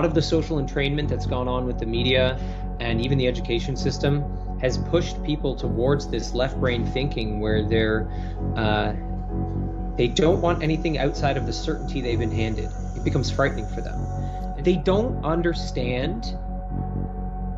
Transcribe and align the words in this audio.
lot 0.00 0.06
of 0.06 0.14
the 0.14 0.22
social 0.22 0.56
entrainment 0.56 1.08
that's 1.08 1.26
gone 1.26 1.46
on 1.46 1.66
with 1.66 1.78
the 1.78 1.84
media 1.84 2.40
and 2.80 3.04
even 3.04 3.18
the 3.18 3.28
education 3.28 3.76
system 3.76 4.24
has 4.58 4.78
pushed 4.78 5.22
people 5.24 5.54
towards 5.54 6.08
this 6.08 6.32
left 6.32 6.58
brain 6.58 6.86
thinking 6.86 7.38
where 7.38 7.62
they're 7.68 8.10
uh, 8.56 8.94
they 9.98 10.08
don't 10.08 10.40
want 10.40 10.62
anything 10.62 10.96
outside 10.96 11.36
of 11.36 11.44
the 11.44 11.52
certainty 11.52 12.00
they've 12.00 12.18
been 12.18 12.30
handed. 12.30 12.70
It 12.96 13.04
becomes 13.04 13.30
frightening 13.30 13.68
for 13.68 13.82
them. 13.82 14.00
They 14.64 14.76
don't 14.76 15.22
understand 15.22 16.34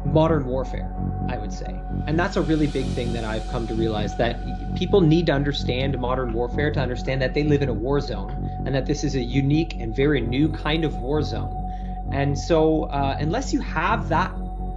modern 0.05 0.45
warfare, 0.45 0.93
I 1.29 1.38
would 1.38 1.52
say. 1.52 1.73
And 2.09 2.19
that's 2.19 2.37
a 2.37 2.43
really 2.43 2.66
big 2.66 2.87
thing 2.87 3.13
that 3.13 3.23
I've 3.23 3.47
come 3.51 3.69
to 3.69 3.74
realize 3.74 4.16
that 4.16 4.37
people 4.74 5.01
need 5.01 5.27
to 5.27 5.33
understand 5.33 5.97
modern 5.97 6.33
warfare 6.33 6.73
to 6.73 6.80
understand 6.80 7.23
that 7.23 7.35
they 7.35 7.45
live 7.45 7.63
in 7.63 7.69
a 7.69 7.73
war 7.73 8.01
zone 8.01 8.51
and 8.66 8.74
that 8.74 8.87
this 8.87 9.05
is 9.05 9.15
a 9.15 9.23
unique 9.23 9.77
and 9.79 9.95
very 9.95 10.21
new 10.21 10.49
kind 10.49 10.85
of 10.85 10.97
war 10.97 11.23
zone. 11.23 11.62
And 12.12 12.39
so, 12.39 12.84
uh, 12.84 13.16
unless 13.19 13.52
you 13.52 13.61
have 13.61 14.09
that 14.11 14.33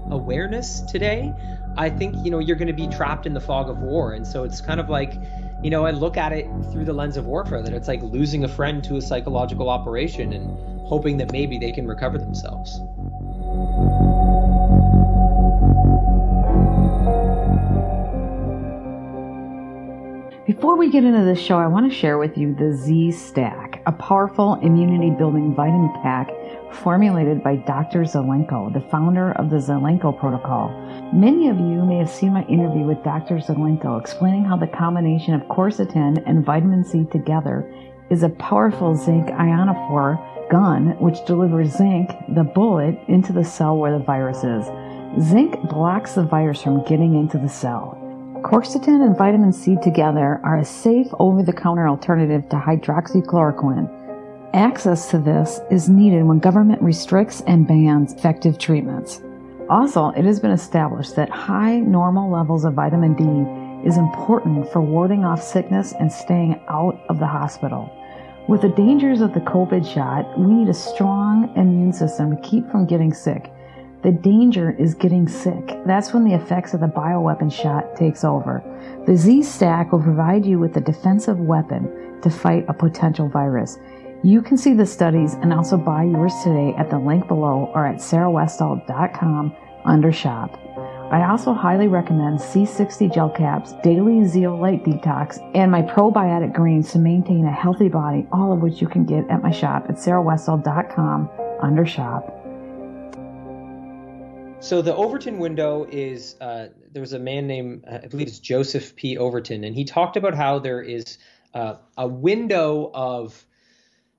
awareness 0.09 0.79
today, 0.81 1.33
I 1.77 1.89
think 1.89 2.15
you 2.23 2.31
know 2.31 2.39
you're 2.39 2.55
going 2.55 2.67
to 2.67 2.73
be 2.73 2.87
trapped 2.87 3.25
in 3.25 3.33
the 3.33 3.41
fog 3.41 3.69
of 3.69 3.79
war. 3.79 4.13
And 4.13 4.25
so 4.25 4.43
it's 4.43 4.61
kind 4.61 4.79
of 4.79 4.89
like, 4.89 5.15
you 5.61 5.69
know, 5.69 5.85
I 5.85 5.91
look 5.91 6.15
at 6.15 6.31
it 6.31 6.47
through 6.71 6.85
the 6.85 6.93
lens 6.93 7.17
of 7.17 7.25
warfare 7.25 7.61
that 7.61 7.73
it's 7.73 7.87
like 7.89 8.01
losing 8.01 8.45
a 8.45 8.47
friend 8.47 8.83
to 8.85 8.95
a 8.95 9.01
psychological 9.01 9.69
operation 9.69 10.31
and 10.31 10.87
hoping 10.87 11.17
that 11.17 11.31
maybe 11.33 11.57
they 11.57 11.71
can 11.71 11.87
recover 11.87 12.17
themselves. 12.17 12.79
Before 20.45 20.77
we 20.77 20.91
get 20.91 21.03
into 21.03 21.25
this 21.25 21.39
show, 21.39 21.57
I 21.57 21.67
want 21.67 21.91
to 21.91 21.97
share 21.97 22.17
with 22.17 22.37
you 22.37 22.55
the 22.55 22.71
Z 22.71 23.11
Stack, 23.11 23.81
a 23.87 23.91
powerful 23.91 24.53
immunity 24.61 25.09
building 25.09 25.53
vitamin 25.55 25.91
pack 26.01 26.29
formulated 26.71 27.43
by 27.43 27.55
Dr. 27.55 28.03
Zelenko, 28.03 28.73
the 28.73 28.81
founder 28.89 29.31
of 29.33 29.49
the 29.49 29.57
Zelenko 29.57 30.17
Protocol. 30.19 30.69
Many 31.13 31.49
of 31.49 31.57
you 31.57 31.85
may 31.85 31.97
have 31.97 32.09
seen 32.09 32.33
my 32.33 32.43
interview 32.45 32.83
with 32.83 33.03
Dr. 33.03 33.37
Zelenko 33.37 33.99
explaining 33.99 34.45
how 34.45 34.57
the 34.57 34.67
combination 34.67 35.33
of 35.33 35.41
quercetin 35.43 36.21
and 36.25 36.45
vitamin 36.45 36.83
C 36.83 37.05
together 37.05 37.71
is 38.09 38.23
a 38.23 38.29
powerful 38.29 38.95
zinc 38.95 39.27
ionophore 39.27 40.49
gun 40.49 40.97
which 40.99 41.25
delivers 41.25 41.75
zinc, 41.75 42.11
the 42.35 42.43
bullet, 42.43 42.99
into 43.07 43.33
the 43.33 43.43
cell 43.43 43.77
where 43.77 43.97
the 43.97 44.03
virus 44.03 44.43
is. 44.43 44.65
Zinc 45.23 45.59
blocks 45.69 46.13
the 46.13 46.23
virus 46.23 46.61
from 46.61 46.83
getting 46.83 47.15
into 47.15 47.37
the 47.37 47.49
cell. 47.49 47.97
Quercetin 48.43 49.03
and 49.03 49.17
vitamin 49.17 49.51
C 49.51 49.75
together 49.81 50.39
are 50.43 50.59
a 50.59 50.65
safe 50.65 51.07
over 51.19 51.41
the 51.41 51.53
counter 51.53 51.87
alternative 51.87 52.47
to 52.49 52.57
hydroxychloroquine. 52.57 54.04
Access 54.55 55.09
to 55.09 55.17
this 55.17 55.59
is 55.69 55.89
needed 55.89 56.23
when 56.23 56.39
government 56.39 56.81
restricts 56.81 57.41
and 57.41 57.67
bans 57.67 58.13
effective 58.13 58.57
treatments. 58.57 59.21
Also, 59.69 60.11
it 60.11 60.23
has 60.23 60.39
been 60.39 60.51
established 60.51 61.17
that 61.17 61.29
high 61.29 61.77
normal 61.79 62.31
levels 62.31 62.63
of 62.63 62.73
vitamin 62.73 63.15
D 63.15 63.85
is 63.85 63.97
important 63.97 64.71
for 64.71 64.79
warding 64.79 65.25
off 65.25 65.43
sickness 65.43 65.93
and 65.99 66.09
staying 66.09 66.63
out 66.69 66.97
of 67.09 67.19
the 67.19 67.27
hospital. 67.27 67.91
With 68.47 68.61
the 68.61 68.69
dangers 68.69 69.19
of 69.19 69.33
the 69.33 69.41
COVID 69.41 69.85
shot, 69.85 70.39
we 70.39 70.45
need 70.45 70.69
a 70.69 70.73
strong 70.73 71.51
immune 71.57 71.91
system 71.91 72.33
to 72.33 72.41
keep 72.41 72.71
from 72.71 72.85
getting 72.85 73.13
sick. 73.13 73.51
The 74.03 74.13
danger 74.13 74.73
is 74.79 74.93
getting 74.93 75.27
sick. 75.27 75.79
That's 75.85 76.13
when 76.13 76.23
the 76.23 76.33
effects 76.33 76.73
of 76.73 76.79
the 76.79 76.87
bioweapon 76.87 77.51
shot 77.51 77.97
takes 77.97 78.23
over. 78.23 78.63
The 79.05 79.17
Z 79.17 79.43
Stack 79.43 79.91
will 79.91 80.01
provide 80.01 80.45
you 80.45 80.59
with 80.59 80.77
a 80.77 80.81
defensive 80.81 81.39
weapon 81.39 82.21
to 82.21 82.29
fight 82.29 82.65
a 82.69 82.73
potential 82.73 83.27
virus. 83.27 83.77
You 84.23 84.41
can 84.41 84.57
see 84.57 84.73
the 84.73 84.85
studies 84.85 85.33
and 85.35 85.53
also 85.53 85.77
buy 85.77 86.03
yours 86.03 86.33
today 86.43 86.73
at 86.77 86.89
the 86.89 86.97
link 86.97 87.27
below 87.27 87.71
or 87.75 87.85
at 87.85 87.97
sarahwestall.com 87.97 89.55
under 89.83 90.11
shop. 90.11 90.59
I 91.11 91.29
also 91.29 91.53
highly 91.53 91.87
recommend 91.87 92.39
C60 92.39 93.13
gel 93.13 93.29
caps, 93.29 93.73
daily 93.83 94.25
zeolite 94.25 94.83
detox, 94.83 95.37
and 95.53 95.71
my 95.71 95.83
probiotic 95.83 96.53
greens 96.53 96.91
to 96.93 96.99
maintain 96.99 97.45
a 97.45 97.51
healthy 97.51 97.89
body, 97.89 98.25
all 98.31 98.51
of 98.51 98.61
which 98.61 98.81
you 98.81 98.87
can 98.87 99.05
get 99.05 99.29
at 99.29 99.43
my 99.43 99.51
shop 99.51 99.85
at 99.87 99.95
sarahwestall.com 99.95 101.29
under 101.61 101.85
shop. 101.85 102.31
So 104.61 104.81
the 104.81 104.95
Overton 104.95 105.37
window 105.37 105.85
is 105.91 106.35
uh, 106.41 106.69
there 106.91 107.01
was 107.01 107.13
a 107.13 107.19
man 107.19 107.45
named 107.45 107.85
uh, 107.87 107.99
I 108.03 108.07
believe 108.07 108.27
it's 108.27 108.39
Joseph 108.39 108.95
P. 108.95 109.17
Overton, 109.19 109.63
and 109.63 109.75
he 109.75 109.85
talked 109.85 110.17
about 110.17 110.33
how 110.33 110.57
there 110.57 110.81
is 110.81 111.19
uh, 111.53 111.75
a 111.97 112.07
window 112.07 112.89
of 112.95 113.45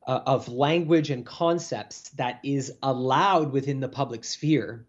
uh, 0.06 0.20
of 0.26 0.48
language 0.48 1.10
and 1.10 1.26
concepts 1.26 2.10
that 2.10 2.40
is 2.44 2.72
allowed 2.82 3.52
within 3.52 3.80
the 3.80 3.88
public 3.88 4.24
sphere 4.24 4.86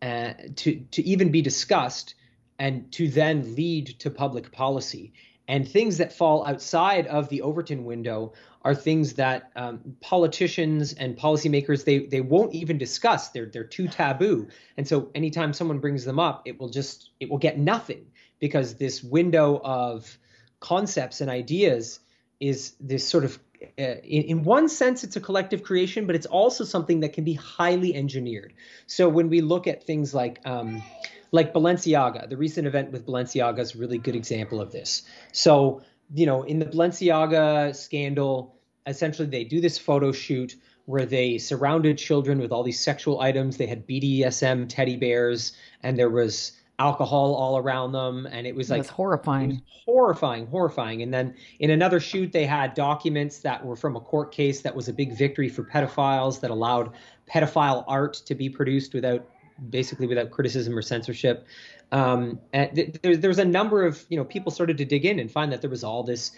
uh, 0.00 0.32
to 0.56 0.80
to 0.90 1.02
even 1.02 1.30
be 1.30 1.42
discussed 1.42 2.14
and 2.58 2.90
to 2.92 3.08
then 3.08 3.54
lead 3.54 3.86
to 4.00 4.10
public 4.10 4.52
policy. 4.52 5.12
And 5.46 5.68
things 5.68 5.98
that 5.98 6.14
fall 6.14 6.46
outside 6.46 7.06
of 7.06 7.28
the 7.28 7.42
Overton 7.42 7.84
window 7.84 8.32
are 8.62 8.74
things 8.74 9.14
that 9.14 9.50
um, 9.54 9.96
politicians 10.00 10.94
and 10.94 11.16
policymakers 11.16 11.84
they 11.84 11.98
they 11.98 12.22
won't 12.22 12.54
even 12.54 12.78
discuss. 12.78 13.28
They're 13.30 13.46
they're 13.46 13.64
too 13.64 13.88
taboo. 13.88 14.48
And 14.78 14.88
so 14.88 15.10
anytime 15.14 15.52
someone 15.52 15.80
brings 15.80 16.04
them 16.04 16.18
up, 16.18 16.42
it 16.46 16.58
will 16.58 16.70
just 16.70 17.10
it 17.20 17.28
will 17.28 17.38
get 17.38 17.58
nothing 17.58 18.06
because 18.40 18.76
this 18.76 19.02
window 19.02 19.60
of 19.62 20.18
concepts 20.60 21.20
and 21.20 21.30
ideas 21.30 22.00
is 22.40 22.74
this 22.80 23.06
sort 23.06 23.24
of 23.24 23.38
in, 23.76 24.22
in 24.22 24.42
one 24.42 24.68
sense 24.68 25.04
it's 25.04 25.16
a 25.16 25.20
collective 25.20 25.62
creation 25.62 26.06
but 26.06 26.14
it's 26.14 26.26
also 26.26 26.64
something 26.64 27.00
that 27.00 27.12
can 27.12 27.24
be 27.24 27.34
highly 27.34 27.94
engineered 27.94 28.52
so 28.86 29.08
when 29.08 29.28
we 29.28 29.40
look 29.40 29.66
at 29.66 29.84
things 29.84 30.14
like 30.14 30.40
um, 30.44 30.82
like 31.34 31.52
Balenciaga. 31.52 32.28
The 32.30 32.36
recent 32.36 32.68
event 32.68 32.92
with 32.92 33.06
Balenciaga 33.06 33.58
is 33.58 33.74
a 33.74 33.78
really 33.78 33.98
good 33.98 34.14
example 34.14 34.60
of 34.60 34.70
this. 34.70 35.02
So, 35.32 35.82
you 36.14 36.26
know, 36.26 36.44
in 36.44 36.60
the 36.60 36.66
Balenciaga 36.66 37.74
scandal, 37.74 38.54
essentially 38.86 39.26
they 39.26 39.42
do 39.42 39.60
this 39.60 39.76
photo 39.76 40.12
shoot 40.12 40.54
where 40.86 41.04
they 41.04 41.38
surrounded 41.38 41.98
children 41.98 42.38
with 42.38 42.52
all 42.52 42.62
these 42.62 42.78
sexual 42.78 43.20
items. 43.20 43.56
They 43.56 43.66
had 43.66 43.84
BDSM 43.84 44.68
teddy 44.68 44.96
bears, 44.96 45.56
and 45.82 45.98
there 45.98 46.08
was 46.08 46.52
alcohol 46.78 47.34
all 47.34 47.56
around 47.58 47.92
them, 47.92 48.26
and 48.26 48.46
it 48.46 48.54
was 48.54 48.70
like 48.70 48.86
horrifying, 48.86 49.50
was 49.50 49.58
horrifying, 49.84 50.46
horrifying. 50.46 51.02
And 51.02 51.14
then 51.14 51.34
in 51.60 51.70
another 51.70 52.00
shoot, 52.00 52.32
they 52.32 52.46
had 52.46 52.74
documents 52.74 53.38
that 53.40 53.64
were 53.64 53.76
from 53.76 53.96
a 53.96 54.00
court 54.00 54.32
case 54.32 54.62
that 54.62 54.74
was 54.74 54.88
a 54.88 54.92
big 54.92 55.16
victory 55.16 55.48
for 55.48 55.62
pedophiles 55.62 56.40
that 56.40 56.50
allowed 56.50 56.92
pedophile 57.32 57.84
art 57.86 58.14
to 58.26 58.34
be 58.34 58.48
produced 58.48 58.94
without 58.94 59.28
basically 59.70 60.06
without 60.06 60.30
criticism 60.30 60.76
or 60.76 60.82
censorship. 60.82 61.46
Um, 61.92 62.40
and 62.52 62.74
th- 62.74 62.96
there, 63.02 63.16
there's 63.16 63.38
a 63.38 63.44
number 63.44 63.84
of 63.84 64.04
you 64.08 64.16
know 64.16 64.24
people 64.24 64.50
started 64.50 64.78
to 64.78 64.84
dig 64.84 65.04
in 65.04 65.18
and 65.18 65.30
find 65.30 65.52
that 65.52 65.60
there 65.60 65.70
was 65.70 65.84
all 65.84 66.02
this 66.02 66.32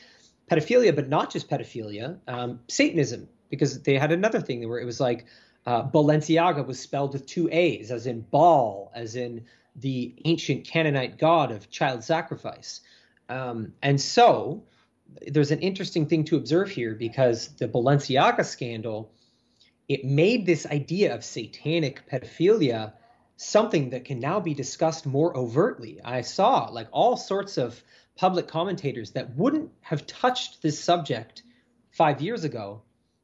pedophilia, 0.50 0.94
but 0.94 1.08
not 1.08 1.32
just 1.32 1.48
pedophilia, 1.48 2.18
um, 2.28 2.60
Satanism, 2.68 3.28
because 3.50 3.82
they 3.82 3.98
had 3.98 4.12
another 4.12 4.41
thing 4.41 4.68
where 4.68 4.78
it 4.78 4.84
was 4.84 5.00
like 5.00 5.26
uh, 5.66 5.82
Balenciaga 5.82 6.64
was 6.64 6.78
spelled 6.78 7.14
with 7.14 7.26
two 7.26 7.48
A's, 7.50 7.91
as 7.91 8.06
in 8.06 8.20
ball 8.20 8.92
as 8.94 9.16
in 9.16 9.44
the 9.80 10.14
ancient 10.24 10.64
Canaanite 10.64 11.18
god 11.18 11.52
of 11.52 11.70
child 11.70 12.02
sacrifice. 12.02 12.80
Um, 13.28 13.72
and 13.82 14.00
so 14.00 14.64
there's 15.28 15.50
an 15.50 15.60
interesting 15.60 16.06
thing 16.06 16.24
to 16.24 16.36
observe 16.36 16.70
here 16.70 16.94
because 16.94 17.48
the 17.56 17.68
Balenciaga 17.68 18.44
scandal, 18.44 19.12
it 19.88 20.04
made 20.04 20.46
this 20.46 20.66
idea 20.66 21.14
of 21.14 21.24
satanic 21.24 22.08
pedophilia 22.10 22.92
something 23.36 23.90
that 23.90 24.04
can 24.04 24.18
now 24.18 24.40
be 24.40 24.54
discussed 24.54 25.06
more 25.06 25.36
overtly. 25.36 26.00
I 26.02 26.22
saw 26.22 26.68
like 26.70 26.88
all 26.90 27.16
sorts 27.16 27.58
of 27.58 27.82
public 28.16 28.48
commentators 28.48 29.10
that 29.12 29.36
wouldn't 29.36 29.70
have 29.82 30.06
touched 30.06 30.62
this 30.62 30.82
subject 30.82 31.42
five 31.90 32.22
years 32.22 32.44
ago 32.44 32.82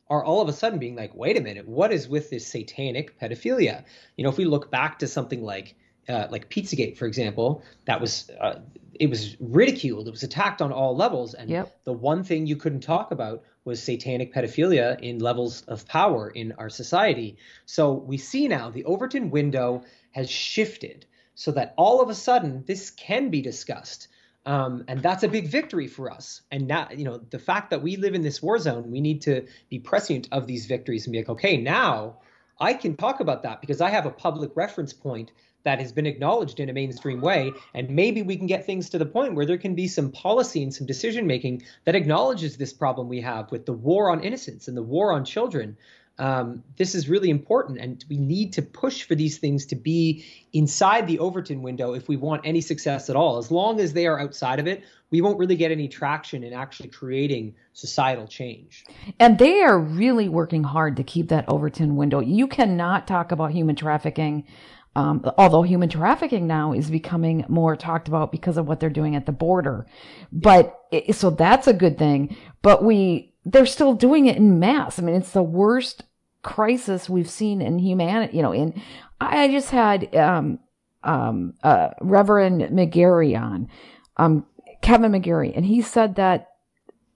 are 0.09 0.23
all 0.23 0.43
of 0.43 0.49
a 0.49 0.53
sudden 0.53 0.79
being 0.79 0.95
like, 0.95 1.15
wait 1.15 1.39
a 1.39 1.41
minute, 1.41 1.67
what 1.67 1.93
is 1.93 2.09
with 2.09 2.29
this 2.29 2.47
satanic 2.47 3.19
pedophilia? 3.19 3.85
You 4.17 4.25
know, 4.25 4.31
if 4.31 4.37
we 4.37 4.45
look 4.45 4.71
back 4.71 4.99
to 4.99 5.07
something 5.07 5.43
like 5.43 5.75
uh, 6.09 6.27
like 6.31 6.51
Pizzagate, 6.51 6.97
for 6.97 7.07
example, 7.07 7.63
that 7.87 8.01
was 8.01 8.31
uh, 8.41 8.61
it 8.99 9.09
was 9.09 9.37
ridiculed, 9.41 10.07
it 10.07 10.11
was 10.11 10.23
attacked 10.23 10.61
on 10.61 10.73
all 10.73 10.97
levels, 10.97 11.35
and 11.35 11.49
yep. 11.49 11.77
the 11.85 11.93
one 11.93 12.25
thing 12.25 12.47
you 12.47 12.57
couldn't 12.57 12.81
talk 12.81 13.11
about 13.11 13.43
was 13.65 13.83
satanic 13.83 14.35
pedophilia 14.35 15.01
in 15.01 15.19
levels 15.19 15.63
of 15.63 15.87
power 15.87 16.29
in 16.29 16.53
our 16.53 16.69
society. 16.69 17.37
So 17.65 17.93
we 17.93 18.19
see 18.19 18.49
now 18.49 18.71
the 18.71 18.85
Overton 18.85 19.31
window 19.31 19.85
has 20.11 20.31
shifted 20.31 21.07
so 21.35 21.53
that 21.53 21.75
all 21.77 22.01
of 22.01 22.09
a 22.09 22.15
sudden 22.15 22.65
this 22.67 22.91
can 22.91 23.31
be 23.31 23.41
discussed. 23.41 24.09
Um, 24.45 24.85
and 24.89 25.01
that's 25.01 25.23
a 25.23 25.29
big 25.29 25.47
victory 25.47 25.87
for 25.87 26.11
us. 26.11 26.43
And 26.51 26.67
now, 26.67 26.89
you 26.91 27.05
know, 27.05 27.19
the 27.19 27.39
fact 27.39 27.71
that 27.71 27.83
we 27.83 27.97
live 27.97 28.15
in 28.15 28.23
this 28.23 28.43
war 28.43 28.59
zone, 28.59 28.91
we 28.91 29.01
need 29.01 29.23
to 29.23 29.47
be 29.71 29.79
prescient 29.79 30.29
of 30.33 30.49
these 30.49 30.67
victories 30.67 31.07
and 31.07 31.13
be 31.13 31.19
like, 31.19 31.29
okay, 31.29 31.57
now 31.57 32.19
I 32.59 32.75
can 32.75 32.97
talk 32.97 33.21
about 33.21 33.45
that 33.45 33.61
because 33.61 33.81
I 33.81 33.91
have 33.91 34.07
a 34.07 34.11
public 34.11 34.51
reference 34.57 34.93
point 34.93 35.31
that 35.65 35.81
has 35.81 35.93
been 35.93 36.07
acknowledged 36.07 36.61
in 36.61 36.69
a 36.69 36.73
mainstream 36.73 37.21
way. 37.21 37.53
And 37.75 37.91
maybe 37.91 38.23
we 38.23 38.37
can 38.37 38.47
get 38.47 38.67
things 38.67 38.91
to 38.91 38.99
the 38.99 39.07
point 39.07 39.35
where 39.35 39.47
there 39.47 39.59
can 39.59 39.75
be 39.75 39.89
some 39.89 40.11
policy 40.11 40.63
and 40.63 40.75
some 40.75 40.87
decision 40.87 41.27
making 41.27 41.63
that 41.85 41.95
acknowledges 41.95 42.57
this 42.57 42.73
problem 42.73 43.09
we 43.09 43.21
have 43.21 43.51
with 43.51 43.67
the 43.67 43.73
war 43.73 44.11
on 44.11 44.23
innocence 44.23 44.69
and 44.69 44.77
the 44.77 44.83
war 44.83 45.13
on 45.13 45.25
children. 45.25 45.77
um, 46.19 46.63
this 46.77 46.95
is 46.95 47.09
really 47.09 47.31
important, 47.31 47.79
and 47.79 48.05
we 48.09 48.19
need 48.19 48.53
to 48.55 48.63
push 48.63 49.03
for 49.03 49.15
these 49.15 49.39
things 49.39 49.67
to 49.67 49.77
be 49.77 50.25
inside 50.53 51.07
the 51.07 51.19
Overton 51.19 51.63
window 51.63 51.95
if 51.95 52.07
we 52.07 52.17
want 52.17 52.43
any 52.45 52.61
success 52.61 53.09
at 53.09 53.17
all. 53.17 53.39
As 53.39 53.51
long 53.51 53.81
as 53.81 53.93
they 53.93 54.07
are 54.07 54.21
outside 54.21 54.61
of 54.61 54.67
it, 54.67 54.85
we 55.11 55.21
won't 55.21 55.39
really 55.39 55.57
get 55.57 55.73
any 55.73 55.89
traction 55.89 56.45
in 56.45 56.53
actually 56.53 56.91
creating 56.91 57.55
societal 57.73 58.27
change. 58.27 58.85
And 59.19 59.39
they 59.39 59.63
are 59.63 59.79
really 59.79 60.29
working 60.29 60.65
hard 60.65 60.97
to 60.97 61.03
keep 61.03 61.29
that 61.29 61.49
Overton 61.49 61.97
window. 61.97 62.21
You 62.21 62.47
cannot 62.47 63.07
talk 63.07 63.33
about 63.33 63.51
human 63.51 63.77
trafficking. 63.77 64.47
Um, 64.95 65.25
although 65.39 65.63
human 65.63 65.89
trafficking 65.89 66.47
now 66.47 66.73
is 66.73 66.91
becoming 66.91 67.47
more 67.49 67.77
talked 67.77 68.09
about 68.09 68.31
because 68.31 68.59
of 68.59 68.69
what 68.69 68.79
they're 68.79 68.91
doing 68.91 69.17
at 69.17 69.25
the 69.25 69.33
border. 69.33 69.87
But 70.31 70.79
it, 70.91 71.15
so 71.17 71.31
that's 71.31 71.67
a 71.67 71.73
good 71.73 71.97
thing. 71.97 72.37
But 72.61 72.85
we, 72.85 73.33
they're 73.45 73.65
still 73.65 73.95
doing 73.95 74.27
it 74.27 74.37
in 74.37 74.59
mass. 74.59 74.99
I 74.99 75.03
mean, 75.03 75.15
it's 75.15 75.31
the 75.31 75.43
worst 75.43 76.05
crisis 76.43 77.09
we've 77.09 77.31
seen 77.31 77.63
in 77.63 77.79
humanity. 77.79 78.37
You 78.37 78.43
know, 78.43 78.53
in 78.53 78.83
I 79.21 79.49
just 79.49 79.71
had 79.71 80.15
um, 80.15 80.59
um, 81.05 81.55
uh, 81.63 81.91
Reverend 82.01 82.63
McGary 82.63 83.41
on, 83.41 83.69
um, 84.17 84.47
Kevin 84.83 85.13
McGary, 85.13 85.57
and 85.57 85.65
he 85.65 85.81
said 85.81 86.17
that 86.17 86.51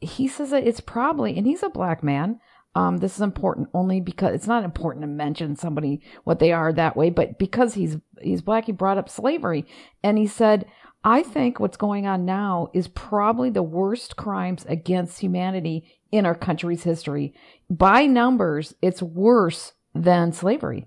he 0.00 0.28
says 0.28 0.50
that 0.50 0.66
it's 0.66 0.80
probably, 0.80 1.36
and 1.36 1.46
he's 1.46 1.62
a 1.62 1.68
black 1.68 2.02
man. 2.02 2.40
Um, 2.76 2.98
this 2.98 3.14
is 3.14 3.22
important 3.22 3.70
only 3.72 4.00
because 4.02 4.34
it's 4.34 4.46
not 4.46 4.62
important 4.62 5.02
to 5.02 5.06
mention 5.06 5.56
somebody 5.56 6.02
what 6.24 6.40
they 6.40 6.52
are 6.52 6.74
that 6.74 6.94
way, 6.94 7.08
but 7.08 7.38
because 7.38 7.72
he's 7.72 7.96
he's 8.20 8.42
black, 8.42 8.66
he 8.66 8.72
brought 8.72 8.98
up 8.98 9.08
slavery, 9.08 9.64
and 10.02 10.18
he 10.18 10.26
said, 10.26 10.66
"I 11.02 11.22
think 11.22 11.58
what's 11.58 11.78
going 11.78 12.06
on 12.06 12.26
now 12.26 12.68
is 12.74 12.88
probably 12.88 13.48
the 13.48 13.62
worst 13.62 14.16
crimes 14.16 14.66
against 14.68 15.20
humanity 15.20 15.84
in 16.12 16.26
our 16.26 16.34
country's 16.34 16.82
history. 16.82 17.32
By 17.70 18.04
numbers, 18.04 18.74
it's 18.82 19.02
worse 19.02 19.72
than 19.94 20.32
slavery. 20.32 20.86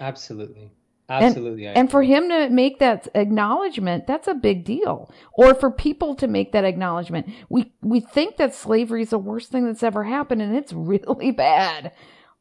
Absolutely. 0.00 0.70
Absolutely. 1.08 1.66
And, 1.66 1.76
and, 1.76 1.90
for 1.90 2.02
him 2.02 2.30
to 2.30 2.48
make 2.48 2.78
that 2.78 3.08
acknowledgement, 3.14 4.06
that's 4.06 4.26
a 4.26 4.34
big 4.34 4.64
deal. 4.64 5.12
Or 5.34 5.54
for 5.54 5.70
people 5.70 6.14
to 6.16 6.26
make 6.26 6.52
that 6.52 6.64
acknowledgement. 6.64 7.28
We 7.50 7.72
we 7.82 8.00
think 8.00 8.38
that 8.38 8.54
slavery 8.54 9.02
is 9.02 9.10
the 9.10 9.18
worst 9.18 9.50
thing 9.50 9.66
that's 9.66 9.82
ever 9.82 10.04
happened 10.04 10.40
and 10.40 10.56
it's 10.56 10.72
really 10.74 11.30
bad. 11.30 11.92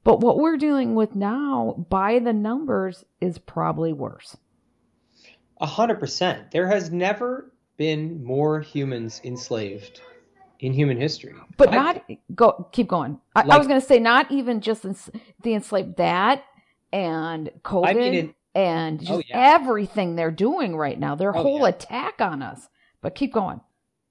But 0.05 0.21
what 0.21 0.37
we're 0.37 0.57
dealing 0.57 0.95
with 0.95 1.15
now 1.15 1.85
by 1.89 2.19
the 2.19 2.33
numbers 2.33 3.05
is 3.21 3.37
probably 3.37 3.93
worse. 3.93 4.37
A 5.59 5.65
hundred 5.65 5.99
percent. 5.99 6.51
There 6.51 6.67
has 6.67 6.91
never 6.91 7.51
been 7.75 8.23
more 8.23 8.61
humans 8.61 9.19
enslaved 9.25 9.99
in 10.59 10.71
human 10.71 10.99
history. 10.99 11.33
But 11.57 11.69
I, 11.69 11.75
not 11.75 12.03
go 12.33 12.69
keep 12.71 12.87
going. 12.87 13.19
I, 13.35 13.41
like, 13.41 13.51
I 13.51 13.57
was 13.57 13.67
going 13.67 13.81
to 13.81 13.85
say 13.85 13.99
not 13.99 14.31
even 14.31 14.61
just 14.61 14.83
the 14.83 15.53
enslaved 15.53 15.97
that 15.97 16.43
and 16.93 17.49
COVID 17.63 17.87
I 17.87 17.93
mean 17.93 18.13
in, 18.13 18.35
and 18.55 18.99
oh, 19.01 19.03
just 19.03 19.11
oh, 19.11 19.23
yeah. 19.27 19.55
everything 19.55 20.15
they're 20.15 20.31
doing 20.31 20.75
right 20.75 20.99
now. 20.99 21.15
Their 21.15 21.35
oh, 21.35 21.41
whole 21.41 21.61
yeah. 21.61 21.69
attack 21.69 22.21
on 22.21 22.41
us. 22.41 22.67
But 23.01 23.15
keep 23.15 23.33
going. 23.33 23.61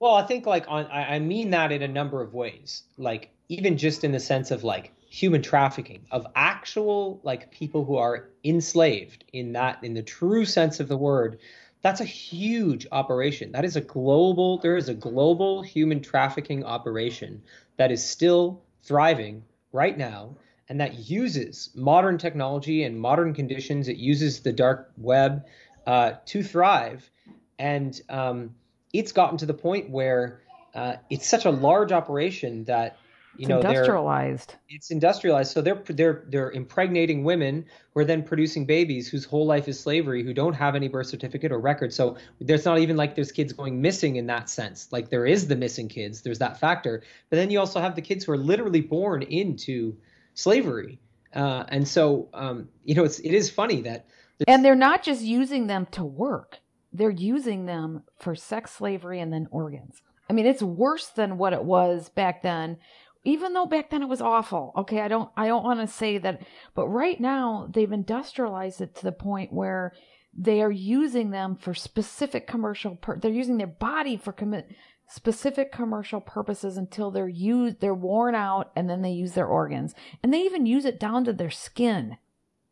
Well, 0.00 0.14
I 0.14 0.24
think 0.24 0.46
like 0.46 0.64
on 0.68 0.86
I 0.86 1.18
mean 1.18 1.50
that 1.50 1.72
in 1.72 1.82
a 1.82 1.88
number 1.88 2.22
of 2.22 2.34
ways. 2.34 2.82
Like 2.96 3.30
even 3.48 3.78
just 3.78 4.04
in 4.04 4.12
the 4.12 4.20
sense 4.20 4.50
of 4.50 4.64
like 4.64 4.92
human 5.08 5.42
trafficking 5.42 6.06
of 6.10 6.26
actual 6.34 7.20
like 7.22 7.50
people 7.50 7.84
who 7.84 7.96
are 7.96 8.30
enslaved 8.44 9.24
in 9.32 9.52
that 9.52 9.78
in 9.82 9.94
the 9.94 10.02
true 10.02 10.44
sense 10.44 10.80
of 10.80 10.88
the 10.88 10.96
word 10.96 11.38
that's 11.82 12.00
a 12.00 12.04
huge 12.04 12.86
operation. 12.92 13.52
That 13.52 13.64
is 13.64 13.76
a 13.76 13.80
global, 13.80 14.58
there 14.58 14.76
is 14.76 14.88
a 14.88 14.94
global 14.94 15.62
human 15.62 16.00
trafficking 16.00 16.64
operation 16.64 17.42
that 17.76 17.90
is 17.90 18.08
still 18.08 18.62
thriving 18.84 19.42
right 19.72 19.98
now 19.98 20.36
and 20.72 20.80
that 20.80 21.10
uses 21.10 21.68
modern 21.74 22.16
technology 22.16 22.84
and 22.84 22.98
modern 22.98 23.34
conditions. 23.34 23.88
It 23.88 23.98
uses 23.98 24.40
the 24.40 24.54
dark 24.54 24.90
web 24.96 25.44
uh, 25.86 26.12
to 26.24 26.42
thrive. 26.42 27.10
And 27.58 28.00
um, 28.08 28.54
it's 28.94 29.12
gotten 29.12 29.36
to 29.36 29.44
the 29.44 29.52
point 29.52 29.90
where 29.90 30.40
uh, 30.74 30.94
it's 31.10 31.26
such 31.26 31.44
a 31.44 31.50
large 31.50 31.92
operation 31.92 32.64
that 32.64 32.96
you 33.36 33.42
it's 33.42 33.48
know 33.50 33.58
industrialized. 33.58 34.54
It's 34.70 34.90
industrialized. 34.90 35.52
So 35.52 35.60
they're 35.60 35.82
they're 35.90 36.24
they're 36.28 36.50
impregnating 36.50 37.22
women 37.22 37.66
who 37.92 38.00
are 38.00 38.06
then 38.06 38.22
producing 38.22 38.64
babies 38.64 39.10
whose 39.10 39.26
whole 39.26 39.44
life 39.44 39.68
is 39.68 39.78
slavery 39.78 40.22
who 40.22 40.32
don't 40.32 40.54
have 40.54 40.74
any 40.74 40.88
birth 40.88 41.08
certificate 41.08 41.52
or 41.52 41.58
record. 41.58 41.92
So 41.92 42.16
there's 42.40 42.64
not 42.64 42.78
even 42.78 42.96
like 42.96 43.14
there's 43.14 43.30
kids 43.30 43.52
going 43.52 43.82
missing 43.82 44.16
in 44.16 44.26
that 44.28 44.48
sense. 44.48 44.90
Like 44.90 45.10
there 45.10 45.26
is 45.26 45.48
the 45.48 45.56
missing 45.56 45.88
kids. 45.88 46.22
There's 46.22 46.38
that 46.38 46.58
factor. 46.58 47.02
But 47.28 47.36
then 47.36 47.50
you 47.50 47.60
also 47.60 47.78
have 47.78 47.94
the 47.94 48.00
kids 48.00 48.24
who 48.24 48.32
are 48.32 48.38
literally 48.38 48.80
born 48.80 49.20
into 49.20 49.98
slavery. 50.34 50.98
Uh, 51.34 51.64
and 51.68 51.86
so 51.86 52.28
um, 52.34 52.68
you 52.84 52.94
know 52.94 53.04
it's 53.04 53.18
it 53.20 53.32
is 53.32 53.50
funny 53.50 53.80
that 53.82 54.06
and 54.46 54.64
they're 54.64 54.74
not 54.74 55.02
just 55.02 55.22
using 55.22 55.66
them 55.66 55.86
to 55.92 56.04
work. 56.04 56.58
They're 56.92 57.10
using 57.10 57.66
them 57.66 58.02
for 58.18 58.34
sex 58.34 58.72
slavery 58.72 59.20
and 59.20 59.32
then 59.32 59.48
organs. 59.50 60.02
I 60.28 60.34
mean, 60.34 60.46
it's 60.46 60.62
worse 60.62 61.08
than 61.08 61.38
what 61.38 61.52
it 61.52 61.64
was 61.64 62.08
back 62.10 62.42
then 62.42 62.78
even 63.24 63.52
though 63.52 63.66
back 63.66 63.90
then 63.90 64.02
it 64.02 64.08
was 64.08 64.20
awful. 64.20 64.72
Okay, 64.76 65.00
I 65.00 65.08
don't 65.08 65.30
I 65.36 65.46
don't 65.46 65.64
want 65.64 65.80
to 65.80 65.86
say 65.86 66.18
that, 66.18 66.42
but 66.74 66.88
right 66.88 67.20
now 67.20 67.68
they've 67.72 67.92
industrialized 67.92 68.80
it 68.80 68.94
to 68.96 69.04
the 69.04 69.12
point 69.12 69.52
where 69.52 69.92
they 70.36 70.62
are 70.62 70.70
using 70.70 71.30
them 71.30 71.56
for 71.56 71.74
specific 71.74 72.46
commercial 72.46 72.96
pur- 72.96 73.18
they're 73.18 73.30
using 73.30 73.58
their 73.58 73.66
body 73.66 74.16
for 74.16 74.32
commit 74.32 74.68
specific 75.12 75.70
commercial 75.70 76.20
purposes 76.20 76.78
until 76.78 77.10
they're 77.10 77.28
used 77.28 77.80
they're 77.80 77.92
worn 77.92 78.34
out 78.34 78.72
and 78.74 78.88
then 78.88 79.02
they 79.02 79.10
use 79.10 79.32
their 79.32 79.46
organs. 79.46 79.94
And 80.22 80.32
they 80.32 80.40
even 80.40 80.64
use 80.64 80.84
it 80.84 80.98
down 80.98 81.24
to 81.26 81.32
their 81.32 81.50
skin. 81.50 82.16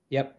Yep. 0.09 0.39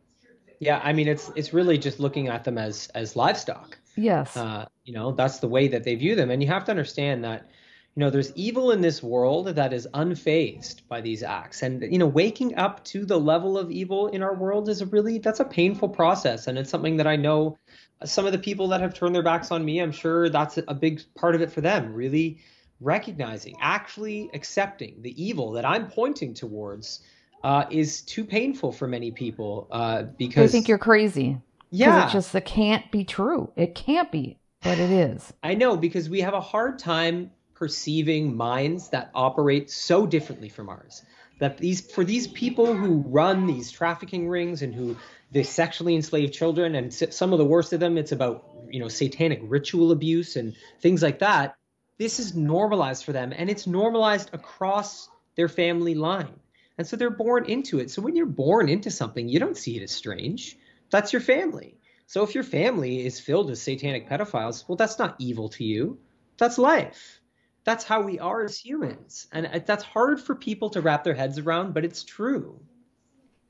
Yeah, 0.60 0.80
I 0.84 0.94
mean 0.94 1.08
it's 1.08 1.32
it's 1.36 1.54
really 1.54 1.78
just 1.78 2.00
looking 2.00 2.28
at 2.28 2.44
them 2.44 2.58
as 2.58 2.88
as 2.96 3.16
livestock. 3.16 3.78
Yes. 3.96 4.36
Uh, 4.36 4.66
you 4.84 4.94
know, 4.94 5.12
that's 5.12 5.40
the 5.40 5.48
way 5.48 5.68
that 5.68 5.84
they 5.84 5.96
view 5.96 6.16
them 6.16 6.32
and 6.32 6.42
you 6.42 6.48
have 6.50 6.66
to 6.66 6.72
understand 6.72 7.24
that 7.24 7.50
you 7.96 8.00
know 8.00 8.10
there's 8.10 8.32
evil 8.36 8.72
in 8.72 8.82
this 8.82 9.04
world 9.04 9.48
that 9.48 9.74
is 9.74 9.88
unfazed 9.94 10.88
by 10.88 11.02
these 11.02 11.24
acts. 11.24 11.62
And 11.62 11.82
you 11.92 11.98
know 11.98 12.08
waking 12.08 12.58
up 12.58 12.84
to 12.86 13.06
the 13.06 13.20
level 13.20 13.58
of 13.58 13.70
evil 13.72 14.08
in 14.08 14.24
our 14.24 14.36
world 14.36 14.70
is 14.70 14.82
a 14.82 14.86
really 14.86 15.18
that's 15.18 15.40
a 15.40 15.46
painful 15.46 15.90
process. 15.90 16.48
And 16.48 16.58
it's 16.58 16.70
something 16.70 16.98
that 16.98 17.08
i 17.08 17.16
know 17.16 17.58
some 18.04 18.26
of 18.26 18.32
the 18.32 18.40
people 18.40 18.68
that 18.70 18.82
have 18.82 18.94
turned 18.94 19.14
their 19.14 19.24
backs 19.24 19.52
on 19.52 19.64
me 19.64 19.80
i'm 19.80 19.92
sure 19.92 20.30
that's 20.30 20.58
a 20.68 20.74
big 20.74 21.02
part 21.16 21.36
of 21.36 21.42
it 21.42 21.52
for 21.52 21.62
them 21.62 21.94
really 21.94 22.40
recognizing 22.80 23.56
actually 23.62 24.30
accepting 24.34 24.96
the 25.02 25.24
evil 25.24 25.52
that 25.52 25.66
i'm 25.66 25.88
pointing 25.88 26.34
towards 26.34 27.02
uh, 27.44 27.66
is 27.72 28.02
too 28.02 28.24
painful 28.24 28.72
for 28.72 28.88
many 28.88 29.12
people 29.12 29.68
uh, 29.72 30.04
because 30.04 30.52
they 30.52 30.58
think 30.58 30.68
you're 30.68 30.78
crazy. 30.78 31.38
Yeah 31.72 32.08
it 32.08 32.12
just 32.12 32.36
it 32.36 32.46
can't 32.46 32.92
be 32.92 33.04
true. 33.04 33.52
It 33.56 33.76
can't 33.76 34.12
be 34.12 34.38
but 34.62 34.78
it 34.78 34.92
is. 34.92 35.34
I 35.42 35.56
know 35.56 35.76
because 35.76 36.10
we 36.10 36.22
have 36.22 36.36
a 36.36 36.42
hard 36.42 36.78
time 36.78 37.32
perceiving 37.62 38.36
minds 38.36 38.90
that 38.90 39.12
operate 39.14 39.70
so 39.70 40.08
differently 40.08 40.50
from 40.50 40.68
ours. 40.68 41.04
That 41.38 41.60
these 41.60 41.80
for 41.92 42.04
these 42.04 42.26
people 42.26 42.74
who 42.74 43.04
run 43.06 43.46
these 43.46 43.70
trafficking 43.70 44.28
rings 44.28 44.64
and 44.64 44.74
who 44.74 44.98
they 45.32 45.44
sexually 45.44 45.96
enslave 45.96 46.32
children 46.32 46.74
and 46.74 46.92
some 46.92 47.34
of 47.34 47.38
the 47.38 47.46
worst 47.46 47.72
of 47.72 47.80
them 47.80 48.00
it's 48.00 48.12
about 48.12 48.46
you 48.72 48.80
know 48.80 48.88
satanic 48.88 49.42
ritual 49.44 49.92
abuse 49.92 50.38
and 50.38 50.56
things 50.80 51.04
like 51.04 51.20
that 51.20 51.56
this 52.00 52.20
is 52.20 52.36
normalized 52.36 53.06
for 53.06 53.12
them 53.12 53.32
and 53.32 53.48
it's 53.48 53.68
normalized 53.68 54.32
across 54.34 55.08
their 55.36 55.48
family 55.48 55.94
line. 55.94 56.40
And 56.80 56.88
so 56.88 56.96
they're 56.96 57.12
born 57.12 57.46
into 57.46 57.78
it. 57.78 57.92
So 57.92 58.02
when 58.02 58.16
you're 58.16 58.26
born 58.26 58.70
into 58.70 58.90
something 58.90 59.30
you 59.30 59.40
don't 59.40 59.56
see 59.56 59.78
it 59.78 59.84
as 59.84 59.92
strange. 59.92 60.58
That's 60.90 61.14
your 61.14 61.22
family. 61.22 61.78
So 62.08 62.24
if 62.24 62.34
your 62.34 62.44
family 62.44 63.06
is 63.06 63.20
filled 63.20 63.52
with 63.52 63.60
satanic 63.60 64.10
pedophiles 64.10 64.68
well 64.68 64.78
that's 64.78 64.98
not 64.98 65.16
evil 65.20 65.50
to 65.50 65.64
you. 65.64 66.00
That's 66.38 66.58
life 66.58 67.21
that's 67.64 67.84
how 67.84 68.02
we 68.02 68.20
are 68.20 68.44
as 68.44 68.58
humans. 68.58 69.28
And 69.32 69.64
that's 69.66 69.84
hard 69.84 70.20
for 70.20 70.36
people 70.36 70.70
to 70.72 70.82
wrap 70.82 71.04
their 71.04 71.14
heads 71.14 71.38
around 71.38 71.74
but 71.74 71.86
it's 71.86 72.04
true. 72.04 72.60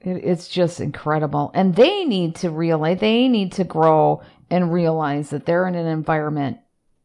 It, 0.02 0.24
it's 0.24 0.48
just 0.48 0.80
incredible. 0.80 1.52
And 1.54 1.76
they 1.76 2.06
need 2.06 2.36
to 2.38 2.50
realize 2.50 3.00
they 3.00 3.28
need 3.28 3.54
to 3.54 3.64
grow 3.64 4.22
and 4.50 4.74
realize 4.74 5.30
that 5.30 5.46
they're 5.46 5.68
in 5.68 5.76
an 5.76 5.88
environment 5.88 6.58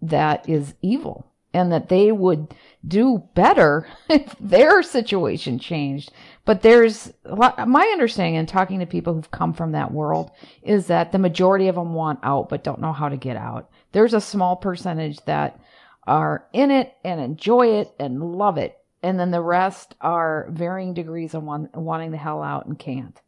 that 0.03 0.49
is 0.49 0.75
evil 0.83 1.27
and 1.53 1.73
that 1.73 1.89
they 1.89 2.13
would 2.13 2.55
do 2.87 3.23
better 3.35 3.89
if 4.11 4.35
their 4.39 4.83
situation 4.83 5.59
changed. 5.59 6.13
But 6.45 6.63
there's 6.63 7.13
a 7.25 7.35
lot, 7.35 7.69
my 7.69 7.83
understanding 7.93 8.35
in 8.35 8.47
talking 8.47 8.81
to 8.81 8.87
people 8.87 9.15
who've 9.15 9.31
come 9.31 9.53
from 9.53 9.73
that 9.73 9.93
world 9.93 10.31
is 10.63 10.87
that 10.89 11.13
the 11.13 11.19
majority 11.19 11.69
of 11.69 11.77
them 11.77 11.95
want 11.95 12.21
out 12.23 12.49
but 12.49 12.65
don't 12.65 12.81
know 12.81 12.93
how 12.93 13.09
to 13.09 13.17
get 13.17 13.37
out. 13.37 13.71
There's 13.93 14.15
a 14.15 14.21
small 14.21 14.57
percentage 14.57 15.25
that 15.25 15.59
are 16.07 16.47
in 16.53 16.71
it 16.71 16.95
and 17.05 17.21
enjoy 17.21 17.79
it 17.79 17.93
and 17.99 18.37
love 18.37 18.59
it. 18.59 18.77
And 19.03 19.19
then 19.21 19.31
the 19.31 19.41
rest 19.41 19.95
are 20.01 20.47
varying 20.51 20.95
degrees 20.95 21.35
of 21.35 21.43
want, 21.43 21.75
wanting 21.77 22.11
the 22.11 22.17
hell 22.17 22.43
out 22.43 22.67
and 22.67 22.79
can't. 22.79 23.21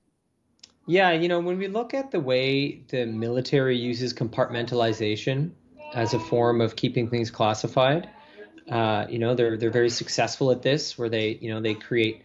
Yeah, 0.87 1.12
you 1.12 1.28
know, 1.28 1.40
when 1.40 1.58
we 1.58 1.68
look 1.68 1.92
at 1.92 2.11
the 2.11 2.20
way 2.20 2.82
the 2.88 3.04
military 3.04 3.76
uses 3.76 4.14
compartmentalization 4.14 5.50
as 5.94 6.14
a 6.14 6.18
form 6.18 6.61
of 6.62 6.76
keeping 6.76 7.11
things 7.11 7.30
classified, 7.30 8.08
uh, 8.70 9.06
you 9.08 9.18
know, 9.18 9.35
they're 9.35 9.56
they're 9.56 9.70
very 9.70 9.90
successful 9.90 10.50
at 10.50 10.62
this, 10.62 10.97
where 10.97 11.08
they, 11.08 11.38
you 11.42 11.52
know, 11.52 11.61
they 11.61 11.75
create 11.75 12.23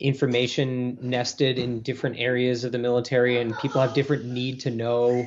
information 0.00 0.96
nested 1.02 1.58
in 1.58 1.80
different 1.80 2.18
areas 2.18 2.64
of 2.64 2.72
the 2.72 2.78
military, 2.78 3.38
and 3.40 3.56
people 3.58 3.80
have 3.80 3.94
different 3.94 4.24
need 4.24 4.60
to 4.60 4.70
know 4.70 5.26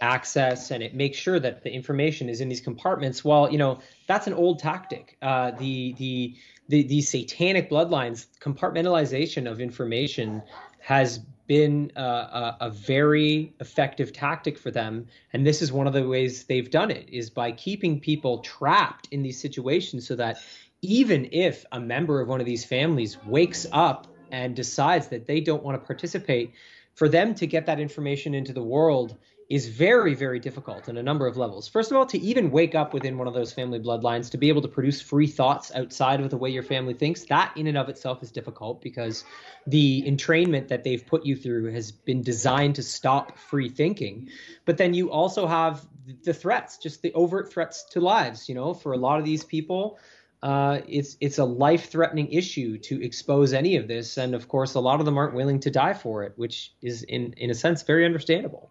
access, 0.00 0.70
and 0.70 0.82
it 0.82 0.94
makes 0.94 1.18
sure 1.18 1.38
that 1.38 1.62
the 1.62 1.72
information 1.72 2.28
is 2.28 2.40
in 2.40 2.48
these 2.48 2.60
compartments. 2.60 3.24
Well, 3.24 3.50
you 3.50 3.58
know 3.58 3.80
that's 4.06 4.26
an 4.26 4.34
old 4.34 4.58
tactic. 4.58 5.16
Uh, 5.22 5.52
the 5.52 5.94
the 5.98 6.34
the 6.68 6.82
these 6.84 7.08
satanic 7.08 7.68
bloodlines 7.68 8.26
compartmentalization 8.40 9.50
of 9.50 9.60
information 9.60 10.42
has 10.78 11.18
been 11.46 11.90
a, 11.96 12.00
a, 12.00 12.56
a, 12.60 12.70
very 12.70 13.52
effective 13.58 14.12
tactic 14.12 14.56
for 14.56 14.70
them 14.70 15.04
and 15.32 15.44
this 15.44 15.60
is 15.60 15.72
one 15.72 15.88
of 15.88 15.92
the 15.92 16.06
ways 16.06 16.44
they've 16.44 16.70
done 16.70 16.92
it 16.92 17.08
is 17.10 17.28
by 17.28 17.50
keeping 17.50 17.98
people 17.98 18.38
trapped 18.38 19.08
in 19.10 19.20
these 19.22 19.38
situations 19.38 20.06
so 20.06 20.14
that 20.14 20.38
even 20.80 21.28
if 21.32 21.66
a 21.72 21.80
member 21.80 22.20
of 22.20 22.28
one 22.28 22.38
of 22.38 22.46
these 22.46 22.64
families 22.64 23.18
wakes 23.26 23.66
up 23.72 24.06
and 24.30 24.54
decides 24.54 25.08
that 25.08 25.26
they 25.26 25.40
don't 25.40 25.64
want 25.64 25.80
to 25.80 25.84
participate 25.84 26.52
for 26.94 27.08
them 27.08 27.34
to 27.34 27.46
get 27.46 27.66
that 27.66 27.80
information 27.80 28.32
into 28.32 28.52
the 28.52 28.62
world 28.62 29.16
is 29.50 29.68
very, 29.68 30.14
very 30.14 30.38
difficult 30.38 30.88
in 30.88 30.96
a 30.96 31.02
number 31.02 31.26
of 31.26 31.36
levels. 31.36 31.66
First 31.66 31.90
of 31.90 31.96
all, 31.96 32.06
to 32.06 32.18
even 32.20 32.52
wake 32.52 32.76
up 32.76 32.94
within 32.94 33.18
one 33.18 33.26
of 33.26 33.34
those 33.34 33.52
family 33.52 33.80
bloodlines, 33.80 34.30
to 34.30 34.38
be 34.38 34.48
able 34.48 34.62
to 34.62 34.68
produce 34.68 35.00
free 35.00 35.26
thoughts 35.26 35.72
outside 35.74 36.20
of 36.20 36.30
the 36.30 36.36
way 36.36 36.48
your 36.48 36.62
family 36.62 36.94
thinks, 36.94 37.24
that 37.24 37.52
in 37.56 37.66
and 37.66 37.76
of 37.76 37.88
itself 37.88 38.22
is 38.22 38.30
difficult 38.30 38.80
because 38.80 39.24
the 39.66 40.04
entrainment 40.06 40.68
that 40.68 40.84
they've 40.84 41.04
put 41.04 41.26
you 41.26 41.34
through 41.34 41.72
has 41.72 41.90
been 41.90 42.22
designed 42.22 42.76
to 42.76 42.82
stop 42.82 43.36
free 43.36 43.68
thinking. 43.68 44.28
But 44.66 44.78
then 44.78 44.94
you 44.94 45.10
also 45.10 45.48
have 45.48 45.84
the 46.22 46.32
threats, 46.32 46.78
just 46.78 47.02
the 47.02 47.12
overt 47.14 47.52
threats 47.52 47.82
to 47.90 48.00
lives. 48.00 48.48
You 48.48 48.54
know, 48.54 48.72
for 48.72 48.92
a 48.92 48.98
lot 48.98 49.18
of 49.18 49.24
these 49.24 49.42
people, 49.42 49.98
uh, 50.44 50.78
it's 50.86 51.16
it's 51.20 51.38
a 51.38 51.44
life-threatening 51.44 52.30
issue 52.32 52.78
to 52.78 53.02
expose 53.02 53.52
any 53.52 53.74
of 53.74 53.88
this, 53.88 54.16
and 54.16 54.32
of 54.32 54.46
course, 54.46 54.74
a 54.74 54.80
lot 54.80 55.00
of 55.00 55.06
them 55.06 55.18
aren't 55.18 55.34
willing 55.34 55.58
to 55.60 55.70
die 55.72 55.92
for 55.92 56.22
it, 56.22 56.34
which 56.36 56.72
is 56.82 57.02
in 57.02 57.32
in 57.36 57.50
a 57.50 57.54
sense 57.54 57.82
very 57.82 58.04
understandable 58.04 58.70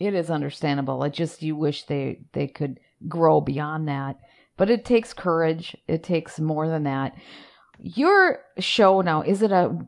it 0.00 0.14
is 0.14 0.30
understandable. 0.30 1.04
It 1.04 1.12
just 1.12 1.42
you 1.42 1.54
wish 1.54 1.84
they 1.84 2.22
they 2.32 2.48
could 2.48 2.80
grow 3.06 3.40
beyond 3.40 3.86
that. 3.88 4.18
But 4.56 4.70
it 4.70 4.84
takes 4.84 5.12
courage. 5.12 5.76
It 5.86 6.02
takes 6.02 6.40
more 6.40 6.68
than 6.68 6.84
that. 6.84 7.14
Your 7.78 8.40
show 8.58 9.02
now 9.02 9.22
is 9.22 9.42
it 9.42 9.52
a 9.52 9.78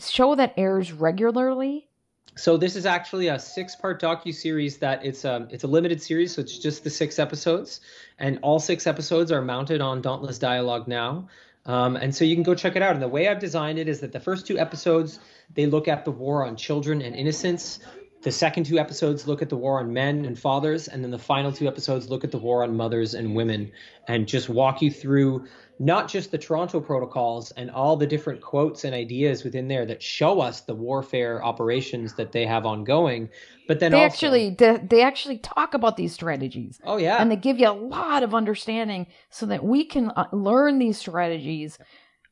show 0.00 0.34
that 0.36 0.54
airs 0.56 0.92
regularly? 0.92 1.88
So 2.36 2.56
this 2.56 2.76
is 2.76 2.86
actually 2.86 3.26
a 3.26 3.38
six-part 3.38 4.00
docu 4.00 4.32
series 4.32 4.78
that 4.78 5.04
it's 5.04 5.24
a 5.24 5.34
um, 5.34 5.48
it's 5.50 5.64
a 5.64 5.66
limited 5.66 6.00
series, 6.00 6.34
so 6.34 6.40
it's 6.40 6.56
just 6.56 6.84
the 6.84 6.90
six 6.90 7.18
episodes, 7.18 7.80
and 8.18 8.38
all 8.42 8.60
six 8.60 8.86
episodes 8.86 9.32
are 9.32 9.42
mounted 9.42 9.80
on 9.80 10.00
Dauntless 10.00 10.38
Dialogue 10.38 10.86
now. 10.86 11.28
Um, 11.66 11.96
and 11.96 12.14
so 12.14 12.24
you 12.24 12.36
can 12.36 12.44
go 12.44 12.54
check 12.54 12.76
it 12.76 12.82
out. 12.82 12.94
And 12.94 13.02
the 13.02 13.08
way 13.08 13.28
I've 13.28 13.40
designed 13.40 13.78
it 13.78 13.88
is 13.88 14.00
that 14.00 14.12
the 14.12 14.20
first 14.20 14.46
two 14.46 14.56
episodes 14.56 15.18
they 15.52 15.66
look 15.66 15.88
at 15.88 16.04
the 16.04 16.12
war 16.12 16.46
on 16.46 16.54
children 16.56 17.02
and 17.02 17.14
innocence. 17.16 17.80
The 18.22 18.32
second 18.32 18.64
two 18.64 18.80
episodes 18.80 19.28
look 19.28 19.42
at 19.42 19.48
the 19.48 19.56
war 19.56 19.78
on 19.78 19.92
men 19.92 20.24
and 20.24 20.36
fathers, 20.36 20.88
and 20.88 21.04
then 21.04 21.12
the 21.12 21.18
final 21.18 21.52
two 21.52 21.68
episodes 21.68 22.10
look 22.10 22.24
at 22.24 22.32
the 22.32 22.38
war 22.38 22.64
on 22.64 22.76
mothers 22.76 23.14
and 23.14 23.36
women, 23.36 23.70
and 24.08 24.26
just 24.26 24.48
walk 24.48 24.82
you 24.82 24.90
through 24.90 25.46
not 25.78 26.08
just 26.08 26.32
the 26.32 26.38
Toronto 26.38 26.80
protocols 26.80 27.52
and 27.52 27.70
all 27.70 27.96
the 27.96 28.06
different 28.06 28.40
quotes 28.40 28.82
and 28.82 28.92
ideas 28.92 29.44
within 29.44 29.68
there 29.68 29.86
that 29.86 30.02
show 30.02 30.40
us 30.40 30.62
the 30.62 30.74
warfare 30.74 31.44
operations 31.44 32.14
that 32.14 32.32
they 32.32 32.44
have 32.44 32.66
ongoing, 32.66 33.28
but 33.68 33.78
then 33.78 33.92
they 33.92 34.02
also, 34.02 34.06
actually 34.06 34.56
they 34.88 35.02
actually 35.02 35.38
talk 35.38 35.74
about 35.74 35.96
these 35.96 36.12
strategies. 36.12 36.80
Oh 36.82 36.96
yeah, 36.96 37.22
and 37.22 37.30
they 37.30 37.36
give 37.36 37.60
you 37.60 37.68
a 37.68 37.70
lot 37.70 38.24
of 38.24 38.34
understanding 38.34 39.06
so 39.30 39.46
that 39.46 39.62
we 39.62 39.84
can 39.84 40.10
uh, 40.16 40.26
learn 40.32 40.80
these 40.80 40.98
strategies, 40.98 41.78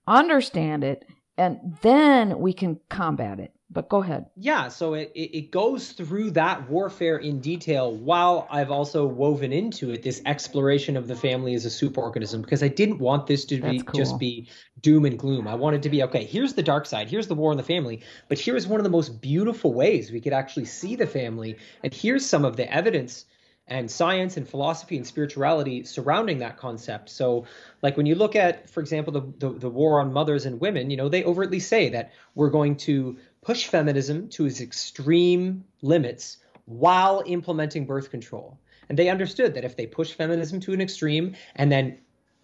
understand 0.08 0.82
it, 0.82 1.04
and 1.38 1.78
then 1.82 2.40
we 2.40 2.52
can 2.52 2.80
combat 2.88 3.38
it 3.38 3.52
but 3.68 3.88
go 3.88 4.02
ahead. 4.02 4.26
Yeah, 4.36 4.68
so 4.68 4.94
it, 4.94 5.10
it 5.14 5.50
goes 5.50 5.92
through 5.92 6.30
that 6.32 6.70
warfare 6.70 7.16
in 7.16 7.40
detail 7.40 7.92
while 7.92 8.46
I've 8.50 8.70
also 8.70 9.06
woven 9.06 9.52
into 9.52 9.90
it 9.90 10.02
this 10.02 10.22
exploration 10.24 10.96
of 10.96 11.08
the 11.08 11.16
family 11.16 11.54
as 11.54 11.66
a 11.66 11.68
superorganism 11.68 12.42
because 12.42 12.62
I 12.62 12.68
didn't 12.68 12.98
want 12.98 13.26
this 13.26 13.44
to 13.46 13.60
be 13.60 13.80
cool. 13.80 13.98
just 13.98 14.18
be 14.18 14.48
doom 14.80 15.04
and 15.04 15.18
gloom. 15.18 15.48
I 15.48 15.56
wanted 15.56 15.82
to 15.82 15.90
be 15.90 16.02
okay, 16.04 16.24
here's 16.24 16.54
the 16.54 16.62
dark 16.62 16.86
side, 16.86 17.08
here's 17.08 17.26
the 17.26 17.34
war 17.34 17.50
in 17.50 17.56
the 17.56 17.64
family, 17.64 18.02
but 18.28 18.38
here's 18.38 18.68
one 18.68 18.78
of 18.78 18.84
the 18.84 18.90
most 18.90 19.20
beautiful 19.20 19.74
ways 19.74 20.12
we 20.12 20.20
could 20.20 20.32
actually 20.32 20.66
see 20.66 20.94
the 20.94 21.06
family, 21.06 21.56
and 21.82 21.92
here's 21.92 22.24
some 22.24 22.44
of 22.44 22.56
the 22.56 22.72
evidence 22.72 23.26
and 23.68 23.90
science 23.90 24.36
and 24.36 24.48
philosophy 24.48 24.96
and 24.96 25.06
spirituality 25.06 25.82
surrounding 25.82 26.38
that 26.38 26.56
concept. 26.56 27.08
So, 27.10 27.46
like 27.82 27.96
when 27.96 28.06
you 28.06 28.14
look 28.14 28.36
at, 28.36 28.70
for 28.70 28.80
example, 28.80 29.12
the, 29.12 29.48
the, 29.48 29.58
the 29.58 29.68
war 29.68 30.00
on 30.00 30.12
mothers 30.12 30.46
and 30.46 30.60
women, 30.60 30.88
you 30.88 30.96
know, 30.96 31.08
they 31.08 31.24
overtly 31.24 31.58
say 31.58 31.88
that 31.88 32.12
we're 32.36 32.50
going 32.50 32.76
to 32.76 33.18
push 33.46 33.68
feminism 33.68 34.28
to 34.28 34.44
its 34.44 34.60
extreme 34.60 35.64
limits 35.80 36.38
while 36.64 37.22
implementing 37.26 37.86
birth 37.86 38.10
control. 38.10 38.58
And 38.88 38.98
they 38.98 39.08
understood 39.08 39.54
that 39.54 39.64
if 39.64 39.76
they 39.76 39.86
push 39.86 40.12
feminism 40.12 40.58
to 40.60 40.72
an 40.72 40.80
extreme 40.80 41.36
and 41.54 41.70
then 41.70 41.98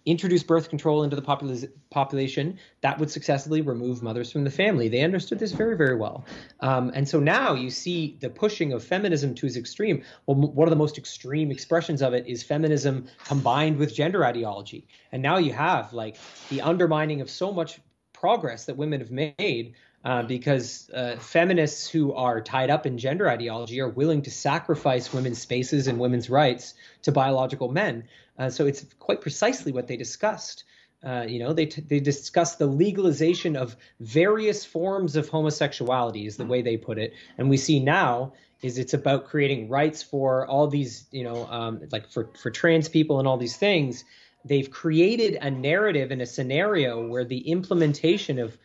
introduce 0.05 0.43
birth 0.43 0.69
control 0.69 1.03
into 1.03 1.17
the 1.17 1.21
popul- 1.21 1.69
population, 1.89 2.57
that 2.81 2.97
would 2.99 3.11
successfully 3.11 3.59
remove 3.59 4.01
mothers 4.01 4.31
from 4.31 4.45
the 4.45 4.49
family. 4.49 4.87
They 4.87 5.01
understood 5.01 5.39
this 5.39 5.51
very, 5.51 5.75
very 5.75 5.95
well. 5.95 6.23
Um, 6.61 6.89
and 6.93 7.07
so 7.07 7.19
now 7.19 7.53
you 7.53 7.69
see 7.69 8.17
the 8.21 8.29
pushing 8.29 8.71
of 8.71 8.81
feminism 8.81 9.35
to 9.35 9.45
its 9.45 9.57
extreme. 9.57 10.03
Well, 10.25 10.37
m- 10.37 10.55
one 10.55 10.69
of 10.69 10.71
the 10.71 10.77
most 10.77 10.97
extreme 10.97 11.51
expressions 11.51 12.01
of 12.01 12.13
it 12.13 12.27
is 12.27 12.43
feminism 12.43 13.07
combined 13.25 13.77
with 13.77 13.93
gender 13.93 14.25
ideology. 14.25 14.87
And 15.11 15.21
now 15.21 15.37
you 15.37 15.51
have 15.51 15.91
like 15.91 16.17
the 16.49 16.61
undermining 16.61 17.19
of 17.19 17.29
so 17.29 17.51
much 17.51 17.81
progress 18.13 18.63
that 18.65 18.77
women 18.77 19.01
have 19.01 19.11
made 19.11 19.73
uh, 20.03 20.23
because 20.23 20.89
uh, 20.93 21.15
feminists 21.17 21.89
who 21.89 22.13
are 22.13 22.41
tied 22.41 22.69
up 22.69 22.85
in 22.85 22.97
gender 22.97 23.29
ideology 23.29 23.79
are 23.79 23.89
willing 23.89 24.21
to 24.21 24.31
sacrifice 24.31 25.13
women's 25.13 25.39
spaces 25.39 25.87
and 25.87 25.97
women's 25.99 26.29
rights 26.29 26.73
to 27.01 27.11
biological 27.11 27.71
men. 27.71 28.03
Uh, 28.37 28.49
so 28.49 28.65
it's 28.65 28.85
quite 28.99 29.21
precisely 29.21 29.71
what 29.71 29.87
they 29.87 29.95
discussed. 29.95 30.65
Uh, 31.03 31.25
you 31.27 31.39
know, 31.39 31.51
they 31.51 31.65
they 31.65 31.99
discuss 31.99 32.55
the 32.55 32.65
legalization 32.65 33.55
of 33.57 33.75
various 33.99 34.63
forms 34.63 35.15
of 35.15 35.27
homosexuality, 35.27 36.25
is 36.25 36.37
the 36.37 36.45
way 36.45 36.61
they 36.61 36.77
put 36.77 36.97
it. 36.97 37.13
And 37.37 37.49
we 37.49 37.57
see 37.57 37.79
now 37.79 38.33
is 38.61 38.77
it's 38.77 38.93
about 38.93 39.25
creating 39.25 39.67
rights 39.67 40.01
for 40.01 40.47
all 40.47 40.67
these, 40.67 41.05
you 41.11 41.25
know, 41.25 41.45
um, 41.47 41.81
like 41.91 42.09
for 42.09 42.29
for 42.41 42.49
trans 42.49 42.87
people 42.87 43.19
and 43.19 43.27
all 43.27 43.37
these 43.37 43.57
things. 43.57 44.05
They've 44.45 44.69
created 44.69 45.37
a 45.41 45.51
narrative 45.51 46.11
and 46.11 46.21
a 46.21 46.25
scenario 46.25 47.05
where 47.05 47.25
the 47.25 47.49
implementation 47.49 48.39
of 48.39 48.57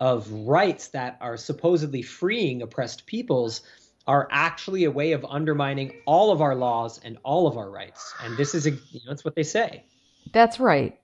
of 0.00 0.30
rights 0.30 0.88
that 0.88 1.16
are 1.20 1.36
supposedly 1.36 2.02
freeing 2.02 2.62
oppressed 2.62 3.06
peoples 3.06 3.62
are 4.06 4.28
actually 4.30 4.84
a 4.84 4.90
way 4.90 5.12
of 5.12 5.24
undermining 5.28 5.92
all 6.06 6.30
of 6.30 6.40
our 6.40 6.54
laws 6.54 7.00
and 7.04 7.18
all 7.24 7.46
of 7.46 7.56
our 7.56 7.70
rights. 7.70 8.14
And 8.22 8.36
this 8.36 8.54
is 8.54 8.66
a, 8.66 8.70
you 8.70 9.00
know, 9.04 9.08
that's 9.08 9.24
what 9.24 9.34
they 9.34 9.42
say. 9.42 9.84
That's 10.32 10.60
right. 10.60 10.98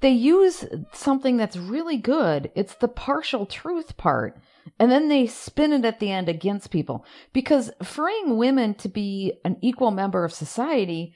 They 0.00 0.10
use 0.10 0.64
something 0.92 1.36
that's 1.36 1.56
really 1.56 1.96
good. 1.96 2.50
It's 2.54 2.74
the 2.74 2.88
partial 2.88 3.46
truth 3.46 3.96
part. 3.96 4.36
And 4.78 4.90
then 4.90 5.08
they 5.08 5.26
spin 5.26 5.72
it 5.72 5.84
at 5.84 6.00
the 6.00 6.10
end 6.10 6.28
against 6.28 6.70
people 6.70 7.04
because 7.32 7.70
freeing 7.82 8.36
women 8.36 8.74
to 8.74 8.88
be 8.88 9.34
an 9.44 9.56
equal 9.60 9.90
member 9.90 10.24
of 10.24 10.32
society 10.32 11.14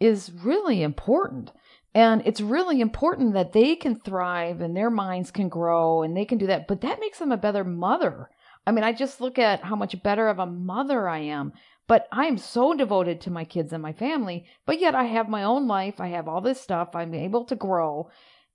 is 0.00 0.32
really 0.32 0.82
important. 0.82 1.52
And 1.94 2.22
it's 2.24 2.40
really 2.40 2.80
important 2.80 3.34
that 3.34 3.52
they 3.52 3.76
can 3.76 3.96
thrive 3.96 4.60
and 4.60 4.76
their 4.76 4.90
minds 4.90 5.30
can 5.30 5.48
grow 5.48 6.02
and 6.02 6.16
they 6.16 6.24
can 6.24 6.38
do 6.38 6.46
that. 6.46 6.66
But 6.66 6.80
that 6.80 7.00
makes 7.00 7.18
them 7.18 7.32
a 7.32 7.36
better 7.36 7.64
mother. 7.64 8.30
I 8.66 8.72
mean, 8.72 8.84
I 8.84 8.92
just 8.92 9.20
look 9.20 9.38
at 9.38 9.64
how 9.64 9.76
much 9.76 10.02
better 10.02 10.28
of 10.28 10.38
a 10.38 10.46
mother 10.46 11.08
I 11.08 11.18
am. 11.18 11.52
But 11.88 12.06
I 12.12 12.26
am 12.26 12.38
so 12.38 12.74
devoted 12.74 13.20
to 13.22 13.30
my 13.30 13.44
kids 13.44 13.72
and 13.72 13.82
my 13.82 13.92
family. 13.92 14.46
But 14.64 14.80
yet 14.80 14.94
I 14.94 15.04
have 15.04 15.28
my 15.28 15.42
own 15.42 15.66
life. 15.66 16.00
I 16.00 16.08
have 16.08 16.28
all 16.28 16.40
this 16.40 16.60
stuff. 16.60 16.94
I'm 16.94 17.12
able 17.12 17.44
to 17.46 17.56
grow. 17.56 18.08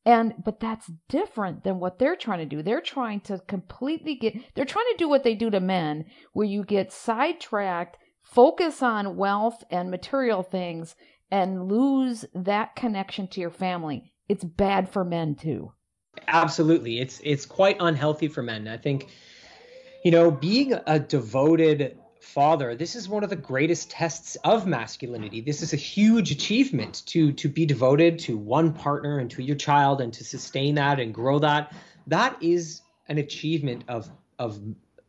And, 0.05 0.35
but 0.43 0.61
that's 0.61 0.89
different 1.09 1.63
than 1.63 1.79
what 1.79 1.99
they're 1.99 2.15
trying 2.15 2.39
to 2.39 2.45
do. 2.45 2.63
They're 2.63 2.81
trying 2.81 3.19
to 3.21 3.39
completely 3.39 4.15
get, 4.15 4.35
they're 4.55 4.63
trying 4.63 4.85
to 4.93 4.97
do 4.97 5.09
what 5.09 5.23
they 5.23 5.35
do 5.35 5.49
to 5.49 5.59
men, 5.59 6.05
where 6.31 6.47
you 6.47 6.63
get 6.63 6.93
sidetracked, 6.93 7.97
focus 8.23 8.81
on 8.81 9.17
wealth 9.17 9.65
and 9.69 9.91
material 9.91 10.43
things, 10.43 10.95
and 11.31 11.67
lose 11.67 12.25
that 12.33 12.75
connection 12.75 13.27
to 13.29 13.41
your 13.41 13.51
family, 13.51 14.11
it's 14.29 14.43
bad 14.43 14.89
for 14.89 15.03
men 15.03 15.35
too. 15.35 15.71
Absolutely. 16.27 16.99
It's 16.99 17.21
it's 17.23 17.45
quite 17.45 17.77
unhealthy 17.79 18.27
for 18.27 18.41
men. 18.41 18.67
I 18.67 18.77
think 18.77 19.09
you 20.03 20.11
know, 20.11 20.31
being 20.31 20.73
a 20.85 20.99
devoted 20.99 21.97
father, 22.21 22.75
this 22.75 22.95
is 22.95 23.09
one 23.09 23.23
of 23.23 23.29
the 23.29 23.35
greatest 23.35 23.89
tests 23.89 24.35
of 24.43 24.67
masculinity. 24.67 25.41
This 25.41 25.61
is 25.61 25.73
a 25.73 25.77
huge 25.77 26.31
achievement 26.31 27.03
to 27.07 27.31
to 27.33 27.49
be 27.49 27.65
devoted 27.65 28.19
to 28.19 28.37
one 28.37 28.73
partner 28.73 29.19
and 29.19 29.29
to 29.31 29.43
your 29.43 29.55
child 29.55 30.01
and 30.01 30.13
to 30.13 30.23
sustain 30.23 30.75
that 30.75 30.99
and 30.99 31.13
grow 31.13 31.39
that. 31.39 31.73
That 32.07 32.41
is 32.41 32.81
an 33.07 33.17
achievement 33.17 33.83
of 33.87 34.09
of 34.39 34.59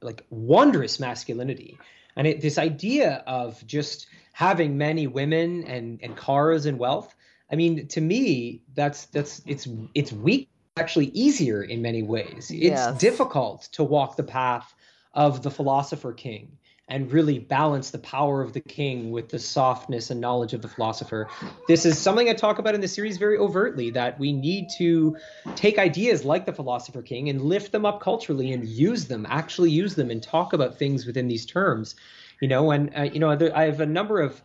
like 0.00 0.24
wondrous 0.30 1.00
masculinity. 1.00 1.78
And 2.16 2.26
it, 2.26 2.40
this 2.40 2.58
idea 2.58 3.22
of 3.26 3.64
just 3.66 4.06
having 4.38 4.78
many 4.78 5.08
women 5.08 5.64
and 5.64 5.98
and 6.00 6.16
cars 6.16 6.64
and 6.64 6.78
wealth. 6.78 7.12
I 7.50 7.56
mean, 7.56 7.88
to 7.88 8.00
me, 8.00 8.62
that's 8.72 9.06
that's 9.06 9.42
it's 9.46 9.66
it's 9.96 10.12
weak 10.12 10.48
actually 10.76 11.06
easier 11.06 11.64
in 11.64 11.82
many 11.82 12.04
ways. 12.04 12.48
It's 12.48 12.50
Yes. 12.50 13.00
difficult 13.00 13.68
to 13.72 13.82
walk 13.82 14.14
the 14.14 14.22
path 14.22 14.72
of 15.12 15.42
the 15.42 15.50
philosopher 15.50 16.12
king 16.12 16.56
and 16.88 17.10
really 17.10 17.40
balance 17.40 17.90
the 17.90 17.98
power 17.98 18.40
of 18.40 18.52
the 18.52 18.60
king 18.60 19.10
with 19.10 19.28
the 19.28 19.40
softness 19.40 20.08
and 20.10 20.20
knowledge 20.20 20.54
of 20.54 20.62
the 20.62 20.68
philosopher. 20.68 21.28
This 21.66 21.84
is 21.84 21.98
something 21.98 22.28
I 22.28 22.32
talk 22.32 22.60
about 22.60 22.76
in 22.76 22.80
the 22.80 22.86
series 22.86 23.18
very 23.18 23.38
overtly 23.38 23.90
that 23.90 24.20
we 24.20 24.32
need 24.32 24.68
to 24.78 25.16
take 25.56 25.78
ideas 25.78 26.24
like 26.24 26.46
the 26.46 26.52
philosopher 26.52 27.02
king 27.02 27.28
and 27.28 27.42
lift 27.42 27.72
them 27.72 27.84
up 27.84 28.00
culturally 28.00 28.52
and 28.52 28.64
use 28.68 29.06
them, 29.06 29.26
actually 29.28 29.72
use 29.72 29.96
them 29.96 30.10
and 30.10 30.22
talk 30.22 30.52
about 30.52 30.78
things 30.78 31.06
within 31.06 31.26
these 31.26 31.44
terms. 31.44 31.96
You 32.40 32.48
know, 32.48 32.70
and 32.70 32.92
uh, 32.96 33.02
you 33.02 33.20
know, 33.20 33.30
I 33.54 33.64
have 33.64 33.80
a 33.80 33.86
number 33.86 34.20
of 34.20 34.40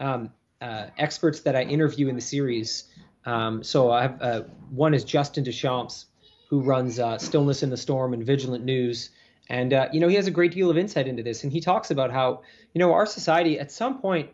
um, 0.00 0.30
uh, 0.60 0.86
experts 0.96 1.40
that 1.40 1.54
I 1.56 1.62
interview 1.62 2.08
in 2.08 2.14
the 2.14 2.20
series. 2.20 2.84
Um, 3.26 3.62
so 3.62 3.90
I 3.90 4.02
have 4.02 4.22
uh, 4.22 4.42
one 4.70 4.94
is 4.94 5.04
Justin 5.04 5.44
Deschamps, 5.44 6.06
who 6.48 6.60
runs 6.60 6.98
uh, 6.98 7.18
Stillness 7.18 7.62
in 7.62 7.70
the 7.70 7.76
Storm 7.76 8.14
and 8.14 8.24
Vigilant 8.24 8.64
News, 8.64 9.10
and 9.48 9.72
uh, 9.72 9.88
you 9.92 10.00
know 10.00 10.08
he 10.08 10.16
has 10.16 10.26
a 10.26 10.30
great 10.30 10.52
deal 10.52 10.70
of 10.70 10.78
insight 10.78 11.06
into 11.06 11.22
this, 11.22 11.44
and 11.44 11.52
he 11.52 11.60
talks 11.60 11.90
about 11.90 12.10
how 12.10 12.42
you 12.72 12.78
know 12.78 12.92
our 12.92 13.06
society 13.06 13.58
at 13.58 13.70
some 13.70 14.00
point 14.00 14.30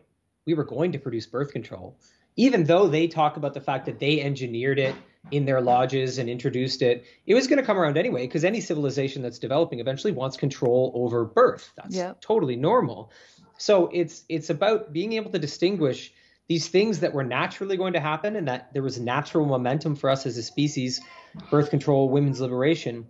we 0.46 0.54
were 0.54 0.64
going 0.64 0.92
to 0.92 0.98
produce 0.98 1.26
birth 1.26 1.52
control, 1.52 1.96
even 2.36 2.64
though 2.64 2.86
they 2.86 3.06
talk 3.08 3.36
about 3.36 3.54
the 3.54 3.60
fact 3.60 3.86
that 3.86 3.98
they 3.98 4.20
engineered 4.20 4.78
it 4.78 4.94
in 5.30 5.44
their 5.44 5.60
lodges 5.60 6.18
and 6.18 6.28
introduced 6.28 6.82
it. 6.82 7.04
It 7.26 7.34
was 7.34 7.46
going 7.46 7.58
to 7.58 7.64
come 7.64 7.78
around 7.78 7.96
anyway 7.96 8.26
because 8.26 8.44
any 8.44 8.60
civilization 8.60 9.22
that's 9.22 9.38
developing 9.38 9.80
eventually 9.80 10.12
wants 10.12 10.36
control 10.36 10.92
over 10.94 11.24
birth. 11.24 11.72
That's 11.76 11.96
Yep. 11.96 12.20
totally 12.20 12.56
normal. 12.56 13.10
So 13.58 13.90
it's 13.92 14.24
it's 14.28 14.50
about 14.50 14.92
being 14.92 15.12
able 15.12 15.30
to 15.30 15.38
distinguish 15.38 16.12
these 16.48 16.68
things 16.68 17.00
that 17.00 17.12
were 17.12 17.22
naturally 17.22 17.76
going 17.76 17.92
to 17.92 18.00
happen 18.00 18.34
and 18.34 18.48
that 18.48 18.72
there 18.72 18.82
was 18.82 18.98
natural 18.98 19.46
momentum 19.46 19.94
for 19.94 20.10
us 20.10 20.26
as 20.26 20.36
a 20.36 20.42
species, 20.42 21.00
birth 21.50 21.70
control, 21.70 22.08
women's 22.08 22.40
liberation, 22.40 23.06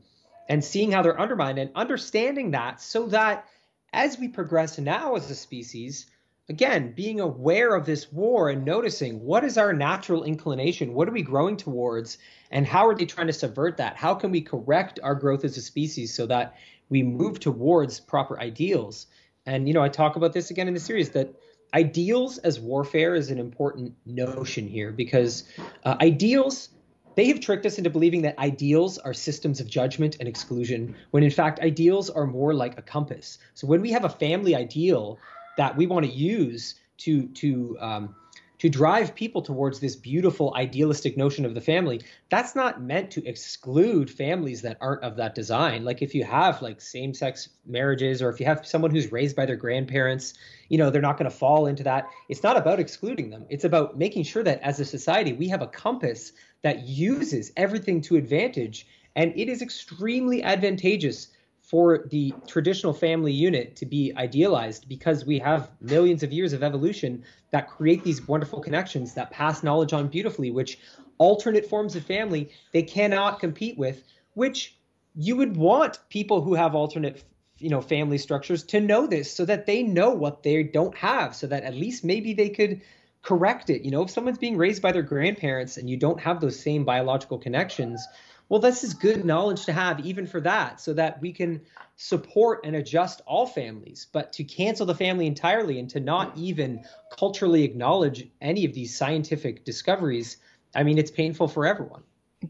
and 0.49 0.63
seeing 0.63 0.93
how 0.93 1.01
they're 1.01 1.19
undermined 1.19 1.59
and 1.59 1.71
understanding 1.75 2.51
that 2.51 2.83
so 2.83 3.07
that 3.07 3.47
as 3.93 4.19
we 4.19 4.29
progress 4.29 4.79
now 4.79 5.15
as 5.15 5.31
a 5.31 5.35
species, 5.35 6.07
again, 6.51 6.93
being 6.93 7.21
aware 7.21 7.77
of 7.77 7.87
this 7.87 8.13
war 8.13 8.51
and 8.51 8.65
noticing 8.65 9.25
what 9.25 9.45
is 9.45 9.57
our 9.57 9.73
natural 9.73 10.25
inclination, 10.25 10.93
what 10.93 11.09
are 11.09 11.13
we 11.13 11.23
growing 11.23 11.57
towards, 11.57 12.19
and 12.51 12.67
how 12.67 12.89
are 12.89 12.95
they 12.95 13.07
trying 13.07 13.29
to 13.29 13.33
subvert 13.33 13.77
that? 13.77 13.97
How 13.97 14.15
can 14.15 14.33
we 14.33 14.41
correct 14.41 14.99
our 15.03 15.15
growth 15.15 15.45
as 15.45 15.57
a 15.57 15.63
species 15.63 16.13
so 16.13 16.27
that 16.27 16.57
we 16.89 17.05
move 17.05 17.39
towards 17.39 18.01
proper 18.01 18.39
ideals? 18.41 19.07
And 19.47 19.69
you 19.69 19.75
know, 19.75 19.83
I 19.83 19.89
talk 19.89 20.17
about 20.17 20.33
this 20.33 20.51
again 20.51 20.67
in 20.67 20.75
the 20.75 20.81
series 20.81 21.11
that 21.11 21.33
ideals 21.73 22.39
as 22.39 22.59
warfare 22.59 23.15
is 23.15 23.31
an 23.31 23.39
important 23.39 23.95
notion 24.05 24.67
here 24.67 24.91
because 24.91 25.45
uh, 25.85 25.97
ideals 26.01 26.71
they 27.17 27.27
have 27.27 27.41
tricked 27.41 27.67
us 27.67 27.77
into 27.79 27.91
believing 27.91 28.23
that 28.23 28.39
ideals 28.39 28.99
are 28.99 29.13
systems 29.13 29.61
of 29.61 29.69
judgment 29.69 30.17
and 30.19 30.29
exclusion 30.29 30.97
when 31.13 31.23
in 31.23 31.31
fact 31.31 31.61
ideals 31.61 32.11
are 32.11 32.27
more 32.27 32.55
like 32.55 32.77
a 32.77 32.83
compass 32.83 33.39
so 33.55 33.69
when 33.69 33.81
we 33.81 33.93
have 33.93 34.05
a 34.05 34.09
family 34.09 34.57
ideal 34.57 35.17
that 35.57 35.77
we 35.77 35.87
want 35.87 36.07
to 36.07 36.13
use 36.13 36.77
to 36.99 37.29
to 37.29 37.77
um, 37.81 38.15
to 38.61 38.69
drive 38.69 39.15
people 39.15 39.41
towards 39.41 39.81
this 39.81 39.97
beautiful 39.97 40.53
idealistic 40.55 41.17
notion 41.17 41.47
of 41.47 41.55
the 41.55 41.63
family. 41.63 42.03
That's 42.29 42.55
not 42.55 42.83
meant 42.83 43.11
to 43.13 43.27
exclude 43.27 44.11
families 44.11 44.61
that 44.63 44.77
aren't 44.83 45.03
of 45.03 45.17
that 45.17 45.35
design. 45.35 45.83
Like 45.83 46.03
if 46.03 46.15
you 46.15 46.25
have 46.25 46.61
like 46.61 46.79
same-sex 46.79 47.49
marriages 47.65 48.21
or 48.21 48.29
if 48.29 48.39
you 48.39 48.45
have 48.45 48.67
someone 48.67 48.91
who's 48.91 49.11
raised 49.11 49.35
by 49.35 49.47
their 49.47 49.57
grandparents 49.57 50.35
you 50.69 50.77
know 50.77 50.91
they're 50.91 51.01
not 51.01 51.17
going 51.17 51.31
to 51.31 51.37
fall 51.37 51.67
into 51.67 51.83
that. 51.85 52.07
It's 52.29 52.43
not 52.43 52.59
about 52.59 52.81
excluding 52.81 53.31
them. 53.31 53.47
It's 53.49 53.65
about 53.65 53.97
making 53.97 54.25
sure 54.25 54.43
that 54.43 54.61
as 54.61 54.79
a 54.79 54.85
society 54.85 55.33
we 55.33 55.49
have 55.49 55.63
a 55.63 55.67
compass 55.67 56.33
that 56.61 56.87
uses 56.87 57.53
everything 57.57 58.03
to 58.03 58.17
advantage 58.17 58.87
and 59.17 59.33
it 59.37 59.49
is 59.49 59.63
extremely 59.63 60.43
advantageous 60.43 61.29
for 61.71 62.07
the 62.11 62.35
traditional 62.49 62.93
family 62.93 63.33
unit 63.33 63.77
to 63.77 63.87
be 63.87 64.13
idealized 64.17 64.89
because 64.89 65.25
we 65.25 65.39
have 65.39 65.71
millions 65.81 66.25
of 66.25 66.33
years 66.33 66.53
of 66.53 66.65
evolution 66.65 67.23
that 67.53 67.71
create 67.71 68.03
these 68.03 68.27
wonderful 68.27 68.61
connections 68.61 69.15
that 69.15 69.31
pass 69.31 69.63
knowledge 69.63 69.93
on 69.93 70.09
beautifully 70.09 70.51
which 70.51 70.81
alternate 71.19 71.65
forms 71.65 71.95
of 71.95 72.05
family 72.05 72.51
they 72.73 72.83
cannot 72.83 73.39
compete 73.39 73.79
with 73.79 74.03
which 74.35 74.77
you 75.15 75.37
would 75.37 75.57
want 75.57 76.01
people 76.09 76.41
who 76.41 76.55
have 76.55 76.75
alternate 76.75 77.23
you 77.59 77.71
know 77.71 77.81
family 77.81 78.19
structures 78.19 78.65
to 78.65 78.81
know 78.81 79.07
this 79.07 79.33
so 79.33 79.45
that 79.45 79.67
they 79.67 79.83
know 79.83 80.11
what 80.11 80.43
they 80.43 80.65
don't 80.65 80.97
have 80.97 81.37
so 81.37 81.47
that 81.47 81.63
at 81.63 81.75
least 81.75 82.05
maybe 82.05 82.35
they 82.35 82.49
could 82.49 82.81
correct 83.23 83.69
it. 83.71 83.83
You 83.83 83.91
know 83.91 84.03
if 84.03 84.11
someone's 84.11 84.39
being 84.39 84.57
raised 84.57 84.83
by 84.83 84.93
their 84.93 85.03
grandparents 85.03 85.77
and 85.77 85.89
you 85.89 85.97
don't 85.97 86.21
have 86.21 86.41
those 86.41 86.59
same 86.59 86.85
biological 86.85 87.39
connections 87.39 88.07
well 88.51 88.61
this 88.61 88.85
is 88.85 88.93
good 88.93 89.25
knowledge 89.25 89.65
to 89.65 89.73
have 89.73 90.05
even 90.05 90.27
for 90.27 90.43
that 90.43 90.79
so 90.79 90.93
that 90.93 91.19
we 91.23 91.33
can 91.33 91.63
support 91.97 92.61
and 92.65 92.77
adjust 92.77 93.23
all 93.27 93.47
families 93.47 94.09
but 94.13 94.31
to 94.35 94.45
cancel 94.45 94.85
the 94.85 94.95
family 94.95 95.27
entirely 95.27 95.79
and 95.79 95.89
to 95.89 96.01
not 96.01 96.37
even 96.37 96.85
culturally 97.17 97.65
acknowledge 97.65 98.29
any 98.43 98.67
of 98.67 98.75
these 98.75 98.95
scientific 98.95 99.65
discoveries 99.65 100.37
i 100.75 100.83
mean 100.83 100.99
it's 100.99 101.11
painful 101.11 101.49
for 101.49 101.67
everyone 101.67 102.03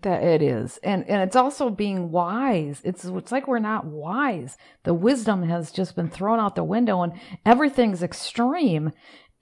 That 0.03 0.23
it 0.23 0.41
is, 0.41 0.79
and 0.85 1.05
and 1.09 1.21
it's 1.21 1.35
also 1.35 1.69
being 1.69 2.13
wise. 2.13 2.81
It's 2.85 3.05
it's 3.05 3.33
like 3.33 3.49
we're 3.49 3.59
not 3.59 3.87
wise. 3.87 4.57
The 4.85 4.95
wisdom 4.95 5.43
has 5.43 5.73
just 5.73 5.97
been 5.97 6.09
thrown 6.09 6.39
out 6.39 6.55
the 6.55 6.63
window, 6.63 7.03
and 7.03 7.13
everything's 7.45 8.01
extreme, 8.01 8.93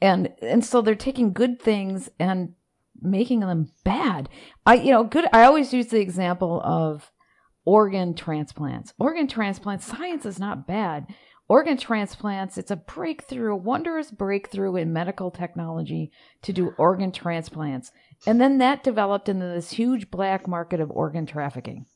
and 0.00 0.32
and 0.40 0.64
so 0.64 0.80
they're 0.80 0.94
taking 0.94 1.34
good 1.34 1.60
things 1.60 2.08
and 2.18 2.54
making 3.00 3.40
them 3.40 3.70
bad. 3.84 4.28
I 4.66 4.74
you 4.74 4.90
know 4.90 5.04
good. 5.04 5.26
I 5.32 5.44
always 5.44 5.72
use 5.72 5.88
the 5.88 6.00
example 6.00 6.60
of 6.64 7.10
organ 7.64 8.14
transplants. 8.14 8.94
Organ 8.98 9.28
transplants. 9.28 9.84
Science 9.86 10.24
is 10.24 10.38
not 10.38 10.66
bad. 10.66 11.06
Organ 11.48 11.78
transplants. 11.78 12.58
It's 12.58 12.70
a 12.70 12.76
breakthrough, 12.76 13.52
a 13.52 13.56
wondrous 13.56 14.10
breakthrough 14.10 14.76
in 14.76 14.92
medical 14.92 15.30
technology 15.30 16.12
to 16.42 16.52
do 16.52 16.74
organ 16.76 17.10
transplants. 17.10 17.90
And 18.26 18.40
then 18.40 18.58
that 18.58 18.84
developed 18.84 19.28
into 19.28 19.46
this 19.46 19.70
huge 19.70 20.10
black 20.10 20.46
market 20.46 20.80
of 20.80 20.90
organ 20.90 21.24
trafficking. 21.24 21.86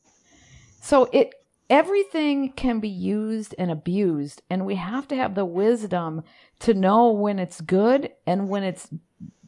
So 0.81 1.07
it 1.13 1.33
everything 1.69 2.51
can 2.51 2.79
be 2.79 2.89
used 2.89 3.55
and 3.57 3.71
abused 3.71 4.41
and 4.49 4.65
we 4.65 4.75
have 4.75 5.07
to 5.07 5.15
have 5.15 5.33
the 5.33 5.45
wisdom 5.45 6.21
to 6.59 6.73
know 6.73 7.09
when 7.11 7.39
it's 7.39 7.61
good 7.61 8.11
and 8.27 8.49
when 8.49 8.63
it's 8.63 8.89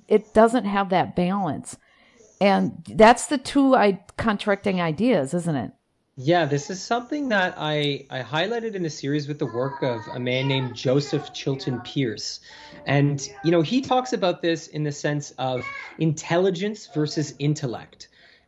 it 0.08 0.34
doesn't 0.34 0.66
have 0.66 0.90
that 0.90 1.16
balance. 1.16 1.78
And 2.42 2.86
that's 2.90 3.28
the 3.28 3.38
two 3.38 3.76
I, 3.76 4.04
contracting 4.18 4.82
ideas, 4.82 5.34
isn't 5.34 5.56
it? 5.56 5.72
Yeah, 6.18 6.46
this 6.46 6.70
is 6.70 6.82
something 6.82 7.30
that 7.30 7.56
I, 7.58 8.06
I 8.10 8.22
highlighted 8.22 8.76
in 8.76 8.84
the 8.84 8.90
series 8.90 9.28
with 9.28 9.38
the 9.38 9.46
work 9.46 9.84
of 9.84 10.00
a 10.14 10.20
man 10.20 10.48
named 10.48 10.74
Joseph 10.74 11.34
Chilton 11.34 11.82
Pearce. 11.82 12.40
And, 12.86 13.28
you 13.44 13.52
know, 13.52 13.62
he 13.62 13.82
talks 13.82 14.14
about 14.14 14.42
this 14.42 14.68
in 14.68 14.84
the 14.84 14.94
sense 14.94 15.32
of 15.32 15.66
intelligence 16.00 16.88
versus 16.94 17.34
intellect. 17.38 18.08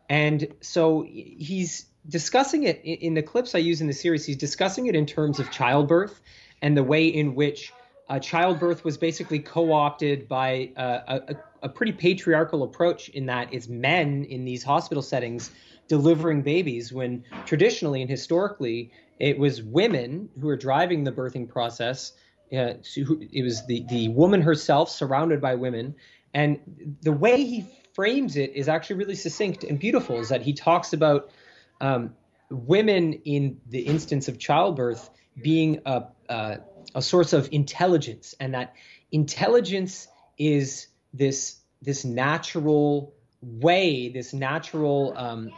And 0.09 0.47
so 0.61 1.05
he's 1.09 1.87
discussing 2.07 2.63
it 2.63 2.79
in 2.85 3.15
the 3.15 3.23
clips 3.23 3.53
I 3.53 3.59
use 3.59 3.81
in 3.81 3.87
the 3.87 3.93
series, 3.93 4.25
he's 4.25 4.37
discussing 4.37 4.85
it 4.85 4.95
in 4.95 5.05
terms 5.05 5.39
of 5.39 5.51
childbirth 5.51 6.21
and 6.61 6.77
the 6.77 6.83
way 6.83 7.07
in 7.07 7.35
which 7.35 7.73
uh, 8.09 8.19
childbirth 8.19 8.83
was 8.83 8.97
basically 8.97 9.39
co-opted 9.39 10.27
by 10.27 10.71
uh, 10.77 11.19
a, 11.27 11.35
a, 11.63 11.69
pretty 11.69 11.91
patriarchal 11.91 12.63
approach 12.63 13.09
in 13.09 13.25
that 13.25 13.53
it's 13.53 13.67
men 13.67 14.23
in 14.25 14.45
these 14.45 14.63
hospital 14.63 15.03
settings 15.03 15.51
delivering 15.87 16.41
babies 16.41 16.93
when 16.93 17.23
traditionally 17.45 18.01
and 18.01 18.09
historically 18.09 18.91
it 19.19 19.37
was 19.37 19.61
women 19.61 20.29
who 20.39 20.47
were 20.47 20.55
driving 20.55 21.03
the 21.03 21.11
birthing 21.11 21.49
process 21.49 22.13
uh, 22.53 22.73
it 22.95 23.43
was 23.43 23.65
the, 23.65 23.83
the 23.89 24.07
woman 24.09 24.41
herself 24.41 24.89
surrounded 24.89 25.41
by 25.41 25.55
women. 25.55 25.95
And 26.33 26.59
the 27.01 27.11
way 27.11 27.43
he 27.43 27.65
frames 27.93 28.37
it 28.37 28.53
is 28.55 28.69
actually 28.69 28.97
really 28.97 29.15
succinct 29.15 29.63
and 29.63 29.79
beautiful 29.79 30.19
is 30.19 30.29
that 30.29 30.41
he 30.41 30.53
talks 30.53 30.93
about 30.93 31.29
um, 31.81 32.13
women 32.49 33.13
in 33.25 33.59
the 33.69 33.79
instance 33.79 34.27
of 34.27 34.39
childbirth 34.39 35.09
being 35.41 35.81
a, 35.85 36.03
a, 36.29 36.59
a 36.95 37.01
source 37.01 37.33
of 37.33 37.49
intelligence 37.51 38.35
and 38.39 38.53
that 38.53 38.73
intelligence 39.11 40.07
is 40.37 40.87
this 41.13 41.57
this 41.81 42.03
natural 42.03 43.13
way 43.41 44.09
this 44.09 44.33
natural 44.33 45.13
um, 45.15 45.51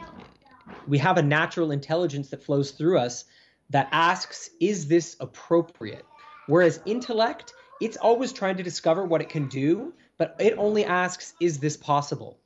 we 0.86 0.98
have 0.98 1.16
a 1.18 1.22
natural 1.22 1.70
intelligence 1.72 2.30
that 2.30 2.42
flows 2.42 2.70
through 2.70 2.98
us 2.98 3.24
that 3.70 3.88
asks 3.92 4.50
is 4.60 4.88
this 4.88 5.16
appropriate? 5.20 6.04
Whereas 6.46 6.80
intellect 6.84 7.52
it's 7.80 7.96
always 7.96 8.32
trying 8.32 8.56
to 8.58 8.62
discover 8.62 9.04
what 9.04 9.20
it 9.20 9.28
can 9.28 9.48
do 9.48 9.94
but 10.18 10.36
it 10.38 10.54
only 10.58 10.84
asks 10.84 11.34
is 11.40 11.58
this 11.58 11.76
possible? 11.76 12.38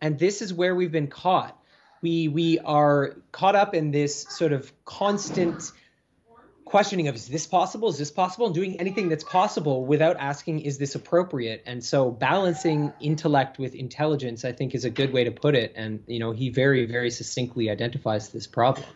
And 0.00 0.18
this 0.18 0.40
is 0.40 0.54
where 0.54 0.74
we've 0.74 0.92
been 0.92 1.08
caught. 1.08 1.56
We 2.02 2.28
we 2.28 2.58
are 2.60 3.16
caught 3.30 3.54
up 3.54 3.74
in 3.74 3.90
this 3.90 4.22
sort 4.30 4.52
of 4.52 4.72
constant 4.84 5.70
questioning 6.70 7.08
of 7.08 7.16
is 7.16 7.26
this 7.26 7.46
possible? 7.46 7.88
Is 7.88 7.98
this 7.98 8.12
possible? 8.12 8.46
And 8.46 8.54
doing 8.54 8.80
anything 8.80 9.08
that's 9.08 9.24
possible 9.24 9.84
without 9.84 10.16
asking 10.18 10.60
is 10.60 10.78
this 10.78 10.94
appropriate? 10.94 11.62
And 11.66 11.84
so 11.84 12.12
balancing 12.12 12.92
intellect 13.00 13.58
with 13.58 13.74
intelligence 13.74 14.44
i 14.44 14.52
think 14.52 14.74
is 14.74 14.84
a 14.84 14.90
good 14.90 15.12
way 15.12 15.24
to 15.24 15.32
put 15.32 15.54
it. 15.54 15.72
And 15.74 16.02
you 16.06 16.20
know 16.20 16.30
he 16.30 16.48
very 16.48 16.86
very 16.86 17.10
succinctly 17.10 17.70
identifies 17.70 18.28
this 18.28 18.46
problem. 18.46 18.86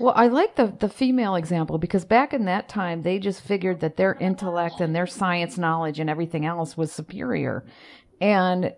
Well 0.00 0.14
i 0.16 0.26
like 0.28 0.56
the 0.56 0.74
the 0.78 0.88
female 0.88 1.34
example 1.34 1.76
because 1.76 2.06
back 2.06 2.32
in 2.32 2.46
that 2.46 2.68
time 2.68 3.02
they 3.02 3.18
just 3.18 3.42
figured 3.42 3.80
that 3.80 3.96
their 3.96 4.14
intellect 4.14 4.80
and 4.80 4.96
their 4.96 5.06
science 5.06 5.58
knowledge 5.58 6.00
and 6.00 6.08
everything 6.08 6.46
else 6.46 6.76
was 6.76 6.90
superior. 6.90 7.64
And 8.22 8.72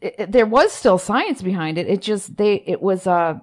it, 0.00 0.14
it, 0.18 0.32
there 0.32 0.46
was 0.46 0.72
still 0.72 0.98
science 0.98 1.40
behind 1.40 1.78
it. 1.78 1.88
It 1.88 2.02
just 2.02 2.36
they 2.36 2.56
it 2.66 2.82
was 2.82 3.06
a 3.06 3.10
uh, 3.10 3.38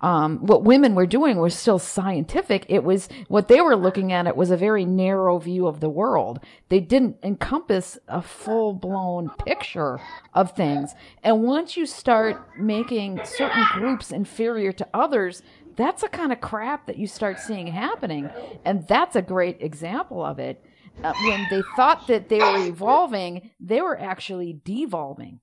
um, 0.00 0.38
what 0.38 0.64
women 0.64 0.94
were 0.94 1.06
doing 1.06 1.38
was 1.38 1.54
still 1.54 1.78
scientific. 1.78 2.66
It 2.68 2.84
was 2.84 3.08
what 3.28 3.48
they 3.48 3.60
were 3.60 3.76
looking 3.76 4.12
at. 4.12 4.26
It 4.26 4.36
was 4.36 4.50
a 4.50 4.56
very 4.56 4.84
narrow 4.84 5.38
view 5.38 5.66
of 5.66 5.80
the 5.80 5.90
world. 5.90 6.40
They 6.68 6.80
didn't 6.80 7.18
encompass 7.22 7.98
a 8.08 8.22
full 8.22 8.72
blown 8.72 9.30
picture 9.44 10.00
of 10.34 10.52
things. 10.52 10.94
And 11.22 11.42
once 11.42 11.76
you 11.76 11.86
start 11.86 12.58
making 12.58 13.20
certain 13.24 13.64
groups 13.72 14.10
inferior 14.10 14.72
to 14.72 14.88
others, 14.94 15.42
that's 15.76 16.02
the 16.02 16.08
kind 16.08 16.32
of 16.32 16.40
crap 16.40 16.86
that 16.86 16.98
you 16.98 17.06
start 17.06 17.38
seeing 17.38 17.68
happening. 17.68 18.30
And 18.64 18.86
that's 18.88 19.16
a 19.16 19.22
great 19.22 19.60
example 19.60 20.24
of 20.24 20.38
it. 20.38 20.64
Uh, 21.02 21.14
when 21.24 21.46
they 21.50 21.62
thought 21.76 22.06
that 22.08 22.28
they 22.28 22.38
were 22.38 22.66
evolving, 22.66 23.50
they 23.58 23.80
were 23.80 23.98
actually 23.98 24.60
devolving. 24.64 25.40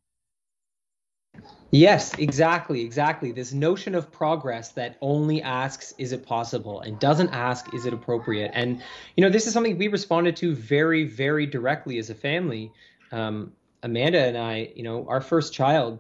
Yes, 1.72 2.14
exactly, 2.18 2.82
exactly. 2.82 3.32
This 3.34 3.52
notion 3.52 3.94
of 3.94 4.10
progress 4.10 4.70
that 4.70 4.98
only 5.02 5.42
asks, 5.42 5.94
is 5.98 6.14
it 6.14 6.26
possible? 6.26 6.80
And 6.80 6.98
doesn't 6.98 7.30
ask, 7.34 7.74
is 7.74 7.86
it 7.86 7.94
appropriate? 7.94 8.52
And, 8.54 8.82
you 9.18 9.24
know, 9.24 9.30
this 9.30 9.48
is 9.48 9.54
something 9.54 9.78
we 9.78 9.90
responded 9.90 10.38
to 10.38 10.56
very, 10.56 11.04
very 11.04 11.46
directly 11.46 11.98
as 11.98 12.10
a 12.10 12.16
family. 12.16 12.72
Um, 13.12 13.52
Amanda 13.84 14.20
and 14.20 14.38
I, 14.38 14.72
you 14.76 14.84
know, 14.84 15.06
our 15.10 15.20
first 15.20 15.54
child 15.54 16.00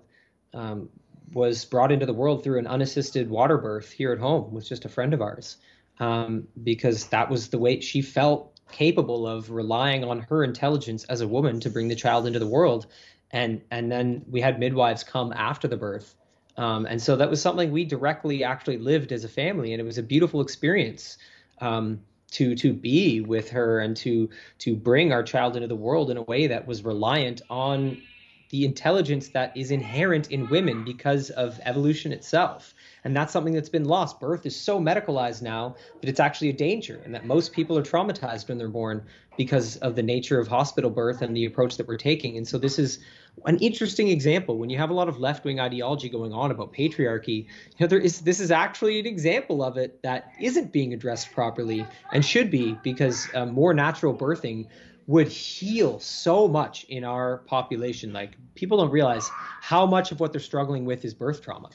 um, 0.53 0.89
was 1.33 1.65
brought 1.65 1.91
into 1.91 2.05
the 2.05 2.13
world 2.13 2.43
through 2.43 2.59
an 2.59 2.67
unassisted 2.67 3.29
water 3.29 3.57
birth 3.57 3.91
here 3.91 4.13
at 4.13 4.19
home 4.19 4.53
with 4.53 4.67
just 4.67 4.85
a 4.85 4.89
friend 4.89 5.13
of 5.13 5.21
ours, 5.21 5.57
um, 5.99 6.47
because 6.63 7.07
that 7.07 7.29
was 7.29 7.49
the 7.49 7.59
way 7.59 7.81
she 7.81 8.01
felt 8.01 8.57
capable 8.71 9.27
of 9.27 9.51
relying 9.51 10.03
on 10.03 10.21
her 10.21 10.43
intelligence 10.43 11.03
as 11.05 11.21
a 11.21 11.27
woman 11.27 11.59
to 11.59 11.69
bring 11.69 11.87
the 11.89 11.95
child 11.95 12.25
into 12.25 12.39
the 12.39 12.47
world 12.47 12.87
and 13.31 13.61
and 13.71 13.91
then 13.91 14.23
we 14.29 14.41
had 14.41 14.59
midwives 14.59 15.03
come 15.03 15.33
after 15.33 15.67
the 15.67 15.77
birth. 15.77 16.15
Um, 16.57 16.87
and 16.87 17.01
so 17.01 17.15
that 17.15 17.29
was 17.29 17.41
something 17.41 17.71
we 17.71 17.85
directly 17.85 18.43
actually 18.43 18.79
lived 18.79 19.11
as 19.11 19.23
a 19.23 19.29
family 19.29 19.73
and 19.73 19.81
it 19.81 19.83
was 19.83 19.99
a 19.99 20.03
beautiful 20.03 20.41
experience 20.41 21.17
um, 21.61 21.99
to 22.31 22.55
to 22.55 22.73
be 22.73 23.21
with 23.21 23.49
her 23.49 23.79
and 23.79 23.95
to 23.97 24.29
to 24.59 24.75
bring 24.75 25.11
our 25.11 25.23
child 25.23 25.55
into 25.55 25.67
the 25.67 25.75
world 25.75 26.09
in 26.09 26.17
a 26.17 26.23
way 26.23 26.47
that 26.47 26.67
was 26.67 26.83
reliant 26.83 27.41
on 27.49 28.01
the 28.49 28.65
intelligence 28.65 29.29
that 29.29 29.55
is 29.55 29.71
inherent 29.71 30.31
in 30.31 30.47
women 30.47 30.83
because 30.83 31.29
of 31.31 31.59
evolution 31.65 32.11
itself 32.11 32.73
and 33.07 33.15
that's 33.15 33.31
something 33.31 33.53
that's 33.53 33.69
been 33.69 33.85
lost. 33.85 34.19
Birth 34.19 34.45
is 34.45 34.53
so 34.53 34.81
medicalized 34.81 35.41
now 35.41 35.77
that 36.01 36.09
it's 36.09 36.19
actually 36.19 36.49
a 36.49 36.53
danger, 36.53 37.01
and 37.05 37.15
that 37.15 37.25
most 37.25 37.53
people 37.53 37.77
are 37.77 37.81
traumatized 37.81 38.49
when 38.49 38.57
they're 38.57 38.67
born 38.67 39.01
because 39.37 39.77
of 39.77 39.95
the 39.95 40.03
nature 40.03 40.41
of 40.41 40.49
hospital 40.49 40.89
birth 40.89 41.21
and 41.21 41.33
the 41.33 41.45
approach 41.45 41.77
that 41.77 41.87
we're 41.87 41.95
taking. 41.95 42.35
And 42.35 42.45
so 42.45 42.57
this 42.57 42.77
is 42.77 42.99
an 43.45 43.59
interesting 43.59 44.09
example 44.09 44.57
when 44.57 44.69
you 44.69 44.77
have 44.77 44.89
a 44.89 44.93
lot 44.93 45.07
of 45.07 45.19
left-wing 45.19 45.57
ideology 45.57 46.09
going 46.09 46.33
on 46.33 46.51
about 46.51 46.73
patriarchy. 46.73 47.45
You 47.45 47.47
know, 47.79 47.87
there 47.87 47.99
is 47.99 48.19
this 48.19 48.41
is 48.41 48.51
actually 48.51 48.99
an 48.99 49.05
example 49.05 49.63
of 49.63 49.77
it 49.77 50.03
that 50.03 50.33
isn't 50.41 50.73
being 50.73 50.93
addressed 50.93 51.31
properly 51.31 51.87
and 52.11 52.25
should 52.25 52.51
be 52.51 52.73
because 52.73 53.33
uh, 53.33 53.45
more 53.45 53.73
natural 53.73 54.13
birthing 54.13 54.67
would 55.07 55.29
heal 55.29 55.99
so 55.99 56.47
much 56.47 56.83
in 56.89 57.03
our 57.03 57.39
population. 57.39 58.13
Like 58.13 58.37
people 58.55 58.77
don't 58.77 58.91
realize 58.91 59.29
how 59.61 59.85
much 59.85 60.11
of 60.11 60.19
what 60.19 60.31
they're 60.31 60.41
struggling 60.41 60.85
with 60.85 61.05
is 61.05 61.13
birth 61.13 61.41
trauma. 61.41 61.69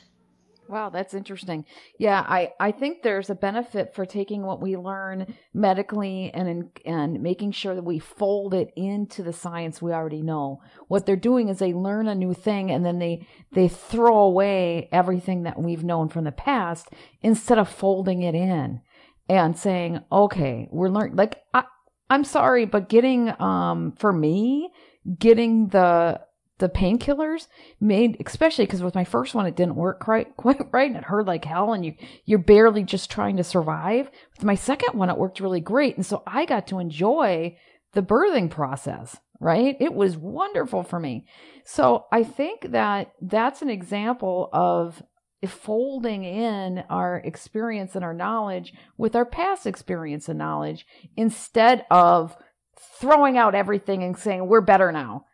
Wow, 0.68 0.90
that's 0.90 1.12
interesting. 1.12 1.66
Yeah, 1.98 2.24
I, 2.26 2.52
I 2.58 2.70
think 2.70 3.02
there's 3.02 3.28
a 3.28 3.34
benefit 3.34 3.94
for 3.94 4.06
taking 4.06 4.42
what 4.42 4.62
we 4.62 4.76
learn 4.76 5.34
medically 5.52 6.30
and 6.32 6.70
and 6.86 7.20
making 7.20 7.52
sure 7.52 7.74
that 7.74 7.84
we 7.84 7.98
fold 7.98 8.54
it 8.54 8.72
into 8.76 9.22
the 9.22 9.32
science 9.32 9.82
we 9.82 9.92
already 9.92 10.22
know. 10.22 10.62
What 10.88 11.04
they're 11.04 11.16
doing 11.16 11.48
is 11.48 11.58
they 11.58 11.74
learn 11.74 12.08
a 12.08 12.14
new 12.14 12.32
thing 12.32 12.70
and 12.70 12.86
then 12.86 13.00
they 13.00 13.26
they 13.52 13.68
throw 13.68 14.16
away 14.18 14.88
everything 14.92 15.42
that 15.42 15.60
we've 15.60 15.84
known 15.84 16.08
from 16.08 16.24
the 16.24 16.32
past 16.32 16.88
instead 17.20 17.58
of 17.58 17.68
folding 17.68 18.22
it 18.22 18.34
in 18.34 18.80
and 19.28 19.58
saying, 19.58 20.00
"Okay, 20.10 20.68
we're 20.70 20.88
learning." 20.88 21.16
Like 21.16 21.42
I, 21.52 21.64
I'm 22.12 22.24
sorry, 22.24 22.66
but 22.66 22.90
getting 22.90 23.32
um 23.40 23.92
for 23.92 24.12
me, 24.12 24.70
getting 25.18 25.68
the 25.68 26.20
the 26.58 26.68
painkillers 26.68 27.48
made 27.80 28.22
especially 28.24 28.66
because 28.66 28.84
with 28.84 28.94
my 28.94 29.02
first 29.02 29.34
one 29.34 29.46
it 29.46 29.56
didn't 29.56 29.74
work 29.74 29.98
quite 29.98 30.36
quite 30.36 30.60
right 30.70 30.88
and 30.88 30.96
it 30.96 31.04
hurt 31.04 31.26
like 31.26 31.44
hell 31.44 31.72
and 31.72 31.84
you 31.84 31.94
you're 32.24 32.38
barely 32.38 32.84
just 32.84 33.10
trying 33.10 33.38
to 33.38 33.44
survive. 33.44 34.10
With 34.36 34.44
my 34.44 34.54
second 34.54 34.96
one 34.96 35.10
it 35.10 35.16
worked 35.18 35.40
really 35.40 35.60
great 35.60 35.96
and 35.96 36.06
so 36.06 36.22
i 36.26 36.44
got 36.44 36.68
to 36.68 36.78
enjoy 36.78 37.56
the 37.94 38.02
birthing 38.02 38.50
process 38.50 39.16
right? 39.40 39.76
It 39.80 39.92
was 39.92 40.16
wonderful 40.16 40.84
for 40.84 41.00
me. 41.00 41.26
So 41.64 42.06
i 42.12 42.22
think 42.22 42.70
that 42.70 43.12
that's 43.20 43.62
an 43.62 43.70
example 43.70 44.48
of 44.52 45.02
folding 45.46 46.24
in 46.24 46.84
our 46.88 47.16
experience 47.18 47.94
and 47.96 48.04
our 48.04 48.14
knowledge 48.14 48.72
with 48.96 49.16
our 49.16 49.26
past 49.26 49.66
experience 49.66 50.28
and 50.28 50.38
knowledge 50.38 50.86
instead 51.16 51.84
of 51.90 52.36
throwing 52.76 53.36
out 53.36 53.54
everything 53.54 54.02
and 54.02 54.16
saying 54.16 54.46
we're 54.46 54.60
better 54.60 54.92
now 54.92 55.24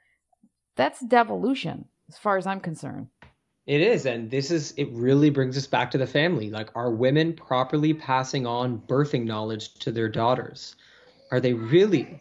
that's 0.79 1.01
devolution, 1.01 1.87
as 2.09 2.16
far 2.16 2.38
as 2.38 2.47
I'm 2.47 2.61
concerned. 2.61 3.09
It 3.66 3.81
is, 3.81 4.07
and 4.07 4.31
this 4.31 4.53
is 4.53 4.73
it. 4.77 4.88
Really 4.92 5.29
brings 5.29 5.59
us 5.59 5.66
back 5.66 5.90
to 5.90 5.99
the 5.99 6.07
family. 6.07 6.51
Like, 6.51 6.71
are 6.77 6.90
women 6.90 7.35
properly 7.35 7.92
passing 7.92 8.47
on 8.47 8.81
birthing 8.88 9.25
knowledge 9.25 9.75
to 9.81 9.90
their 9.90 10.09
daughters? 10.09 10.77
Are 11.33 11.40
they 11.40 11.53
really 11.53 12.21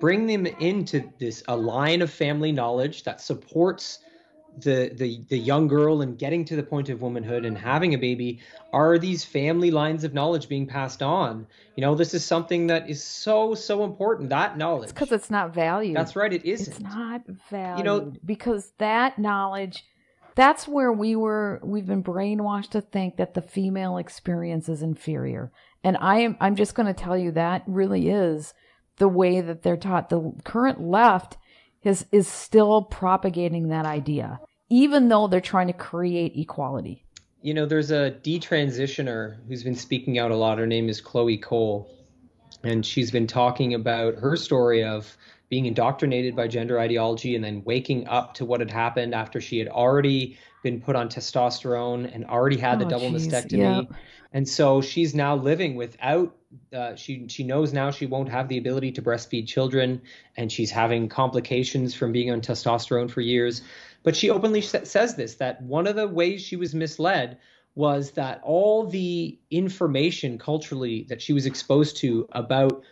bring 0.00 0.26
them 0.26 0.44
into 0.44 1.08
this 1.20 1.44
a 1.46 1.56
line 1.56 2.02
of 2.02 2.10
family 2.10 2.50
knowledge 2.50 3.04
that 3.04 3.20
supports 3.20 4.00
the 4.58 4.90
the 4.94 5.20
the 5.28 5.38
young 5.38 5.68
girl 5.68 6.02
and 6.02 6.18
getting 6.18 6.44
to 6.44 6.56
the 6.56 6.62
point 6.62 6.88
of 6.88 7.02
womanhood 7.02 7.44
and 7.44 7.56
having 7.56 7.94
a 7.94 7.98
baby 7.98 8.40
are 8.72 8.98
these 8.98 9.24
family 9.24 9.70
lines 9.70 10.04
of 10.04 10.14
knowledge 10.14 10.48
being 10.48 10.66
passed 10.66 11.02
on? 11.02 11.46
You 11.76 11.82
know 11.82 11.94
this 11.94 12.14
is 12.14 12.24
something 12.24 12.68
that 12.68 12.88
is 12.88 13.02
so 13.02 13.54
so 13.54 13.84
important 13.84 14.30
that 14.30 14.56
knowledge. 14.56 14.90
Because 14.90 15.12
it's, 15.12 15.24
it's 15.24 15.30
not 15.30 15.54
valued. 15.54 15.96
That's 15.96 16.16
right 16.16 16.32
it 16.32 16.44
isn't. 16.44 16.72
It's 16.72 16.80
not 16.80 17.22
valued 17.50 17.78
you 17.78 17.84
know 17.84 18.12
because 18.24 18.72
that 18.78 19.18
knowledge 19.18 19.84
that's 20.34 20.66
where 20.66 20.92
we 20.92 21.14
were 21.16 21.60
we've 21.62 21.86
been 21.86 22.02
brainwashed 22.02 22.70
to 22.70 22.80
think 22.80 23.16
that 23.16 23.34
the 23.34 23.42
female 23.42 23.96
experience 23.96 24.68
is 24.68 24.82
inferior. 24.82 25.52
And 25.82 25.96
i 26.00 26.20
am 26.20 26.36
i'm 26.40 26.56
just 26.56 26.74
going 26.74 26.92
to 26.92 27.02
tell 27.02 27.16
you 27.16 27.32
that 27.32 27.62
really 27.66 28.08
is 28.08 28.54
the 28.96 29.08
way 29.08 29.40
that 29.40 29.62
they're 29.62 29.76
taught. 29.76 30.08
The 30.08 30.32
current 30.44 30.80
left 30.80 31.36
is 31.84 32.06
is 32.12 32.28
still 32.28 32.82
propagating 32.82 33.68
that 33.68 33.86
idea, 33.86 34.40
even 34.70 35.08
though 35.08 35.28
they're 35.28 35.40
trying 35.40 35.66
to 35.68 35.72
create 35.72 36.32
equality. 36.36 37.04
You 37.42 37.54
know, 37.54 37.66
there's 37.66 37.90
a 37.90 38.12
detransitioner 38.22 39.36
who's 39.46 39.62
been 39.62 39.76
speaking 39.76 40.18
out 40.18 40.30
a 40.30 40.36
lot. 40.36 40.58
Her 40.58 40.66
name 40.66 40.88
is 40.88 41.00
Chloe 41.00 41.36
Cole, 41.36 41.90
and 42.62 42.84
she's 42.84 43.10
been 43.10 43.26
talking 43.26 43.74
about 43.74 44.14
her 44.16 44.36
story 44.36 44.82
of 44.82 45.16
being 45.50 45.66
indoctrinated 45.66 46.34
by 46.34 46.48
gender 46.48 46.80
ideology 46.80 47.36
and 47.36 47.44
then 47.44 47.62
waking 47.64 48.08
up 48.08 48.34
to 48.34 48.44
what 48.44 48.60
had 48.60 48.70
happened 48.70 49.14
after 49.14 49.40
she 49.40 49.58
had 49.58 49.68
already 49.68 50.38
been 50.62 50.80
put 50.80 50.96
on 50.96 51.08
testosterone 51.08 52.12
and 52.12 52.24
already 52.24 52.56
had 52.56 52.76
oh, 52.76 52.84
the 52.84 52.90
double 52.90 53.10
geez. 53.10 53.28
mastectomy. 53.28 53.88
Yep. 53.88 53.98
And 54.32 54.48
so 54.48 54.80
she's 54.80 55.14
now 55.14 55.36
living 55.36 55.76
without 55.76 56.34
uh, 56.72 56.94
she 56.94 57.26
she 57.28 57.44
knows 57.44 57.72
now 57.72 57.90
she 57.90 58.06
won't 58.06 58.28
have 58.28 58.48
the 58.48 58.58
ability 58.58 58.92
to 58.92 59.02
breastfeed 59.02 59.46
children, 59.46 60.00
and 60.36 60.50
she's 60.50 60.70
having 60.70 61.08
complications 61.08 61.94
from 61.94 62.12
being 62.12 62.30
on 62.30 62.40
testosterone 62.40 63.10
for 63.10 63.20
years. 63.20 63.62
But 64.02 64.16
she 64.16 64.30
openly 64.30 64.60
says 64.60 65.14
this 65.14 65.36
that 65.36 65.62
one 65.62 65.86
of 65.86 65.96
the 65.96 66.08
ways 66.08 66.42
she 66.42 66.56
was 66.56 66.74
misled 66.74 67.38
was 67.74 68.12
that 68.12 68.40
all 68.44 68.86
the 68.86 69.38
information 69.50 70.38
culturally 70.38 71.04
that 71.08 71.20
she 71.20 71.32
was 71.32 71.46
exposed 71.46 71.96
to 71.96 72.28
about 72.32 72.84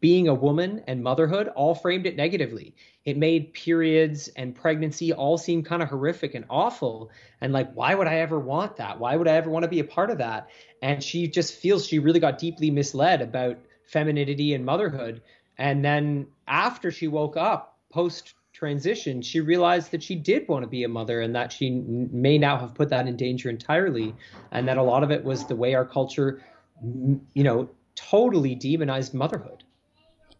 being 0.00 0.28
a 0.28 0.34
woman 0.34 0.82
and 0.86 1.02
motherhood 1.02 1.48
all 1.48 1.74
framed 1.74 2.06
it 2.06 2.16
negatively. 2.16 2.74
It 3.04 3.16
made 3.16 3.52
periods 3.52 4.28
and 4.28 4.54
pregnancy 4.54 5.12
all 5.12 5.38
seem 5.38 5.62
kind 5.62 5.82
of 5.82 5.88
horrific 5.88 6.34
and 6.34 6.44
awful. 6.48 7.10
And 7.40 7.52
like, 7.52 7.72
why 7.72 7.94
would 7.94 8.06
I 8.06 8.16
ever 8.16 8.38
want 8.38 8.76
that? 8.76 9.00
Why 9.00 9.16
would 9.16 9.26
I 9.26 9.32
ever 9.32 9.50
want 9.50 9.64
to 9.64 9.68
be 9.68 9.80
a 9.80 9.84
part 9.84 10.10
of 10.10 10.18
that? 10.18 10.48
And 10.82 11.02
she 11.02 11.26
just 11.26 11.54
feels 11.54 11.86
she 11.86 11.98
really 11.98 12.20
got 12.20 12.38
deeply 12.38 12.70
misled 12.70 13.22
about 13.22 13.58
femininity 13.86 14.54
and 14.54 14.64
motherhood. 14.64 15.22
And 15.56 15.84
then 15.84 16.26
after 16.46 16.90
she 16.90 17.08
woke 17.08 17.36
up 17.36 17.78
post 17.90 18.34
transition, 18.52 19.22
she 19.22 19.40
realized 19.40 19.90
that 19.90 20.02
she 20.02 20.14
did 20.14 20.46
want 20.48 20.62
to 20.62 20.68
be 20.68 20.84
a 20.84 20.88
mother 20.88 21.20
and 21.20 21.34
that 21.34 21.52
she 21.52 21.70
may 21.70 22.38
now 22.38 22.56
have 22.56 22.74
put 22.74 22.88
that 22.90 23.08
in 23.08 23.16
danger 23.16 23.48
entirely. 23.48 24.14
And 24.52 24.68
that 24.68 24.78
a 24.78 24.82
lot 24.82 25.02
of 25.02 25.10
it 25.10 25.24
was 25.24 25.46
the 25.46 25.56
way 25.56 25.74
our 25.74 25.84
culture, 25.84 26.42
you 26.82 27.42
know, 27.44 27.68
totally 27.96 28.54
demonized 28.54 29.14
motherhood. 29.14 29.64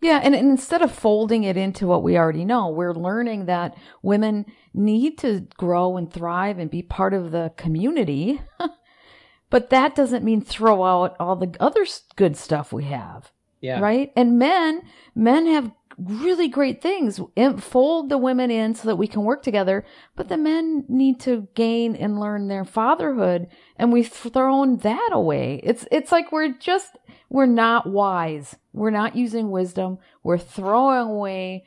Yeah, 0.00 0.20
and, 0.22 0.34
and, 0.34 0.48
instead 0.50 0.80
of 0.80 0.92
folding 0.92 1.42
it 1.42 1.56
into 1.56 1.86
what 1.86 2.04
we 2.04 2.16
already 2.16 2.44
know, 2.44 2.68
we're 2.68 2.94
learning 2.94 3.46
that 3.46 3.76
women 4.00 4.46
need 4.72 5.18
to 5.18 5.48
grow 5.56 5.96
and 5.96 6.12
thrive 6.12 6.58
and 6.58 6.70
be 6.70 6.82
part 6.82 7.14
of 7.14 7.32
the 7.32 7.52
community. 7.56 8.40
but 9.50 9.70
that 9.70 9.96
doesn't 9.96 10.24
mean 10.24 10.40
throw 10.40 10.84
out 10.84 11.16
all 11.18 11.34
the 11.34 11.54
other 11.58 11.84
good 12.14 12.36
stuff 12.36 12.72
we 12.72 12.84
have. 12.84 13.32
Yeah. 13.60 13.80
Right? 13.80 14.12
And 14.14 14.38
men, 14.38 14.82
men 15.16 15.46
have 15.46 15.72
really 15.98 16.48
great 16.48 16.80
things. 16.80 17.20
Fold 17.58 18.08
the 18.08 18.18
women 18.18 18.50
in 18.50 18.74
so 18.74 18.88
that 18.88 18.96
we 18.96 19.06
can 19.06 19.24
work 19.24 19.42
together, 19.42 19.84
but 20.16 20.28
the 20.28 20.36
men 20.36 20.84
need 20.88 21.20
to 21.20 21.48
gain 21.54 21.96
and 21.96 22.20
learn 22.20 22.48
their 22.48 22.64
fatherhood, 22.64 23.48
and 23.76 23.92
we've 23.92 24.08
thrown 24.08 24.78
that 24.78 25.10
away. 25.12 25.60
It's 25.62 25.86
it's 25.90 26.12
like 26.12 26.32
we're 26.32 26.52
just 26.52 26.96
we're 27.28 27.46
not 27.46 27.86
wise. 27.86 28.56
We're 28.72 28.90
not 28.90 29.16
using 29.16 29.50
wisdom. 29.50 29.98
We're 30.22 30.38
throwing 30.38 31.08
away 31.08 31.64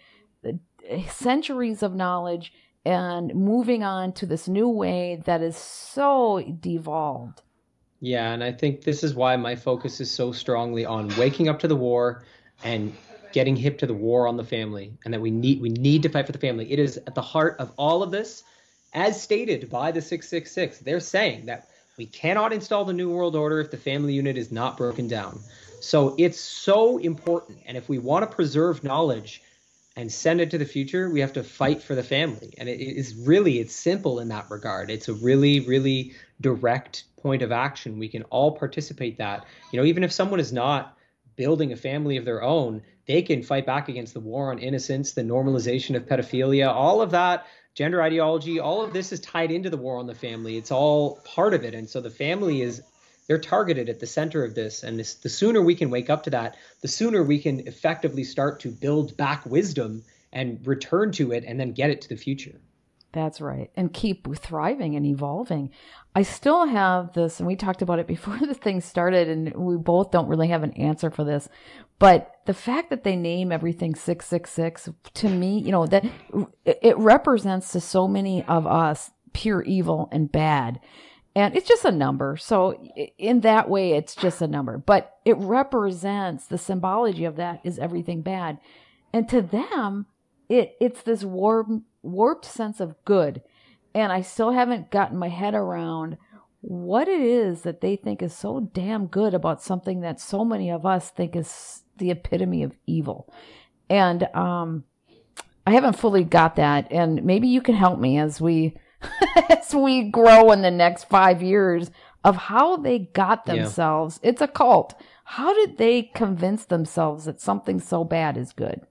centuries 1.10 1.84
of 1.84 1.94
knowledge 1.94 2.54
and 2.84 3.34
moving 3.36 3.84
on 3.84 4.12
to 4.13 4.26
this 4.26 4.48
new 4.48 4.67
way 4.67 5.22
that 5.26 5.41
is 5.41 5.56
so 5.56 6.41
devolved. 6.60 7.41
Yeah, 8.00 8.34
and 8.34 8.44
I 8.44 8.52
think 8.52 8.84
this 8.84 9.04
is 9.04 9.13
why 9.13 9.36
my 9.36 9.56
focus 9.56 10.02
is 10.02 10.10
so 10.10 10.32
strongly 10.32 10.86
on 10.86 11.15
waking 11.17 11.50
up 11.50 11.60
to 11.60 11.67
the 11.67 11.76
war 11.76 12.24
and 12.63 12.96
getting 13.34 13.56
hip 13.56 13.78
to 13.80 13.88
the 13.88 13.94
war 13.94 14.28
on 14.28 14.38
the 14.38 14.44
family 14.44 14.94
and 15.04 15.13
that 15.13 15.22
we 15.22 15.32
need 15.32 15.62
we 15.62 15.70
need 15.70 16.04
to 16.04 16.10
fight 16.10 16.26
for 16.26 16.32
the 16.32 16.39
family. 16.39 16.72
It 16.72 16.80
is 16.80 16.98
at 16.98 17.15
the 17.15 17.22
heart 17.22 17.58
of 17.60 17.72
all 17.78 18.04
of 18.04 18.12
this 18.12 18.44
as 18.94 19.22
stated 19.22 19.70
by 19.70 19.91
the 19.91 20.02
666. 20.02 20.80
They're 20.80 21.00
saying 21.00 21.46
that 21.46 21.67
we 21.98 22.06
cannot 22.06 22.54
install 22.54 22.86
the 22.86 22.94
new 22.94 23.10
world 23.10 23.36
order 23.36 23.60
if 23.60 23.72
the 23.72 23.78
family 23.78 24.13
unit 24.13 24.38
is 24.38 24.52
not 24.52 24.78
broken 24.78 25.08
down. 25.08 25.39
So 25.82 26.15
it's 26.17 26.39
so 26.39 26.98
important 26.98 27.60
and 27.65 27.78
if 27.78 27.89
we 27.89 28.00
want 28.00 28.30
to 28.30 28.36
preserve 28.36 28.84
knowledge 28.84 29.41
and 29.96 30.12
send 30.12 30.39
it 30.39 30.52
to 30.52 30.58
the 30.58 30.65
future, 30.65 31.10
we 31.10 31.20
have 31.20 31.34
to 31.34 31.44
fight 31.44 31.82
for 31.82 31.96
the 31.96 32.04
family. 32.04 32.54
And 32.58 32.70
it 32.70 32.80
is 32.80 33.15
really 33.15 33.60
it's 33.60 33.76
simple 33.76 34.20
in 34.20 34.30
that 34.30 34.50
regard. 34.50 34.89
It's 34.89 35.10
a 35.10 35.13
really 35.13 35.62
really 35.62 36.13
direct 36.39 37.04
point 37.22 37.41
of 37.41 37.52
action. 37.52 38.00
We 38.00 38.10
can 38.10 38.24
all 38.24 38.52
participate 38.58 39.17
that. 39.17 39.46
You 39.72 39.80
know, 39.80 39.86
even 39.86 40.04
if 40.04 40.12
someone 40.12 40.39
is 40.39 40.52
not 40.52 40.98
building 41.36 41.72
a 41.72 41.76
family 41.78 42.17
of 42.17 42.26
their 42.26 42.44
own, 42.44 42.84
they 43.12 43.21
can 43.21 43.43
fight 43.43 43.65
back 43.65 43.89
against 43.89 44.13
the 44.13 44.21
war 44.21 44.52
on 44.52 44.60
innocence, 44.60 45.12
the 45.12 45.21
normalization 45.21 45.97
of 45.97 46.06
pedophilia, 46.06 46.74
all 46.74 47.02
of 47.02 47.12
that, 47.12 47.45
gender 47.76 48.02
ideology, 48.02 48.58
all 48.58 48.82
of 48.82 48.93
this 48.93 49.12
is 49.12 49.19
tied 49.19 49.52
into 49.52 49.69
the 49.69 49.76
war 49.76 49.97
on 49.97 50.08
the 50.08 50.15
family. 50.15 50.56
It's 50.56 50.71
all 50.71 51.17
part 51.26 51.54
of 51.54 51.65
it. 51.65 51.74
And 51.74 51.89
so 51.89 52.00
the 52.00 52.10
family 52.10 52.62
is 52.62 52.82
they're 53.28 53.38
targeted 53.38 53.89
at 53.89 54.00
the 54.00 54.08
center 54.08 54.45
of 54.45 54.56
this 54.56 54.84
and 54.84 54.97
this, 54.97 55.15
the 55.15 55.28
sooner 55.28 55.62
we 55.62 55.76
can 55.76 55.89
wake 55.89 56.10
up 56.10 56.24
to 56.24 56.30
that 56.30 56.56
the 56.80 56.88
sooner 56.88 57.21
we 57.21 57.39
can 57.39 57.67
effectively 57.67 58.24
start 58.24 58.62
to 58.62 58.71
build 58.71 59.17
back 59.17 59.45
wisdom 59.45 60.04
and 60.32 60.65
return 60.65 61.12
to 61.12 61.34
it 61.34 61.43
and 61.45 61.60
then 61.60 61.74
get 61.74 61.89
it 61.89 62.02
to 62.02 62.10
the 62.10 62.15
future 62.15 62.60
that's 63.13 63.41
right. 63.41 63.69
And 63.76 63.93
keep 63.93 64.34
thriving 64.38 64.95
and 64.95 65.06
evolving. 65.06 65.71
I 66.15 66.24
still 66.24 66.65
have 66.65 67.13
this, 67.13 67.39
and 67.39 67.47
we 67.47 67.56
talked 67.56 67.82
about 67.82 68.00
it 68.00 68.08
before 68.08 68.38
the 68.41 68.54
thing 68.54 68.82
started, 68.82 69.30
and 69.30 69.54
we 69.56 69.78
both 69.78 70.12
don't 70.12 70.28
really 70.28 70.50
have 70.50 70.63
an 70.63 70.74
answer 70.74 71.10
for 71.10 71.24
this. 71.24 71.50
But 72.00 72.36
the 72.45 72.54
fact 72.54 72.89
that 72.89 73.04
they 73.04 73.15
name 73.15 73.52
everything 73.52 73.95
666, 73.95 74.89
to 75.13 75.30
me, 75.30 75.60
you 75.60 75.71
know, 75.71 75.86
that 75.86 76.06
it 76.65 76.97
represents 76.97 77.71
to 77.74 77.80
so 77.80 78.08
many 78.08 78.43
of 78.45 78.65
us 78.65 79.12
pure 79.34 79.62
evil 79.62 80.10
and 80.12 80.32
bad. 80.32 80.80
And 81.36 81.56
it's 81.56 81.67
just 81.67 81.86
a 81.86 81.91
number. 81.91 82.36
So, 82.38 82.74
in 83.17 83.41
that 83.41 83.69
way, 83.69 83.93
it's 83.93 84.15
just 84.15 84.41
a 84.41 84.47
number. 84.47 84.78
But 84.78 85.15
it 85.24 85.38
represents 85.38 86.45
the 86.45 86.58
symbology 86.58 87.24
of 87.24 87.38
that 87.38 87.62
is 87.63 87.80
everything 87.80 88.21
bad. 88.21 88.58
And 89.13 89.30
to 89.30 89.41
them, 89.41 90.08
it, 90.50 90.76
it's 90.82 91.04
this 91.04 91.24
warm 91.24 91.86
warped 92.04 92.46
sense 92.46 92.80
of 92.80 92.96
good. 93.06 93.42
And 93.94 94.12
I 94.12 94.22
still 94.22 94.52
haven't 94.52 94.92
gotten 94.92 95.18
my 95.18 95.30
head 95.30 95.54
around 95.54 96.18
what 96.62 97.08
it 97.08 97.20
is 97.20 97.62
that 97.64 97.82
they 97.82 97.96
think 97.96 98.22
is 98.22 98.36
so 98.36 98.70
damn 98.74 99.08
good 99.08 99.34
about 99.34 99.62
something 99.62 100.02
that 100.02 100.20
so 100.20 100.46
many 100.46 100.70
of 100.70 100.86
us 100.86 101.10
think 101.10 101.36
is 101.36 101.84
the 101.98 102.12
epitome 102.12 102.64
of 102.64 102.78
evil. 102.86 103.32
And 103.90 104.24
um, 104.36 104.84
I 105.66 105.72
haven't 105.72 105.98
fully 105.98 106.24
got 106.24 106.56
that. 106.56 106.88
And 106.92 107.24
maybe 107.24 107.48
you 107.48 107.62
can 107.62 107.76
help 107.76 108.00
me 108.00 108.18
as 108.18 108.40
we 108.40 108.76
as 109.50 109.74
we 109.74 110.10
grow 110.10 110.52
in 110.52 110.62
the 110.62 110.72
next 110.72 111.06
five 111.06 111.42
years 111.42 111.90
of 112.24 112.36
how 112.36 112.78
they 112.78 113.00
got 113.00 113.46
themselves. 113.46 114.20
Yeah. 114.22 114.30
It's 114.30 114.42
a 114.42 114.48
cult. 114.48 114.94
How 115.24 115.54
did 115.54 115.78
they 115.78 116.04
convince 116.04 116.66
themselves 116.66 117.26
that 117.26 117.42
something 117.42 117.80
so 117.80 118.04
bad 118.04 118.38
is 118.38 118.54
good? 118.54 118.82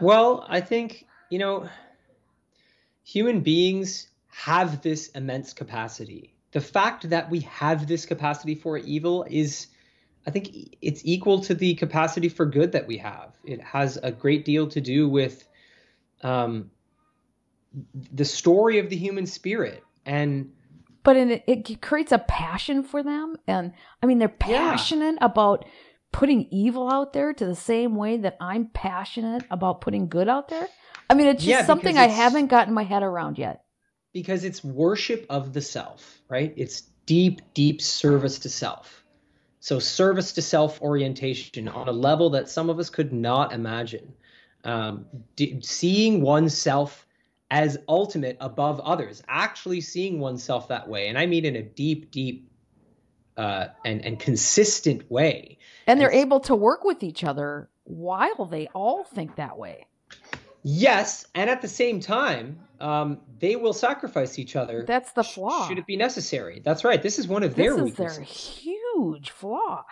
Well, 0.00 0.44
I 0.48 0.60
think 0.60 1.06
you 1.30 1.38
know, 1.38 1.68
human 3.04 3.40
beings 3.40 4.08
have 4.28 4.82
this 4.82 5.08
immense 5.08 5.52
capacity. 5.52 6.34
The 6.52 6.60
fact 6.60 7.10
that 7.10 7.30
we 7.30 7.40
have 7.40 7.86
this 7.86 8.06
capacity 8.06 8.54
for 8.54 8.78
evil 8.78 9.26
is, 9.28 9.68
I 10.26 10.30
think, 10.30 10.76
it's 10.80 11.02
equal 11.04 11.40
to 11.42 11.54
the 11.54 11.74
capacity 11.74 12.28
for 12.28 12.46
good 12.46 12.72
that 12.72 12.86
we 12.86 12.98
have. 12.98 13.34
It 13.44 13.60
has 13.60 13.98
a 14.02 14.12
great 14.12 14.44
deal 14.44 14.68
to 14.68 14.80
do 14.80 15.08
with 15.08 15.46
um, 16.22 16.70
the 18.12 18.24
story 18.24 18.78
of 18.78 18.88
the 18.88 18.96
human 18.96 19.26
spirit 19.26 19.82
and 20.04 20.52
but 21.02 21.16
it, 21.16 21.44
it 21.46 21.80
creates 21.82 22.10
a 22.10 22.18
passion 22.18 22.82
for 22.82 23.02
them 23.02 23.36
and 23.46 23.72
i 24.02 24.06
mean 24.06 24.18
they're 24.18 24.28
passionate 24.28 25.16
yeah. 25.20 25.26
about 25.26 25.64
putting 26.12 26.48
evil 26.50 26.90
out 26.90 27.12
there 27.12 27.32
to 27.34 27.44
the 27.44 27.54
same 27.54 27.96
way 27.96 28.16
that 28.16 28.36
i'm 28.40 28.66
passionate 28.68 29.44
about 29.50 29.80
putting 29.80 30.08
good 30.08 30.28
out 30.28 30.48
there 30.48 30.68
I 31.08 31.14
mean, 31.14 31.28
it's 31.28 31.42
just 31.42 31.48
yeah, 31.48 31.66
something 31.66 31.96
I 31.96 32.08
haven't 32.08 32.46
gotten 32.46 32.74
my 32.74 32.82
head 32.82 33.02
around 33.02 33.38
yet. 33.38 33.64
Because 34.12 34.44
it's 34.44 34.64
worship 34.64 35.26
of 35.28 35.52
the 35.52 35.60
self, 35.60 36.20
right? 36.28 36.52
It's 36.56 36.82
deep, 37.04 37.40
deep 37.54 37.80
service 37.80 38.38
to 38.40 38.48
self. 38.48 39.04
So, 39.60 39.78
service 39.78 40.32
to 40.32 40.42
self 40.42 40.80
orientation 40.80 41.68
on 41.68 41.88
a 41.88 41.92
level 41.92 42.30
that 42.30 42.48
some 42.48 42.70
of 42.70 42.78
us 42.78 42.90
could 42.90 43.12
not 43.12 43.52
imagine. 43.52 44.14
Um, 44.64 45.06
d- 45.36 45.60
seeing 45.62 46.22
oneself 46.22 47.06
as 47.50 47.78
ultimate 47.88 48.36
above 48.40 48.80
others, 48.80 49.22
actually 49.28 49.80
seeing 49.80 50.18
oneself 50.18 50.68
that 50.68 50.88
way. 50.88 51.08
And 51.08 51.16
I 51.18 51.26
mean 51.26 51.44
in 51.44 51.56
a 51.56 51.62
deep, 51.62 52.10
deep 52.10 52.50
uh, 53.36 53.68
and, 53.84 54.04
and 54.04 54.18
consistent 54.18 55.08
way. 55.10 55.58
And 55.86 56.00
they're 56.00 56.10
and, 56.10 56.20
able 56.20 56.40
to 56.40 56.56
work 56.56 56.84
with 56.84 57.02
each 57.02 57.22
other 57.22 57.68
while 57.84 58.46
they 58.46 58.66
all 58.68 59.04
think 59.04 59.36
that 59.36 59.58
way. 59.58 59.86
Yes, 60.68 61.24
and 61.32 61.48
at 61.48 61.62
the 61.62 61.68
same 61.68 62.00
time, 62.00 62.58
um, 62.80 63.20
they 63.38 63.54
will 63.54 63.72
sacrifice 63.72 64.36
each 64.36 64.56
other. 64.56 64.84
That's 64.84 65.12
the 65.12 65.22
flaw. 65.22 65.68
Should 65.68 65.78
it 65.78 65.86
be 65.86 65.96
necessary? 65.96 66.60
That's 66.64 66.82
right. 66.82 67.00
This 67.00 67.20
is 67.20 67.28
one 67.28 67.44
of 67.44 67.54
their 67.54 67.76
this 67.76 67.92
is 67.92 67.94
their 67.94 68.20
huge 68.20 69.30
flaw. 69.30 69.84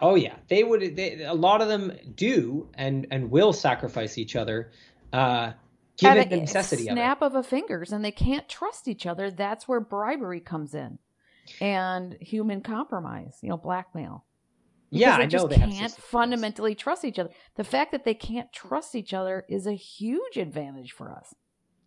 Oh 0.00 0.14
yeah, 0.14 0.36
they 0.48 0.64
would. 0.64 0.96
They, 0.96 1.24
a 1.24 1.34
lot 1.34 1.60
of 1.60 1.68
them 1.68 1.92
do 2.14 2.70
and 2.72 3.06
and 3.10 3.30
will 3.30 3.52
sacrifice 3.52 4.16
each 4.16 4.34
other, 4.34 4.70
uh, 5.12 5.52
given 5.98 6.16
At 6.16 6.30
the 6.30 6.36
necessity 6.40 6.84
snap 6.84 7.20
of, 7.20 7.34
of 7.34 7.44
a 7.44 7.46
fingers, 7.46 7.92
and 7.92 8.02
they 8.02 8.10
can't 8.10 8.48
trust 8.48 8.88
each 8.88 9.04
other. 9.04 9.30
That's 9.30 9.68
where 9.68 9.78
bribery 9.78 10.40
comes 10.40 10.72
in, 10.72 10.98
and 11.60 12.16
human 12.18 12.62
compromise. 12.62 13.36
You 13.42 13.50
know, 13.50 13.58
blackmail. 13.58 14.24
Yeah, 14.90 15.18
they 15.18 15.24
I 15.24 15.26
just 15.26 15.50
can't 15.50 15.92
fundamentally 15.92 16.74
trust 16.74 17.04
each 17.04 17.18
other. 17.18 17.30
The 17.56 17.64
fact 17.64 17.92
that 17.92 18.04
they 18.04 18.14
can't 18.14 18.52
trust 18.52 18.94
each 18.94 19.12
other 19.12 19.44
is 19.48 19.66
a 19.66 19.74
huge 19.74 20.36
advantage 20.36 20.92
for 20.92 21.10
us 21.10 21.34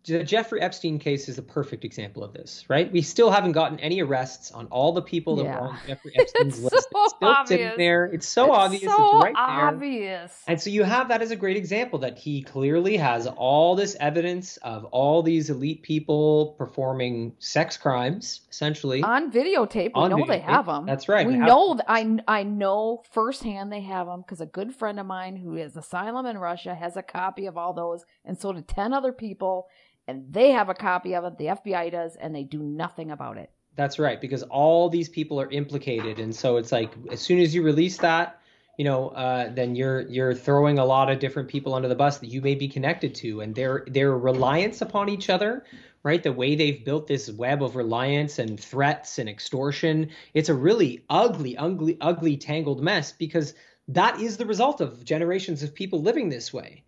the 0.04 0.24
Jeffrey 0.24 0.60
Epstein 0.60 0.98
case 0.98 1.28
is 1.28 1.38
a 1.38 1.42
perfect 1.42 1.84
example 1.84 2.24
of 2.24 2.32
this, 2.32 2.64
right? 2.68 2.90
We 2.90 3.02
still 3.02 3.30
haven't 3.30 3.52
gotten 3.52 3.78
any 3.78 4.02
arrests 4.02 4.50
on 4.50 4.66
all 4.66 4.92
the 4.92 5.02
people 5.02 5.36
that 5.36 5.44
yeah. 5.44 5.60
were 5.60 5.68
on 5.68 5.78
Jeffrey 5.86 6.12
Epstein's 6.18 6.60
list. 6.62 6.72
So 6.92 7.04
it's 7.04 7.14
still 7.14 7.28
obvious. 7.28 7.48
sitting 7.48 7.78
there. 7.78 8.06
It's 8.06 8.26
so 8.26 8.46
it's 8.46 8.56
obvious. 8.56 8.82
So 8.82 9.16
it's 9.16 9.24
right 9.24 9.34
obvious. 9.36 10.32
There. 10.32 10.52
And 10.52 10.60
so 10.60 10.70
you 10.70 10.82
have 10.82 11.08
that 11.08 11.22
as 11.22 11.30
a 11.30 11.36
great 11.36 11.56
example 11.56 12.00
that 12.00 12.18
he 12.18 12.42
clearly 12.42 12.96
has 12.96 13.28
all 13.28 13.76
this 13.76 13.96
evidence 14.00 14.56
of 14.58 14.84
all 14.86 15.22
these 15.22 15.50
elite 15.50 15.82
people 15.82 16.56
performing 16.58 17.34
sex 17.38 17.76
crimes, 17.76 18.40
essentially 18.50 19.04
on 19.04 19.30
videotape. 19.30 19.92
We 19.94 20.02
on 20.02 20.10
know 20.10 20.16
videotape. 20.16 20.28
they 20.28 20.40
have 20.40 20.66
them. 20.66 20.84
That's 20.84 21.08
right. 21.08 21.26
We, 21.26 21.34
we 21.34 21.38
know. 21.38 21.78
I 21.86 22.18
I 22.26 22.42
know 22.42 23.02
firsthand 23.12 23.70
they 23.70 23.82
have 23.82 24.08
them 24.08 24.22
because 24.22 24.40
a 24.40 24.46
good 24.46 24.74
friend 24.74 24.98
of 24.98 25.06
mine 25.06 25.36
who 25.36 25.54
has 25.54 25.76
asylum 25.76 26.26
in 26.26 26.38
Russia 26.38 26.74
has 26.74 26.96
a 26.96 27.02
copy 27.02 27.46
of 27.46 27.56
all 27.56 27.72
those, 27.72 28.04
and 28.24 28.36
so 28.36 28.52
did 28.52 28.66
ten 28.66 28.92
other 28.92 29.12
people 29.12 29.68
and 30.08 30.24
they 30.30 30.50
have 30.50 30.68
a 30.68 30.74
copy 30.74 31.14
of 31.14 31.24
it. 31.24 31.38
The 31.38 31.46
FBI 31.46 31.90
does, 31.92 32.16
and 32.16 32.34
they 32.34 32.44
do 32.44 32.62
nothing 32.62 33.10
about 33.10 33.38
it. 33.38 33.50
That's 33.76 33.98
right, 33.98 34.20
because 34.20 34.42
all 34.44 34.88
these 34.90 35.08
people 35.08 35.40
are 35.40 35.50
implicated, 35.50 36.18
and 36.18 36.34
so 36.34 36.56
it's 36.56 36.72
like 36.72 36.92
as 37.10 37.20
soon 37.20 37.38
as 37.38 37.54
you 37.54 37.62
release 37.62 37.96
that, 37.98 38.40
you 38.76 38.84
know, 38.84 39.08
uh, 39.10 39.52
then 39.52 39.74
you're 39.74 40.02
you're 40.08 40.34
throwing 40.34 40.78
a 40.78 40.84
lot 40.84 41.10
of 41.10 41.18
different 41.18 41.48
people 41.48 41.74
under 41.74 41.88
the 41.88 41.94
bus 41.94 42.18
that 42.18 42.28
you 42.28 42.42
may 42.42 42.54
be 42.54 42.68
connected 42.68 43.14
to, 43.16 43.40
and 43.40 43.54
their 43.54 43.84
their 43.86 44.16
reliance 44.16 44.82
upon 44.82 45.08
each 45.08 45.30
other 45.30 45.64
right? 46.02 46.22
The 46.22 46.32
way 46.32 46.54
they've 46.54 46.84
built 46.84 47.06
this 47.06 47.30
web 47.30 47.62
of 47.62 47.76
reliance 47.76 48.38
and 48.38 48.58
threats 48.58 49.18
and 49.18 49.28
extortion, 49.28 50.10
it's 50.34 50.48
a 50.48 50.54
really 50.54 51.04
ugly, 51.08 51.56
ugly, 51.56 51.96
ugly, 52.00 52.36
tangled 52.36 52.82
mess 52.82 53.12
because 53.12 53.54
that 53.88 54.20
is 54.20 54.36
the 54.36 54.46
result 54.46 54.80
of 54.80 55.04
generations 55.04 55.62
of 55.62 55.74
people 55.74 56.02
living 56.02 56.28
this 56.28 56.52
way, 56.52 56.82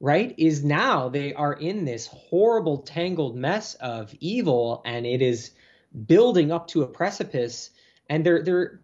right? 0.00 0.34
Is 0.38 0.64
now 0.64 1.08
they 1.08 1.34
are 1.34 1.52
in 1.52 1.84
this 1.84 2.06
horrible, 2.06 2.78
tangled 2.78 3.36
mess 3.36 3.74
of 3.74 4.14
evil, 4.20 4.82
and 4.84 5.06
it 5.06 5.22
is 5.22 5.50
building 6.06 6.52
up 6.52 6.68
to 6.68 6.82
a 6.82 6.86
precipice. 6.86 7.70
And 8.08 8.24
there, 8.24 8.42
there, 8.42 8.80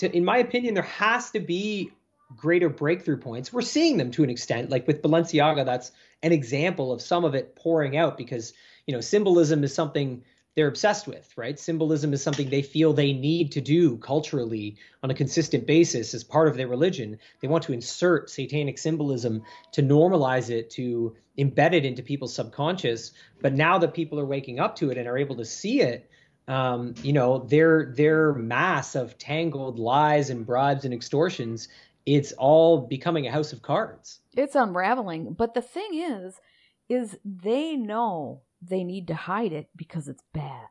in 0.00 0.24
my 0.24 0.38
opinion, 0.38 0.74
there 0.74 0.82
has 0.82 1.30
to 1.32 1.40
be 1.40 1.90
greater 2.36 2.68
breakthrough 2.68 3.18
points. 3.18 3.52
We're 3.52 3.62
seeing 3.62 3.96
them 3.96 4.10
to 4.12 4.24
an 4.24 4.30
extent, 4.30 4.70
like 4.70 4.86
with 4.86 5.02
Balenciaga. 5.02 5.64
That's 5.64 5.92
an 6.22 6.32
example 6.32 6.92
of 6.92 7.00
some 7.00 7.24
of 7.24 7.34
it 7.34 7.54
pouring 7.54 7.96
out 7.96 8.16
because 8.16 8.52
you 8.86 8.94
know 8.94 9.00
symbolism 9.00 9.62
is 9.62 9.74
something 9.74 10.24
they're 10.56 10.68
obsessed 10.68 11.06
with, 11.06 11.30
right? 11.36 11.60
Symbolism 11.60 12.14
is 12.14 12.22
something 12.22 12.48
they 12.48 12.62
feel 12.62 12.94
they 12.94 13.12
need 13.12 13.52
to 13.52 13.60
do 13.60 13.98
culturally 13.98 14.76
on 15.02 15.10
a 15.10 15.14
consistent 15.14 15.66
basis 15.66 16.14
as 16.14 16.24
part 16.24 16.48
of 16.48 16.56
their 16.56 16.66
religion. 16.66 17.18
They 17.40 17.48
want 17.48 17.64
to 17.64 17.74
insert 17.74 18.30
satanic 18.30 18.78
symbolism 18.78 19.42
to 19.72 19.82
normalize 19.82 20.48
it, 20.48 20.70
to 20.70 21.14
embed 21.38 21.74
it 21.74 21.84
into 21.84 22.02
people's 22.02 22.34
subconscious. 22.34 23.12
But 23.42 23.52
now 23.52 23.76
that 23.78 23.92
people 23.92 24.18
are 24.18 24.24
waking 24.24 24.58
up 24.58 24.76
to 24.76 24.90
it 24.90 24.96
and 24.96 25.06
are 25.06 25.18
able 25.18 25.36
to 25.36 25.44
see 25.44 25.82
it, 25.82 26.10
um, 26.48 26.94
you 27.02 27.12
know, 27.12 27.38
their 27.38 27.92
their 27.94 28.32
mass 28.32 28.94
of 28.94 29.18
tangled 29.18 29.78
lies 29.78 30.30
and 30.30 30.46
bribes 30.46 30.86
and 30.86 30.94
extortions, 30.94 31.68
it's 32.06 32.32
all 32.32 32.86
becoming 32.86 33.26
a 33.26 33.32
house 33.32 33.52
of 33.52 33.60
cards. 33.60 34.20
It's 34.34 34.54
unraveling. 34.54 35.34
But 35.34 35.52
the 35.52 35.60
thing 35.60 35.90
is, 35.92 36.40
is 36.88 37.18
they 37.24 37.76
know 37.76 38.42
they 38.62 38.84
need 38.84 39.08
to 39.08 39.14
hide 39.14 39.52
it 39.52 39.68
because 39.76 40.08
it's 40.08 40.22
bad. 40.32 40.68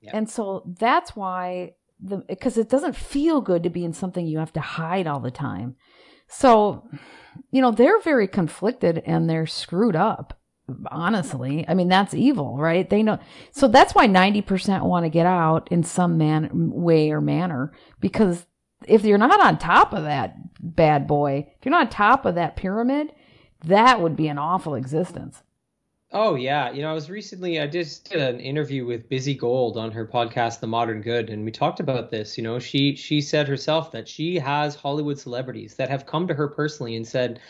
Yep. 0.00 0.14
And 0.14 0.30
so 0.30 0.62
that's 0.78 1.14
why 1.14 1.74
the 2.00 2.18
because 2.28 2.58
it 2.58 2.68
doesn't 2.68 2.96
feel 2.96 3.40
good 3.40 3.62
to 3.62 3.70
be 3.70 3.84
in 3.84 3.92
something 3.92 4.26
you 4.26 4.38
have 4.38 4.52
to 4.54 4.60
hide 4.60 5.06
all 5.06 5.20
the 5.20 5.30
time. 5.30 5.76
So, 6.28 6.88
you 7.50 7.60
know, 7.60 7.70
they're 7.70 8.00
very 8.00 8.26
conflicted 8.26 9.02
and 9.06 9.28
they're 9.28 9.46
screwed 9.46 9.96
up. 9.96 10.38
Honestly, 10.90 11.64
I 11.68 11.74
mean 11.74 11.88
that's 11.88 12.14
evil, 12.14 12.56
right? 12.56 12.88
They 12.88 13.02
know. 13.02 13.18
So 13.52 13.68
that's 13.68 13.94
why 13.94 14.08
90% 14.08 14.82
want 14.82 15.04
to 15.04 15.10
get 15.10 15.26
out 15.26 15.70
in 15.70 15.82
some 15.82 16.18
man 16.18 16.50
way 16.52 17.10
or 17.10 17.20
manner 17.20 17.72
because 18.00 18.46
if 18.86 19.04
you're 19.04 19.18
not 19.18 19.40
on 19.40 19.58
top 19.58 19.92
of 19.92 20.04
that 20.04 20.34
bad 20.60 21.06
boy, 21.06 21.48
if 21.58 21.64
you're 21.64 21.70
not 21.70 21.86
on 21.86 21.90
top 21.90 22.24
of 22.24 22.34
that 22.34 22.56
pyramid, 22.56 23.12
that 23.64 24.00
would 24.00 24.16
be 24.16 24.28
an 24.28 24.38
awful 24.38 24.74
existence. 24.74 25.42
Oh 26.14 26.34
yeah, 26.34 26.70
you 26.70 26.82
know, 26.82 26.90
I 26.90 26.92
was 26.92 27.08
recently 27.08 27.58
I 27.58 27.66
just 27.66 28.10
did 28.10 28.20
an 28.20 28.38
interview 28.38 28.84
with 28.84 29.08
Busy 29.08 29.34
Gold 29.34 29.78
on 29.78 29.90
her 29.92 30.06
podcast 30.06 30.60
The 30.60 30.66
Modern 30.66 31.00
Good 31.00 31.30
and 31.30 31.44
we 31.44 31.50
talked 31.50 31.80
about 31.80 32.10
this, 32.10 32.36
you 32.36 32.44
know, 32.44 32.58
she 32.58 32.94
she 32.96 33.20
said 33.22 33.48
herself 33.48 33.92
that 33.92 34.06
she 34.08 34.38
has 34.38 34.74
Hollywood 34.74 35.18
celebrities 35.18 35.74
that 35.76 35.88
have 35.88 36.04
come 36.06 36.28
to 36.28 36.34
her 36.34 36.48
personally 36.48 36.96
and 36.96 37.08
said, 37.08 37.40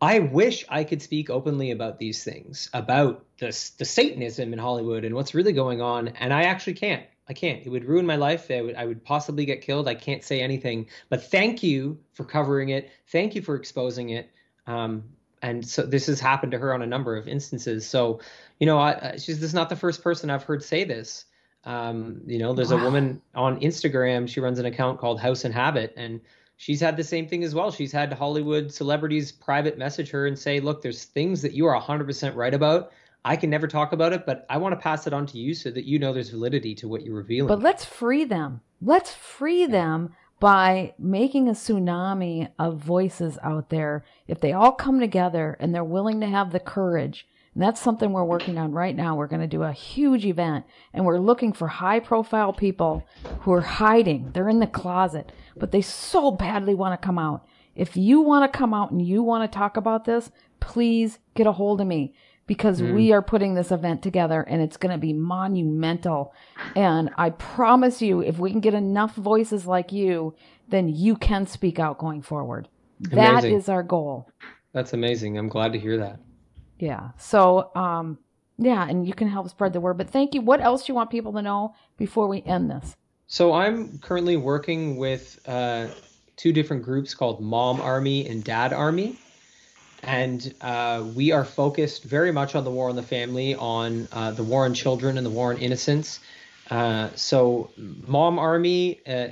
"I 0.00 0.20
wish 0.20 0.64
I 0.70 0.84
could 0.84 1.02
speak 1.02 1.28
openly 1.30 1.70
about 1.70 1.98
these 1.98 2.24
things, 2.24 2.70
about 2.72 3.26
the 3.38 3.48
the 3.78 3.84
satanism 3.84 4.52
in 4.54 4.58
Hollywood 4.58 5.04
and 5.04 5.14
what's 5.14 5.34
really 5.34 5.52
going 5.52 5.82
on, 5.82 6.08
and 6.08 6.32
I 6.32 6.44
actually 6.44 6.74
can't. 6.74 7.04
I 7.28 7.34
can't. 7.34 7.64
It 7.66 7.68
would 7.68 7.84
ruin 7.84 8.06
my 8.06 8.16
life. 8.16 8.50
I 8.50 8.62
would, 8.62 8.74
I 8.74 8.86
would 8.86 9.04
possibly 9.04 9.44
get 9.44 9.60
killed. 9.60 9.86
I 9.86 9.94
can't 9.94 10.24
say 10.24 10.40
anything. 10.40 10.86
But 11.10 11.24
thank 11.24 11.62
you 11.62 11.98
for 12.14 12.24
covering 12.24 12.70
it. 12.70 12.90
Thank 13.08 13.34
you 13.34 13.42
for 13.42 13.54
exposing 13.54 14.10
it. 14.10 14.30
Um, 14.66 15.04
and 15.42 15.66
so 15.66 15.82
this 15.82 16.06
has 16.06 16.20
happened 16.20 16.52
to 16.52 16.58
her 16.58 16.74
on 16.74 16.82
a 16.82 16.86
number 16.86 17.16
of 17.16 17.28
instances. 17.28 17.86
So, 17.86 18.20
you 18.58 18.66
know, 18.66 18.78
I, 18.78 19.12
she's 19.12 19.40
this 19.40 19.50
is 19.50 19.54
not 19.54 19.68
the 19.68 19.76
first 19.76 20.02
person 20.02 20.30
I've 20.30 20.42
heard 20.42 20.62
say 20.62 20.84
this. 20.84 21.24
Um, 21.64 22.22
you 22.26 22.38
know, 22.38 22.54
there's 22.54 22.72
wow. 22.72 22.78
a 22.78 22.82
woman 22.84 23.20
on 23.34 23.60
Instagram. 23.60 24.28
She 24.28 24.40
runs 24.40 24.58
an 24.58 24.66
account 24.66 24.98
called 24.98 25.20
House 25.20 25.44
and 25.44 25.52
Habit, 25.52 25.92
and 25.96 26.20
she's 26.56 26.80
had 26.80 26.96
the 26.96 27.04
same 27.04 27.28
thing 27.28 27.44
as 27.44 27.54
well. 27.54 27.70
She's 27.70 27.92
had 27.92 28.12
Hollywood 28.12 28.72
celebrities 28.72 29.32
private 29.32 29.76
message 29.76 30.10
her 30.10 30.26
and 30.26 30.38
say, 30.38 30.60
"Look, 30.60 30.82
there's 30.82 31.04
things 31.04 31.42
that 31.42 31.52
you 31.52 31.66
are 31.66 31.74
100% 31.80 32.34
right 32.34 32.54
about. 32.54 32.92
I 33.24 33.36
can 33.36 33.50
never 33.50 33.66
talk 33.66 33.92
about 33.92 34.12
it, 34.12 34.24
but 34.24 34.46
I 34.48 34.56
want 34.56 34.72
to 34.72 34.80
pass 34.80 35.06
it 35.06 35.12
on 35.12 35.26
to 35.26 35.38
you 35.38 35.52
so 35.52 35.70
that 35.70 35.84
you 35.84 35.98
know 35.98 36.12
there's 36.12 36.30
validity 36.30 36.74
to 36.76 36.88
what 36.88 37.04
you're 37.04 37.16
revealing." 37.16 37.48
But 37.48 37.62
let's 37.62 37.84
free 37.84 38.24
them. 38.24 38.60
Let's 38.80 39.12
free 39.12 39.66
them 39.66 40.14
by 40.40 40.94
making 40.98 41.48
a 41.48 41.52
tsunami 41.52 42.50
of 42.58 42.78
voices 42.78 43.38
out 43.42 43.70
there, 43.70 44.04
if 44.26 44.40
they 44.40 44.52
all 44.52 44.72
come 44.72 45.00
together 45.00 45.56
and 45.58 45.74
they're 45.74 45.84
willing 45.84 46.20
to 46.20 46.26
have 46.26 46.52
the 46.52 46.60
courage, 46.60 47.26
and 47.54 47.62
that's 47.62 47.80
something 47.80 48.12
we're 48.12 48.22
working 48.22 48.56
on 48.56 48.70
right 48.70 48.94
now. 48.94 49.16
We're 49.16 49.26
going 49.26 49.40
to 49.40 49.48
do 49.48 49.64
a 49.64 49.72
huge 49.72 50.24
event 50.24 50.64
and 50.92 51.04
we're 51.04 51.18
looking 51.18 51.52
for 51.52 51.66
high 51.66 51.98
profile 51.98 52.52
people 52.52 53.04
who 53.40 53.52
are 53.52 53.62
hiding. 53.62 54.30
They're 54.32 54.48
in 54.48 54.60
the 54.60 54.68
closet, 54.68 55.32
but 55.56 55.72
they 55.72 55.80
so 55.80 56.30
badly 56.30 56.74
want 56.74 56.92
to 57.00 57.04
come 57.04 57.18
out. 57.18 57.44
If 57.74 57.96
you 57.96 58.20
want 58.20 58.52
to 58.52 58.56
come 58.56 58.72
out 58.72 58.92
and 58.92 59.04
you 59.04 59.24
want 59.24 59.50
to 59.50 59.58
talk 59.58 59.76
about 59.76 60.04
this, 60.04 60.30
please 60.60 61.18
get 61.34 61.48
a 61.48 61.52
hold 61.52 61.80
of 61.80 61.88
me 61.88 62.14
because 62.48 62.80
mm. 62.80 62.94
we 62.94 63.12
are 63.12 63.22
putting 63.22 63.54
this 63.54 63.70
event 63.70 64.02
together 64.02 64.40
and 64.42 64.60
it's 64.60 64.76
going 64.76 64.90
to 64.90 64.98
be 64.98 65.12
monumental. 65.12 66.34
And 66.74 67.10
I 67.16 67.30
promise 67.30 68.02
you, 68.02 68.20
if 68.20 68.40
we 68.40 68.50
can 68.50 68.60
get 68.60 68.74
enough 68.74 69.14
voices 69.14 69.66
like 69.66 69.92
you, 69.92 70.34
then 70.68 70.88
you 70.88 71.14
can 71.14 71.46
speak 71.46 71.78
out 71.78 71.98
going 71.98 72.22
forward. 72.22 72.66
Amazing. 73.12 73.16
That 73.16 73.44
is 73.44 73.68
our 73.68 73.84
goal. 73.84 74.28
That's 74.72 74.94
amazing. 74.94 75.38
I'm 75.38 75.48
glad 75.48 75.72
to 75.74 75.78
hear 75.78 75.98
that. 75.98 76.18
Yeah. 76.80 77.10
So, 77.18 77.70
um, 77.76 78.18
yeah, 78.56 78.88
and 78.88 79.06
you 79.06 79.12
can 79.12 79.28
help 79.28 79.48
spread 79.50 79.72
the 79.72 79.80
word. 79.80 79.98
But 79.98 80.10
thank 80.10 80.34
you. 80.34 80.40
What 80.40 80.60
else 80.60 80.86
do 80.86 80.92
you 80.92 80.94
want 80.96 81.10
people 81.10 81.32
to 81.34 81.42
know 81.42 81.74
before 81.96 82.26
we 82.26 82.42
end 82.42 82.70
this? 82.70 82.96
So 83.26 83.52
I'm 83.52 83.98
currently 83.98 84.38
working 84.38 84.96
with 84.96 85.38
uh, 85.46 85.88
two 86.36 86.52
different 86.52 86.82
groups 86.82 87.14
called 87.14 87.42
Mom 87.42 87.78
Army 87.80 88.26
and 88.26 88.42
Dad 88.42 88.72
Army 88.72 89.18
and 90.02 90.54
uh, 90.60 91.04
we 91.14 91.32
are 91.32 91.44
focused 91.44 92.04
very 92.04 92.32
much 92.32 92.54
on 92.54 92.64
the 92.64 92.70
war 92.70 92.88
on 92.88 92.96
the 92.96 93.02
family, 93.02 93.54
on 93.54 94.08
uh, 94.12 94.30
the 94.30 94.42
war 94.42 94.64
on 94.64 94.74
children 94.74 95.16
and 95.16 95.26
the 95.26 95.30
war 95.30 95.52
on 95.52 95.58
innocence. 95.58 96.20
Uh, 96.70 97.08
so, 97.14 97.70
Mom 98.06 98.38
Army 98.38 99.00
uh, 99.06 99.28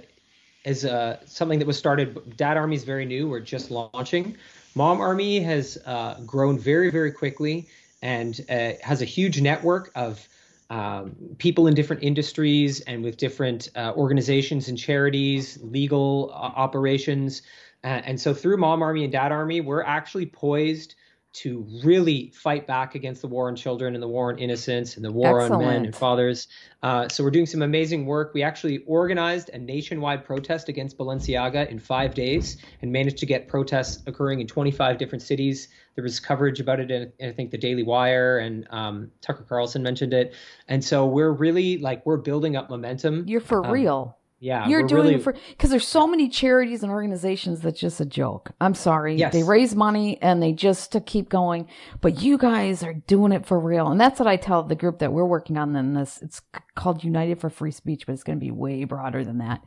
is 0.65 0.85
uh, 0.85 1.19
something 1.27 1.59
that 1.59 1.67
was 1.67 1.79
started. 1.79 2.37
Dad 2.37 2.57
Army 2.57 2.77
is 2.77 2.85
very 2.85 3.05
new. 3.05 3.29
We're 3.29 3.41
just 3.41 3.71
launching. 3.71 4.37
Mom 4.75 5.01
Army 5.01 5.41
has 5.41 5.79
uh, 5.87 6.21
grown 6.27 6.59
very, 6.59 6.91
very 6.91 7.13
quickly 7.13 7.69
and 8.03 8.39
has 8.49 9.03
a 9.03 9.07
huge 9.07 9.41
network 9.41 9.91
of 9.95 10.29
um, 10.69 11.15
people 11.39 11.67
in 11.67 11.75
different 11.75 12.03
industries 12.03 12.81
and 12.81 13.03
with 13.03 13.17
different 13.17 13.71
organizations 13.77 14.69
and 14.69 14.77
charities, 14.77 15.59
legal 15.63 16.31
operations. 16.33 17.43
Uh, 17.87 18.03
and 18.05 18.21
so 18.21 18.35
through 18.35 18.57
Mom 18.57 18.83
Army 18.83 19.05
and 19.05 19.13
Dad 19.13 19.31
Army, 19.31 19.61
we're 19.61 19.85
actually 19.85 20.27
poised 20.27 20.97
to 21.35 21.65
really 21.85 22.33
fight 22.35 22.67
back 22.67 22.97
against 22.97 23.21
the 23.21 23.29
war 23.29 23.47
on 23.47 23.55
children 23.55 23.95
and 23.95 24.03
the 24.03 24.09
war 24.09 24.33
on 24.33 24.39
innocence 24.41 24.97
and 24.97 25.05
the 25.05 25.13
war 25.13 25.43
Excellent. 25.43 25.63
on 25.63 25.71
men 25.71 25.85
and 25.85 25.95
fathers. 25.95 26.49
Uh, 26.83 27.09
so 27.09 27.23
we're 27.23 27.31
doing 27.31 27.47
some 27.47 27.63
amazing 27.63 28.07
work. 28.07 28.33
We 28.35 28.43
actually 28.43 28.79
organized 28.87 29.51
a 29.51 29.59
nationwide 29.59 30.25
protest 30.25 30.69
against 30.69 30.99
Balenciaga 30.99 31.69
in 31.71 31.79
five 31.79 32.15
days 32.15 32.57
and 32.83 32.91
managed 32.91 33.19
to 33.19 33.27
get 33.27 33.47
protests 33.47 34.03
occurring 34.09 34.41
in 34.41 34.49
25 34.49 34.99
different 34.99 35.23
cities. 35.23 35.69
There 35.95 36.03
was 36.03 36.19
coverage 36.19 36.59
about 36.59 36.81
it 36.81 36.91
in, 36.91 37.13
I 37.29 37.33
think, 37.33 37.53
the 37.53 37.59
Daily 37.59 37.85
Wire 37.85 38.39
and 38.39 38.67
um, 38.71 39.13
Tucker 39.21 39.45
Carlson 39.49 39.85
mentioned 39.85 40.13
it. 40.13 40.35
And 40.67 40.83
so 40.83 41.07
we're 41.07 41.31
really 41.31 41.79
like 41.79 42.05
we're 42.05 42.17
building 42.17 42.57
up 42.57 42.69
momentum. 42.69 43.29
You're 43.29 43.41
for 43.41 43.65
um, 43.65 43.71
real. 43.71 44.16
Yeah, 44.39 44.69
you're 44.69 44.87
doing 44.87 45.03
really... 45.03 45.15
it 45.15 45.23
for 45.23 45.35
because 45.51 45.71
there's 45.71 45.89
so 45.89 46.07
many 46.07 46.29
charities 46.29 46.83
and 46.83 46.93
organizations 46.93 47.61
that's 47.61 47.81
just 47.81 48.01
a 48.01 48.05
joke. 48.05 48.53
I'm 48.61 48.75
sorry, 48.75 49.17
yes. 49.17 49.33
they 49.33 49.43
raise 49.43 49.75
money 49.75 50.21
and 50.21 50.43
they 50.43 50.53
just 50.53 50.93
to 50.93 51.01
keep 51.01 51.31
going, 51.31 51.69
but 52.03 52.21
you 52.21 52.37
guys 52.37 52.83
are 52.83 52.93
doing 52.93 53.33
it 53.33 53.47
for 53.47 53.59
real, 53.59 53.89
and 53.89 53.99
that's 53.99 54.21
what 54.21 54.29
I 54.29 54.37
tell 54.37 54.63
the 54.63 54.75
group 54.75 54.99
that 54.99 55.13
we're 55.13 55.25
working 55.25 55.57
on. 55.57 55.73
Then 55.73 55.95
this, 55.95 56.21
it's 56.21 56.43
called 56.75 57.03
United 57.03 57.41
for 57.41 57.49
Free 57.49 57.71
Speech, 57.71 58.07
but 58.07 58.13
it's 58.13 58.25
going 58.25 58.39
to 58.39 58.45
be 58.45 58.51
way 58.51 58.85
broader 58.85 59.25
than 59.25 59.39
that, 59.39 59.65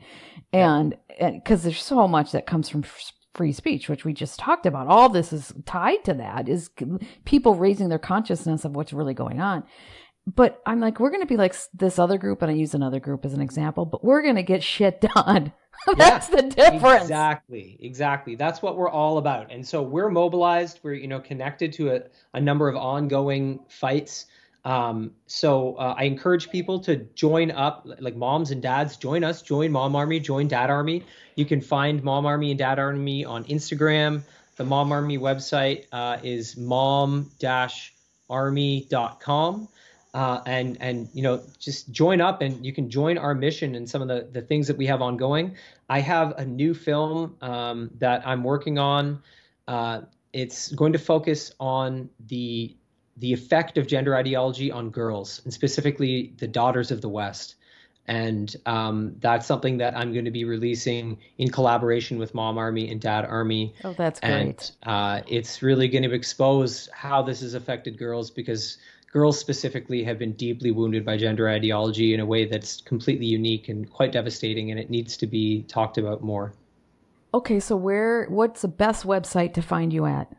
and 0.54 0.96
because 1.20 1.64
there's 1.64 1.82
so 1.82 2.08
much 2.08 2.32
that 2.32 2.46
comes 2.46 2.70
from 2.70 2.84
free 3.34 3.52
speech, 3.52 3.90
which 3.90 4.06
we 4.06 4.14
just 4.14 4.40
talked 4.40 4.66
about. 4.66 4.88
All 4.88 5.10
this 5.10 5.32
is 5.32 5.54
tied 5.66 6.04
to 6.06 6.14
that 6.16 6.50
is 6.50 6.70
people 7.26 7.56
raising 7.56 7.90
their 7.90 8.00
consciousness 8.00 8.66
of 8.66 8.76
what's 8.76 8.94
really 8.94 9.14
going 9.14 9.40
on 9.40 9.64
but 10.28 10.62
I'm 10.66 10.80
like, 10.80 11.00
we're 11.00 11.10
going 11.10 11.22
to 11.22 11.28
be 11.28 11.38
like 11.38 11.56
this 11.74 12.00
other 12.00 12.18
group, 12.18 12.42
and 12.42 12.52
I 12.52 12.54
use 12.54 12.74
another 12.74 13.00
group 13.00 13.26
as 13.26 13.34
an 13.34 13.42
example, 13.42 13.86
but 13.86 14.04
we're 14.04 14.22
going 14.22 14.36
to 14.36 14.44
get 14.44 14.64
shit 14.64 15.02
done. 15.16 15.54
That's 15.98 16.30
yeah, 16.30 16.36
the 16.36 16.42
difference. 16.50 17.04
Exactly. 17.04 17.78
Exactly. 17.80 18.36
That's 18.36 18.62
what 18.62 18.76
we're 18.78 18.90
all 18.90 19.18
about. 19.18 19.52
And 19.52 19.66
so 19.66 19.82
we're 19.82 20.10
mobilized. 20.10 20.82
We're, 20.84 20.96
you 20.96 21.08
know, 21.08 21.20
connected 21.22 21.72
to 21.74 21.92
a, 21.92 22.02
a 22.34 22.42
number 22.42 22.68
of 22.68 22.76
ongoing 22.76 23.60
fights. 23.70 24.26
Um, 24.66 25.12
so 25.26 25.76
uh, 25.76 25.96
I 25.98 26.04
encourage 26.04 26.50
people 26.50 26.80
to 26.82 26.98
join 27.16 27.52
up, 27.52 27.88
like 28.00 28.18
moms 28.18 28.52
and 28.52 28.62
dads, 28.62 28.98
join 28.98 29.24
us, 29.24 29.42
join 29.42 29.72
Mom 29.72 29.96
Army, 29.96 30.20
join 30.20 30.50
Dad 30.50 30.70
Army. 30.70 31.06
You 31.36 31.46
can 31.46 31.62
find 31.62 32.04
Mom 32.04 32.26
Army 32.26 32.52
and 32.52 32.60
Dad 32.60 32.78
Army 32.78 33.24
on 33.24 33.46
Instagram. 33.46 34.22
The 34.58 34.66
Mom 34.66 34.92
Army 34.92 35.18
website 35.18 35.86
uh, 35.94 36.18
is 36.22 36.58
mom-army.com. 36.58 37.30
uh, 40.14 40.42
and 40.46 40.78
and 40.82 41.10
you 41.14 41.22
know 41.22 41.42
just 41.60 41.92
join 41.92 42.22
up 42.22 42.42
and 42.42 42.66
you 42.66 42.74
can 42.74 42.90
join 42.90 43.18
our 43.18 43.36
mission 43.36 43.76
and 43.76 43.90
some 43.90 44.02
of 44.02 44.08
the 44.08 44.28
the 44.32 44.42
things 44.42 44.68
that 44.68 44.78
we 44.78 44.86
have 44.86 45.02
ongoing. 45.02 45.56
I 45.90 46.00
have 46.00 46.34
a 46.38 46.46
new 46.46 46.74
film 46.74 47.36
um, 47.42 47.92
that 48.00 48.26
I'm 48.26 48.44
working 48.44 48.78
on. 48.78 49.22
Uh, 49.68 50.02
it's 50.34 50.72
going 50.72 50.94
to 50.94 51.00
focus 51.00 51.52
on 51.60 52.10
the 52.28 52.76
the 53.18 53.34
effect 53.34 53.78
of 53.78 53.86
gender 53.86 54.16
ideology 54.16 54.72
on 54.72 54.90
girls 54.90 55.42
and 55.44 55.54
specifically 55.54 56.34
the 56.38 56.48
daughters 56.48 56.90
of 56.92 57.02
the 57.02 57.10
West. 57.10 57.56
And 58.08 58.56
um, 58.66 59.16
that's 59.20 59.46
something 59.46 59.78
that 59.78 59.96
I'm 59.96 60.14
going 60.14 60.26
to 60.26 60.32
be 60.32 60.44
releasing 60.44 61.20
in 61.38 61.52
collaboration 61.52 62.18
with 62.18 62.34
Mom 62.34 62.58
Army 62.58 62.90
and 62.90 63.00
Dad 63.00 63.24
Army. 63.26 63.76
Oh, 63.84 63.94
that's 63.94 64.20
great. 64.20 64.32
And 64.32 64.72
uh, 64.82 65.22
it's 65.28 65.62
really 65.62 65.88
going 65.88 66.02
to 66.04 66.14
expose 66.14 66.90
how 66.92 67.22
this 67.22 67.42
has 67.42 67.54
affected 67.54 68.00
girls 68.00 68.32
because 68.32 68.80
girls 69.12 69.40
specifically 69.40 70.04
have 70.04 70.20
been 70.20 70.34
deeply 70.34 70.72
wounded 70.72 71.04
by 71.04 71.18
gender 71.18 71.50
ideology 71.50 72.14
in 72.14 72.20
a 72.20 72.26
way 72.26 72.46
that's 72.46 72.82
completely 72.82 73.26
unique 73.26 73.70
and 73.70 73.90
quite 73.90 74.12
devastating, 74.12 74.72
and 74.72 74.80
it 74.80 74.90
needs 74.90 75.18
to 75.18 75.28
be 75.28 75.64
talked 75.64 75.98
about 75.98 76.22
more. 76.22 76.54
Okay, 77.34 77.60
so 77.60 77.76
where? 77.76 78.26
What's 78.26 78.62
the 78.62 78.68
best 78.68 79.06
website 79.06 79.54
to 79.54 79.62
find 79.62 79.94
you 79.94 80.06
at? 80.06 80.32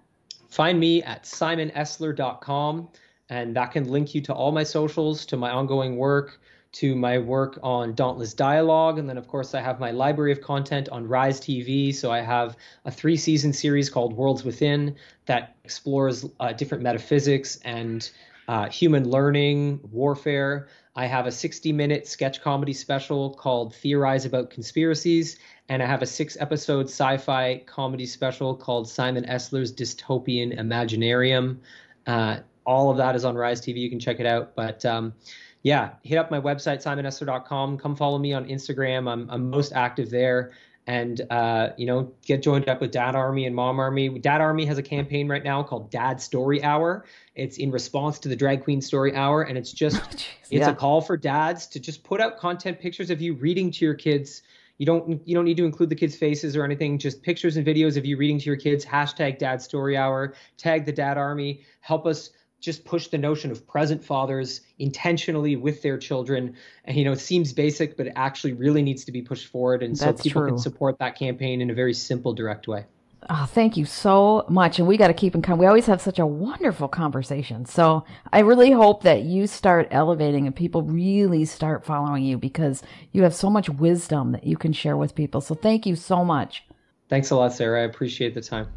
Find 0.48 0.80
me 0.80 1.02
at 1.02 1.24
simonessler.com, 1.24 2.88
and 3.28 3.56
that 3.56 3.70
can 3.72 3.88
link 3.88 4.14
you 4.14 4.20
to 4.22 4.34
all 4.34 4.50
my 4.50 4.64
socials, 4.64 5.24
to 5.26 5.36
my 5.36 5.50
ongoing 5.50 5.96
work, 5.96 6.40
to 6.72 6.94
my 6.94 7.18
work 7.18 7.58
on 7.62 7.94
Dauntless 7.94 8.34
Dialogue. 8.34 8.98
And 8.98 9.08
then, 9.08 9.18
of 9.18 9.26
course, 9.26 9.54
I 9.54 9.60
have 9.60 9.80
my 9.80 9.90
library 9.90 10.32
of 10.32 10.40
content 10.40 10.88
on 10.88 11.06
Rise 11.06 11.40
TV. 11.40 11.94
So 11.94 12.10
I 12.10 12.20
have 12.20 12.56
a 12.84 12.90
three 12.90 13.16
season 13.16 13.52
series 13.52 13.90
called 13.90 14.12
Worlds 14.12 14.44
Within 14.44 14.96
that 15.26 15.56
explores 15.64 16.26
uh, 16.38 16.52
different 16.52 16.82
metaphysics 16.82 17.56
and 17.64 18.10
uh, 18.50 18.68
human 18.68 19.08
learning, 19.08 19.78
warfare. 19.92 20.66
I 20.96 21.06
have 21.06 21.28
a 21.28 21.30
60 21.30 21.72
minute 21.72 22.08
sketch 22.08 22.42
comedy 22.42 22.72
special 22.72 23.32
called 23.32 23.76
Theorize 23.76 24.24
About 24.24 24.50
Conspiracies. 24.50 25.38
And 25.68 25.80
I 25.80 25.86
have 25.86 26.02
a 26.02 26.06
six 26.06 26.36
episode 26.40 26.86
sci 26.86 27.16
fi 27.18 27.62
comedy 27.64 28.06
special 28.06 28.56
called 28.56 28.88
Simon 28.88 29.24
Essler's 29.26 29.72
Dystopian 29.72 30.58
Imaginarium. 30.58 31.58
Uh, 32.08 32.38
all 32.66 32.90
of 32.90 32.96
that 32.96 33.14
is 33.14 33.24
on 33.24 33.36
Rise 33.36 33.60
TV. 33.60 33.76
You 33.76 33.88
can 33.88 34.00
check 34.00 34.18
it 34.18 34.26
out. 34.26 34.56
But 34.56 34.84
um, 34.84 35.14
yeah, 35.62 35.90
hit 36.02 36.18
up 36.18 36.32
my 36.32 36.40
website, 36.40 36.82
simonessler.com. 36.82 37.78
Come 37.78 37.94
follow 37.94 38.18
me 38.18 38.32
on 38.32 38.46
Instagram. 38.46 39.08
I'm, 39.08 39.30
I'm 39.30 39.48
most 39.48 39.70
active 39.74 40.10
there. 40.10 40.50
And, 40.90 41.20
uh, 41.30 41.68
you 41.76 41.86
know, 41.86 42.10
get 42.26 42.42
joined 42.42 42.68
up 42.68 42.80
with 42.80 42.90
Dad 42.90 43.14
Army 43.14 43.46
and 43.46 43.54
Mom 43.54 43.78
Army. 43.78 44.08
Dad 44.18 44.40
Army 44.40 44.64
has 44.64 44.76
a 44.76 44.82
campaign 44.82 45.28
right 45.28 45.44
now 45.44 45.62
called 45.62 45.88
Dad 45.88 46.20
Story 46.20 46.64
Hour. 46.64 47.04
It's 47.36 47.58
in 47.58 47.70
response 47.70 48.18
to 48.18 48.28
the 48.28 48.34
Drag 48.34 48.64
Queen 48.64 48.80
Story 48.82 49.14
Hour. 49.14 49.42
And 49.42 49.56
it's 49.56 49.72
just, 49.72 50.02
oh, 50.04 50.08
it's 50.10 50.50
yeah. 50.50 50.70
a 50.70 50.74
call 50.74 51.00
for 51.00 51.16
dads 51.16 51.68
to 51.68 51.78
just 51.78 52.02
put 52.02 52.20
out 52.20 52.38
content 52.38 52.80
pictures 52.80 53.08
of 53.10 53.20
you 53.20 53.34
reading 53.34 53.70
to 53.70 53.84
your 53.84 53.94
kids. 53.94 54.42
You 54.78 54.86
don't 54.86 55.24
you 55.28 55.36
don't 55.36 55.44
need 55.44 55.58
to 55.58 55.64
include 55.64 55.90
the 55.90 55.94
kids' 55.94 56.16
faces 56.16 56.56
or 56.56 56.64
anything. 56.64 56.98
Just 56.98 57.22
pictures 57.22 57.56
and 57.56 57.64
videos 57.64 57.96
of 57.96 58.04
you 58.04 58.16
reading 58.16 58.40
to 58.40 58.46
your 58.46 58.56
kids. 58.56 58.84
Hashtag 58.84 59.38
Dad 59.38 59.62
Story 59.62 59.96
Hour. 59.96 60.34
Tag 60.56 60.86
the 60.86 60.92
Dad 60.92 61.18
Army. 61.18 61.60
Help 61.82 62.04
us 62.04 62.30
just 62.60 62.84
push 62.84 63.08
the 63.08 63.18
notion 63.18 63.50
of 63.50 63.66
present 63.66 64.04
fathers 64.04 64.60
intentionally 64.78 65.56
with 65.56 65.82
their 65.82 65.98
children. 65.98 66.54
And 66.84 66.96
you 66.96 67.04
know, 67.04 67.12
it 67.12 67.20
seems 67.20 67.52
basic, 67.52 67.96
but 67.96 68.06
it 68.06 68.12
actually 68.16 68.52
really 68.52 68.82
needs 68.82 69.04
to 69.04 69.12
be 69.12 69.22
pushed 69.22 69.46
forward. 69.46 69.82
And 69.82 69.96
That's 69.96 70.20
so 70.20 70.22
people 70.22 70.42
true. 70.42 70.50
can 70.50 70.58
support 70.58 70.98
that 70.98 71.16
campaign 71.16 71.60
in 71.60 71.70
a 71.70 71.74
very 71.74 71.94
simple, 71.94 72.32
direct 72.34 72.68
way. 72.68 72.84
Oh, 73.28 73.44
thank 73.44 73.76
you 73.76 73.84
so 73.84 74.46
much. 74.48 74.78
And 74.78 74.88
we 74.88 74.96
got 74.96 75.08
to 75.08 75.14
keep 75.14 75.34
in 75.34 75.42
contact. 75.42 75.60
We 75.60 75.66
always 75.66 75.86
have 75.86 76.00
such 76.00 76.18
a 76.18 76.26
wonderful 76.26 76.88
conversation. 76.88 77.66
So 77.66 78.04
I 78.32 78.38
really 78.40 78.70
hope 78.70 79.02
that 79.02 79.22
you 79.22 79.46
start 79.46 79.88
elevating 79.90 80.46
and 80.46 80.56
people 80.56 80.82
really 80.82 81.44
start 81.44 81.84
following 81.84 82.24
you 82.24 82.38
because 82.38 82.82
you 83.12 83.22
have 83.24 83.34
so 83.34 83.50
much 83.50 83.68
wisdom 83.68 84.32
that 84.32 84.44
you 84.44 84.56
can 84.56 84.72
share 84.72 84.96
with 84.96 85.14
people. 85.14 85.42
So 85.42 85.54
thank 85.54 85.84
you 85.84 85.96
so 85.96 86.24
much. 86.24 86.64
Thanks 87.10 87.30
a 87.30 87.36
lot, 87.36 87.52
Sarah. 87.52 87.82
I 87.82 87.84
appreciate 87.84 88.34
the 88.34 88.40
time. 88.40 88.68